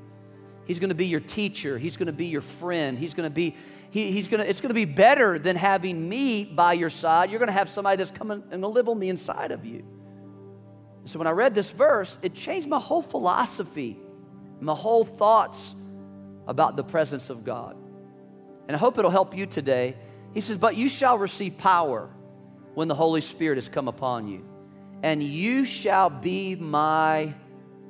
He's 0.65 0.79
going 0.79 0.89
to 0.89 0.95
be 0.95 1.05
your 1.05 1.21
teacher. 1.21 1.77
He's 1.77 1.95
going 1.95 2.07
to 2.07 2.11
be 2.11 2.25
your 2.25 2.41
friend. 2.41 2.99
He's 2.99 3.13
going 3.13 3.29
to 3.29 3.33
be 3.33 3.55
he, 3.89 4.11
he's 4.11 4.27
gonna, 4.27 4.43
it's 4.43 4.59
going 4.59 4.69
to 4.69 4.75
be 4.75 4.85
better 4.85 5.39
than 5.39 5.55
having 5.55 6.09
me 6.09 6.43
by 6.43 6.73
your 6.73 6.89
side. 6.89 7.29
You're 7.29 7.39
going 7.39 7.47
to 7.47 7.53
have 7.53 7.69
somebody 7.69 7.95
that's 7.97 8.11
coming 8.11 8.43
and 8.51 8.61
to 8.61 8.67
live 8.67 8.89
on 8.89 8.99
the 8.99 9.07
inside 9.07 9.51
of 9.51 9.65
you. 9.65 9.85
So 11.07 11.19
when 11.19 11.27
I 11.27 11.31
read 11.31 11.55
this 11.55 11.69
verse, 11.69 12.17
it 12.21 12.33
changed 12.33 12.67
my 12.67 12.79
whole 12.79 13.01
philosophy, 13.01 13.97
my 14.59 14.73
whole 14.75 15.05
thoughts 15.05 15.73
about 16.47 16.75
the 16.75 16.83
presence 16.83 17.29
of 17.29 17.45
God. 17.45 17.77
And 18.67 18.75
I 18.75 18.79
hope 18.79 18.97
it'll 18.97 19.09
help 19.09 19.35
you 19.35 19.45
today. 19.45 19.95
He 20.33 20.41
says, 20.41 20.57
But 20.57 20.75
you 20.75 20.89
shall 20.89 21.17
receive 21.17 21.57
power 21.57 22.09
when 22.73 22.89
the 22.89 22.95
Holy 22.95 23.21
Spirit 23.21 23.55
has 23.55 23.69
come 23.69 23.87
upon 23.87 24.27
you, 24.27 24.45
and 25.01 25.23
you 25.23 25.63
shall 25.63 26.09
be 26.09 26.55
my 26.55 27.33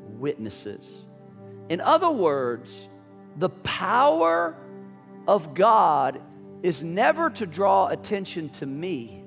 witnesses. 0.01 0.87
In 1.69 1.81
other 1.81 2.11
words, 2.11 2.87
the 3.35 3.49
power 3.49 4.55
of 5.27 5.55
God 5.55 6.21
is 6.61 6.83
never 6.83 7.31
to 7.31 7.47
draw 7.47 7.87
attention 7.87 8.49
to 8.49 8.65
me. 8.67 9.23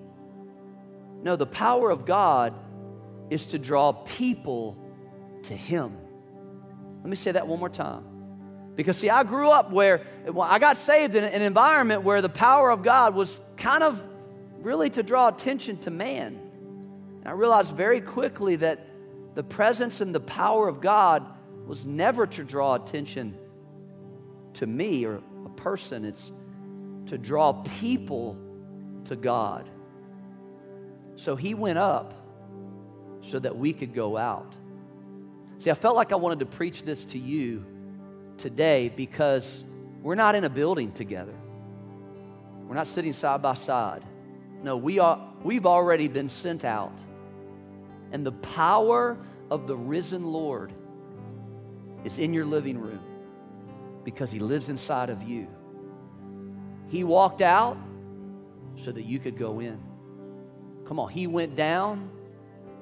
No, 1.23 1.35
the 1.35 1.47
power 1.47 1.91
of 1.91 2.07
God 2.07 2.55
is 3.31 3.47
to 3.49 3.59
draw 3.59 3.93
people 3.93 4.77
to 5.45 5.57
Him. 5.57 5.97
Let 7.01 7.09
me 7.09 7.17
say 7.17 7.33
that 7.33 7.47
one 7.47 7.59
more 7.59 7.71
time. 7.71 8.05
Because, 8.77 8.99
see, 8.99 9.11
I 9.11 9.25
grew 9.25 9.51
up 9.51 9.71
where 9.71 10.03
well, 10.27 10.47
I 10.49 10.59
got 10.59 10.77
saved 10.77 11.15
in 11.15 11.25
an 11.25 11.43
environment 11.43 12.03
where 12.03 12.21
the 12.21 12.29
power 12.29 12.71
of 12.71 12.83
God 12.83 13.15
was 13.15 13.39
kind 13.57 13.83
of 13.83 14.01
really 14.61 14.91
to 14.91 15.03
draw 15.03 15.29
attention 15.29 15.79
to 15.79 15.91
man. 15.91 16.39
And 17.21 17.29
I 17.29 17.33
realized 17.33 17.73
very 17.73 18.01
quickly 18.01 18.57
that 18.57 18.87
the 19.35 19.43
presence 19.43 20.01
and 20.01 20.15
the 20.15 20.21
power 20.21 20.69
of 20.69 20.81
God 20.81 21.25
was 21.67 21.85
never 21.85 22.27
to 22.27 22.45
draw 22.45 22.75
attention 22.75 23.37
to 24.55 24.67
me 24.67 25.05
or 25.05 25.23
a 25.45 25.49
person, 25.51 26.05
it's 26.05 26.33
to 27.07 27.17
draw 27.17 27.53
people 27.81 28.37
to 29.05 29.17
God. 29.17 29.69
So 31.17 31.37
he 31.37 31.55
went 31.55 31.79
up 31.79 32.20
so 33.23 33.39
that 33.39 33.57
we 33.57 33.73
could 33.73 33.95
go 33.95 34.17
out. 34.17 34.55
See, 35.59 35.71
I 35.71 35.75
felt 35.75 35.97
like 35.97 36.13
I 36.13 36.17
wanted 36.17 36.41
to 36.41 36.47
preach 36.47 36.85
this 36.85 37.05
to 37.07 37.19
you 37.19 37.65
today 38.39 38.91
because 38.95 39.65
we're 40.03 40.15
not 40.15 40.35
in 40.35 40.45
a 40.45 40.49
building 40.49 40.93
together. 40.93 41.35
We're 42.67 42.75
not 42.77 42.87
sitting 42.87 43.13
side 43.13 43.43
by 43.43 43.55
side. 43.55 44.03
No, 44.63 44.77
we 44.77 44.99
are, 44.99 45.21
we've 45.43 45.67
already 45.67 46.09
been 46.09 46.29
sent 46.29 46.65
out. 46.65 46.99
And 48.13 48.25
the 48.25 48.33
power 48.33 49.19
of 49.51 49.67
the 49.67 49.77
risen 49.77 50.25
Lord 50.25 50.73
is 52.05 52.19
in 52.19 52.33
your 52.33 52.45
living 52.45 52.79
room 52.79 53.01
because 54.05 54.31
He 54.31 54.39
lives 54.39 54.69
inside 54.69 55.11
of 55.11 55.23
you. 55.23 55.47
He 56.89 57.05
walked 57.05 57.43
out 57.43 57.77
so 58.77 58.91
that 58.93 59.03
you 59.03 59.19
could 59.19 59.39
go 59.39 59.61
in. 59.61 59.79
Come 60.87 60.99
on, 60.99 61.11
He 61.11 61.27
went 61.27 61.57
down 61.57 62.11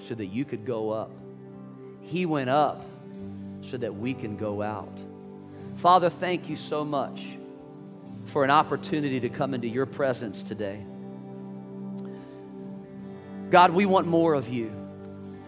so 0.05 0.15
that 0.15 0.27
you 0.27 0.45
could 0.45 0.65
go 0.65 0.91
up. 0.91 1.11
He 2.01 2.27
went 2.27 2.51
up 2.51 2.85
so 3.61 3.77
that 3.77 3.95
we 3.95 4.15
can 4.15 4.37
go 4.37 4.63
out. 4.63 4.97
Father, 5.77 6.11
thank 6.11 6.49
you 6.49 6.57
so 6.57 6.85
much 6.85 7.25
for 8.27 8.45
an 8.45 8.51
opportunity 8.51 9.21
to 9.21 9.29
come 9.29 9.55
into 9.55 9.69
your 9.69 9.87
presence 9.87 10.43
today. 10.43 10.85
God, 13.51 13.73
we 13.73 13.87
want 13.87 14.07
more 14.07 14.35
of 14.35 14.49
you. 14.49 14.73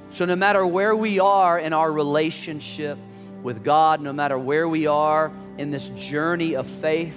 So, 0.08 0.24
no 0.24 0.34
matter 0.34 0.66
where 0.66 0.96
we 0.96 1.20
are 1.20 1.58
in 1.58 1.72
our 1.72 1.90
relationship 1.92 2.98
with 3.42 3.62
God, 3.62 4.00
no 4.00 4.12
matter 4.12 4.38
where 4.38 4.68
we 4.68 4.86
are 4.86 5.30
in 5.58 5.70
this 5.70 5.88
journey 5.90 6.54
of 6.56 6.66
faith, 6.66 7.16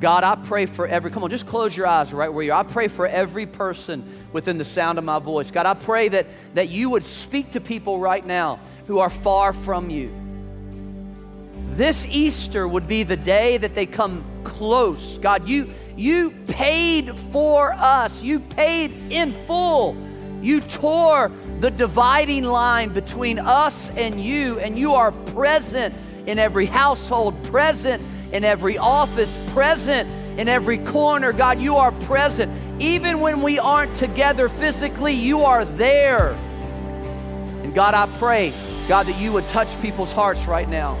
God, 0.00 0.24
I 0.24 0.34
pray 0.34 0.66
for 0.66 0.86
every, 0.86 1.10
come 1.10 1.22
on, 1.22 1.30
just 1.30 1.46
close 1.46 1.76
your 1.76 1.86
eyes 1.86 2.12
right 2.12 2.32
where 2.32 2.44
you 2.44 2.52
are. 2.52 2.60
I 2.60 2.62
pray 2.64 2.88
for 2.88 3.06
every 3.06 3.46
person 3.46 4.04
within 4.32 4.58
the 4.58 4.64
sound 4.64 4.98
of 4.98 5.04
my 5.04 5.18
voice. 5.18 5.50
God, 5.50 5.66
I 5.66 5.74
pray 5.74 6.08
that, 6.08 6.26
that 6.54 6.68
you 6.68 6.90
would 6.90 7.04
speak 7.04 7.52
to 7.52 7.60
people 7.60 7.98
right 7.98 8.24
now 8.24 8.58
who 8.86 8.98
are 8.98 9.10
far 9.10 9.52
from 9.52 9.90
you. 9.90 10.12
This 11.74 12.06
Easter 12.06 12.68
would 12.68 12.86
be 12.86 13.02
the 13.02 13.16
day 13.16 13.56
that 13.56 13.74
they 13.74 13.86
come 13.86 14.24
close. 14.44 15.18
God, 15.18 15.48
you, 15.48 15.70
you 15.96 16.32
paid 16.48 17.16
for 17.32 17.72
us, 17.72 18.22
you 18.22 18.40
paid 18.40 18.92
in 19.10 19.32
full. 19.46 19.96
You 20.42 20.60
tore 20.60 21.32
the 21.60 21.70
dividing 21.70 22.44
line 22.44 22.90
between 22.90 23.38
us 23.38 23.88
and 23.96 24.20
you, 24.20 24.58
and 24.58 24.78
you 24.78 24.94
are 24.94 25.10
present 25.10 25.94
in 26.26 26.38
every 26.38 26.66
household, 26.66 27.42
present 27.44 28.02
in 28.34 28.44
every 28.44 28.76
office, 28.76 29.38
present 29.52 30.10
in 30.38 30.48
every 30.48 30.78
corner. 30.78 31.32
God, 31.32 31.60
you 31.60 31.76
are 31.76 31.92
present. 31.92 32.52
Even 32.82 33.20
when 33.20 33.40
we 33.40 33.60
aren't 33.60 33.96
together 33.96 34.48
physically, 34.48 35.12
you 35.12 35.42
are 35.42 35.64
there. 35.64 36.32
And 37.62 37.72
God, 37.72 37.94
I 37.94 38.06
pray, 38.18 38.52
God, 38.88 39.06
that 39.06 39.18
you 39.18 39.32
would 39.32 39.46
touch 39.48 39.80
people's 39.80 40.12
hearts 40.12 40.46
right 40.46 40.68
now. 40.68 40.98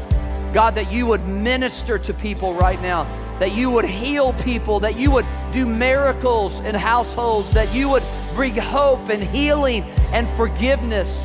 God, 0.54 0.76
that 0.76 0.92
you 0.92 1.06
would 1.06 1.26
minister 1.26 1.98
to 1.98 2.14
people 2.14 2.54
right 2.54 2.80
now, 2.80 3.02
that 3.40 3.52
you 3.52 3.68
would 3.68 3.84
heal 3.84 4.32
people, 4.34 4.78
that 4.80 4.96
you 4.96 5.10
would 5.10 5.26
do 5.52 5.66
miracles 5.66 6.60
in 6.60 6.76
households, 6.76 7.52
that 7.52 7.74
you 7.74 7.88
would 7.88 8.04
bring 8.36 8.54
hope 8.54 9.08
and 9.08 9.20
healing 9.20 9.82
and 10.12 10.28
forgiveness 10.36 11.20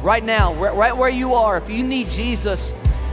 right 0.00 0.24
now, 0.24 0.54
right 0.54 0.96
where 0.96 1.10
you 1.10 1.34
are. 1.34 1.58
If 1.58 1.68
you 1.68 1.84
need 1.84 2.08
Jesus, 2.08 2.72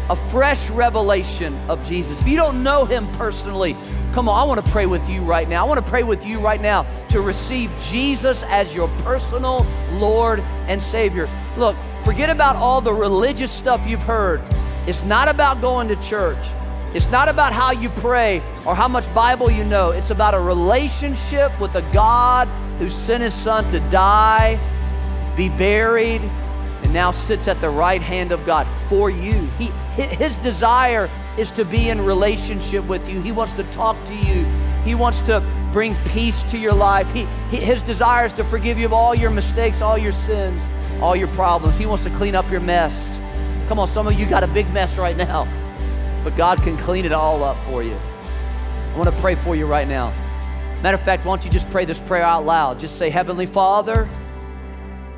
a 0.09 0.15
fresh 0.15 0.69
revelation 0.69 1.57
of 1.69 1.83
Jesus. 1.85 2.19
If 2.21 2.27
you 2.27 2.35
don't 2.35 2.63
know 2.63 2.85
him 2.85 3.07
personally, 3.13 3.75
come 4.13 4.29
on, 4.29 4.39
I 4.39 4.43
want 4.43 4.63
to 4.63 4.71
pray 4.71 4.85
with 4.85 5.07
you 5.09 5.21
right 5.21 5.49
now. 5.49 5.65
I 5.65 5.67
want 5.67 5.83
to 5.83 5.89
pray 5.89 6.03
with 6.03 6.25
you 6.25 6.39
right 6.39 6.61
now 6.61 6.83
to 7.09 7.21
receive 7.21 7.71
Jesus 7.81 8.43
as 8.43 8.75
your 8.75 8.87
personal 8.99 9.65
Lord 9.91 10.41
and 10.67 10.81
Savior. 10.81 11.29
Look, 11.57 11.75
forget 12.03 12.29
about 12.29 12.55
all 12.55 12.81
the 12.81 12.93
religious 12.93 13.51
stuff 13.51 13.85
you've 13.87 14.03
heard. 14.03 14.41
It's 14.87 15.03
not 15.03 15.27
about 15.27 15.61
going 15.61 15.87
to 15.87 15.95
church. 16.03 16.45
It's 16.93 17.09
not 17.09 17.27
about 17.27 17.51
how 17.51 17.71
you 17.71 17.89
pray 17.89 18.41
or 18.65 18.75
how 18.75 18.87
much 18.87 19.11
Bible 19.13 19.49
you 19.49 19.65
know. 19.65 19.89
It's 19.89 20.11
about 20.11 20.33
a 20.33 20.39
relationship 20.39 21.59
with 21.59 21.75
a 21.75 21.81
God 21.91 22.47
who 22.77 22.89
sent 22.89 23.23
his 23.23 23.33
son 23.33 23.69
to 23.71 23.79
die, 23.89 24.59
be 25.35 25.49
buried, 25.49 26.21
now 26.95 27.11
sits 27.11 27.47
at 27.47 27.61
the 27.61 27.69
right 27.69 28.01
hand 28.01 28.31
of 28.31 28.43
God 28.45 28.65
for 28.87 29.11
you. 29.11 29.33
He, 29.59 29.65
his 30.01 30.35
desire 30.37 31.09
is 31.37 31.51
to 31.51 31.65
be 31.65 31.89
in 31.89 32.03
relationship 32.03 32.85
with 32.85 33.07
you. 33.07 33.21
He 33.21 33.31
wants 33.31 33.53
to 33.55 33.63
talk 33.65 33.97
to 34.05 34.15
you. 34.15 34.45
He 34.85 34.95
wants 34.95 35.21
to 35.23 35.41
bring 35.73 35.93
peace 36.05 36.41
to 36.43 36.57
your 36.57 36.73
life. 36.73 37.11
He, 37.11 37.25
his 37.55 37.81
desire 37.81 38.25
is 38.25 38.33
to 38.33 38.43
forgive 38.45 38.79
you 38.79 38.85
of 38.85 38.93
all 38.93 39.13
your 39.13 39.29
mistakes, 39.29 39.81
all 39.81 39.97
your 39.97 40.13
sins, 40.13 40.63
all 41.01 41.15
your 41.15 41.27
problems. 41.29 41.77
He 41.77 41.85
wants 41.85 42.05
to 42.05 42.09
clean 42.11 42.33
up 42.33 42.49
your 42.49 42.61
mess. 42.61 42.93
Come 43.67 43.77
on, 43.77 43.87
some 43.87 44.07
of 44.07 44.13
you 44.13 44.25
got 44.25 44.43
a 44.43 44.47
big 44.47 44.71
mess 44.71 44.97
right 44.97 45.17
now, 45.17 45.47
but 46.23 46.37
God 46.37 46.61
can 46.63 46.77
clean 46.77 47.03
it 47.03 47.11
all 47.11 47.43
up 47.43 47.57
for 47.65 47.83
you. 47.83 47.95
I 47.95 48.97
want 48.97 49.13
to 49.13 49.21
pray 49.21 49.35
for 49.35 49.55
you 49.55 49.65
right 49.65 49.87
now. 49.87 50.11
Matter 50.81 50.95
of 50.95 51.03
fact, 51.03 51.25
why 51.25 51.35
don't 51.35 51.43
you 51.43 51.51
just 51.51 51.69
pray 51.71 51.83
this 51.83 51.99
prayer 51.99 52.23
out 52.23 52.45
loud? 52.45 52.79
Just 52.79 52.97
say, 52.97 53.09
Heavenly 53.09 53.47
Father, 53.47 54.07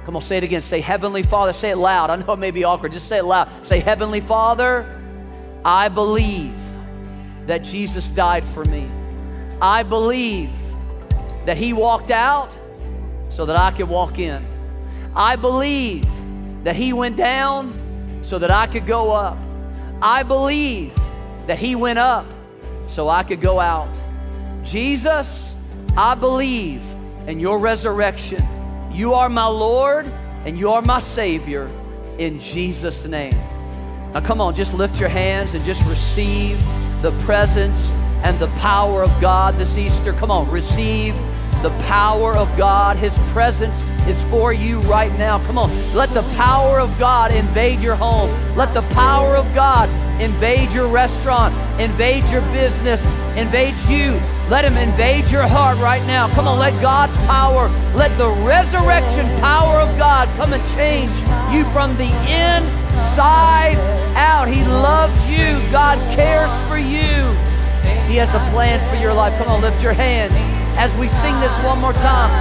Come 0.07 0.15
on, 0.15 0.21
say 0.21 0.37
it 0.37 0.45
again. 0.45 0.61
Say, 0.61 0.79
Heavenly 0.79 1.21
Father. 1.21 1.51
Say 1.51 1.71
it 1.71 1.75
loud. 1.75 2.09
I 2.09 2.15
know 2.15 2.31
it 2.31 2.39
may 2.39 2.51
be 2.51 2.63
awkward. 2.63 2.93
Just 2.93 3.09
say 3.09 3.17
it 3.17 3.25
loud. 3.25 3.49
Say, 3.67 3.81
Heavenly 3.81 4.21
Father, 4.21 5.01
I 5.65 5.89
believe 5.89 6.55
that 7.45 7.61
Jesus 7.61 8.07
died 8.07 8.45
for 8.45 8.63
me. 8.63 8.89
I 9.61 9.83
believe 9.83 10.49
that 11.45 11.57
He 11.57 11.73
walked 11.73 12.09
out 12.09 12.53
so 13.29 13.47
that 13.47 13.57
I 13.57 13.71
could 13.71 13.89
walk 13.89 14.17
in. 14.17 14.47
I 15.13 15.35
believe 15.35 16.07
that 16.63 16.77
He 16.77 16.93
went 16.93 17.17
down 17.17 18.21
so 18.23 18.39
that 18.39 18.49
I 18.49 18.65
could 18.67 18.87
go 18.87 19.11
up. 19.11 19.37
I 20.01 20.23
believe 20.23 20.97
that 21.47 21.59
He 21.59 21.75
went 21.75 21.99
up 21.99 22.25
so 22.87 23.09
I 23.09 23.23
could 23.23 23.41
go 23.41 23.59
out. 23.59 23.89
Jesus, 24.63 25.53
I 25.97 26.15
believe 26.15 26.81
in 27.27 27.41
your 27.41 27.59
resurrection. 27.59 28.41
You 28.97 29.13
are 29.13 29.29
my 29.29 29.45
Lord 29.45 30.11
and 30.43 30.57
you 30.57 30.71
are 30.71 30.81
my 30.81 30.99
Savior 31.01 31.69
in 32.17 32.39
Jesus' 32.39 33.05
name. 33.05 33.35
Now, 34.11 34.21
come 34.21 34.41
on, 34.41 34.55
just 34.55 34.73
lift 34.73 34.99
your 34.99 35.07
hands 35.07 35.53
and 35.53 35.63
just 35.63 35.85
receive 35.85 36.59
the 37.03 37.11
presence 37.19 37.91
and 38.23 38.39
the 38.39 38.47
power 38.55 39.03
of 39.03 39.21
God 39.21 39.55
this 39.59 39.77
Easter. 39.77 40.13
Come 40.13 40.31
on, 40.31 40.49
receive 40.49 41.13
the 41.61 41.69
power 41.85 42.35
of 42.35 42.47
God. 42.57 42.97
His 42.97 43.15
presence 43.33 43.83
is 44.07 44.19
for 44.31 44.51
you 44.51 44.79
right 44.79 45.15
now. 45.15 45.37
Come 45.45 45.59
on, 45.59 45.69
let 45.93 46.11
the 46.15 46.23
power 46.33 46.79
of 46.79 46.97
God 46.97 47.31
invade 47.31 47.79
your 47.79 47.95
home. 47.95 48.31
Let 48.55 48.73
the 48.73 48.81
power 48.95 49.35
of 49.35 49.45
God 49.53 49.89
invade 50.19 50.71
your 50.71 50.87
restaurant, 50.87 51.53
invade 51.79 52.27
your 52.29 52.41
business, 52.51 53.05
invade 53.37 53.77
you. 53.81 54.19
Let 54.49 54.63
Him 54.63 54.77
invade 54.77 55.29
your 55.29 55.45
heart 55.45 55.77
right 55.79 56.05
now. 56.07 56.29
Come 56.29 56.47
on, 56.47 56.57
let 56.57 56.81
God's 56.81 57.15
power, 57.27 57.67
let 57.93 58.17
the 58.17 58.29
resurrection 58.29 59.27
power 59.39 59.81
of 59.81 59.97
God 59.97 60.29
come 60.37 60.53
and 60.53 60.63
change 60.71 61.11
you 61.53 61.65
from 61.73 61.97
the 61.97 62.07
inside 62.25 63.77
out. 64.15 64.47
He 64.47 64.63
loves 64.63 65.29
you, 65.29 65.59
God 65.71 65.97
cares 66.15 66.51
for 66.69 66.77
you. 66.77 67.35
He 68.07 68.15
has 68.15 68.33
a 68.33 68.51
plan 68.51 68.79
for 68.89 68.95
your 68.95 69.13
life. 69.13 69.37
Come 69.37 69.49
on, 69.49 69.61
lift 69.61 69.83
your 69.83 69.93
hands 69.93 70.33
as 70.77 70.95
we 70.97 71.09
sing 71.09 71.37
this 71.41 71.57
one 71.59 71.79
more 71.79 71.93
time. 71.93 72.31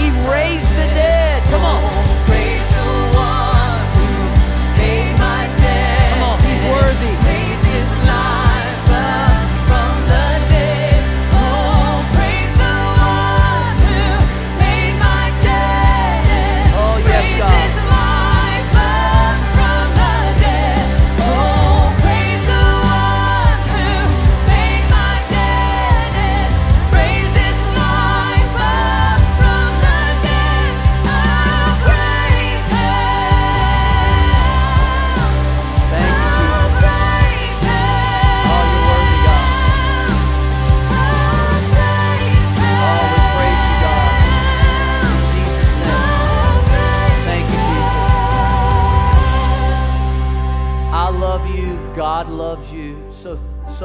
He 0.00 0.08
raised 0.30 0.70
the 0.70 0.88
dead. 0.96 1.42
Come 1.50 1.64
on. 1.64 2.31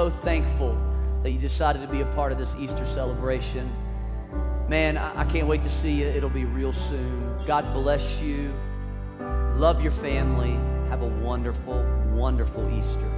Thankful 0.10 0.78
that 1.24 1.32
you 1.32 1.40
decided 1.40 1.82
to 1.82 1.88
be 1.88 2.02
a 2.02 2.06
part 2.08 2.32
of 2.32 2.38
this 2.38 2.56
Easter 2.60 2.86
celebration. 2.86 3.72
Man, 4.68 4.98
I, 4.98 5.22
I 5.22 5.26
can't 5.26 5.48
wait 5.48 5.64
to 5.64 5.70
see 5.70 5.92
you. 5.92 6.06
It'll 6.06 6.30
be 6.30 6.46
real 6.46 6.74
soon. 6.74 7.36
God 7.46 7.74
bless 7.74 8.20
you. 8.20 8.54
Love 9.56 9.82
your 9.82 9.92
family. 9.92 10.54
Have 10.90 11.02
a 11.02 11.08
wonderful, 11.08 11.84
wonderful 12.14 12.70
Easter. 12.78 13.17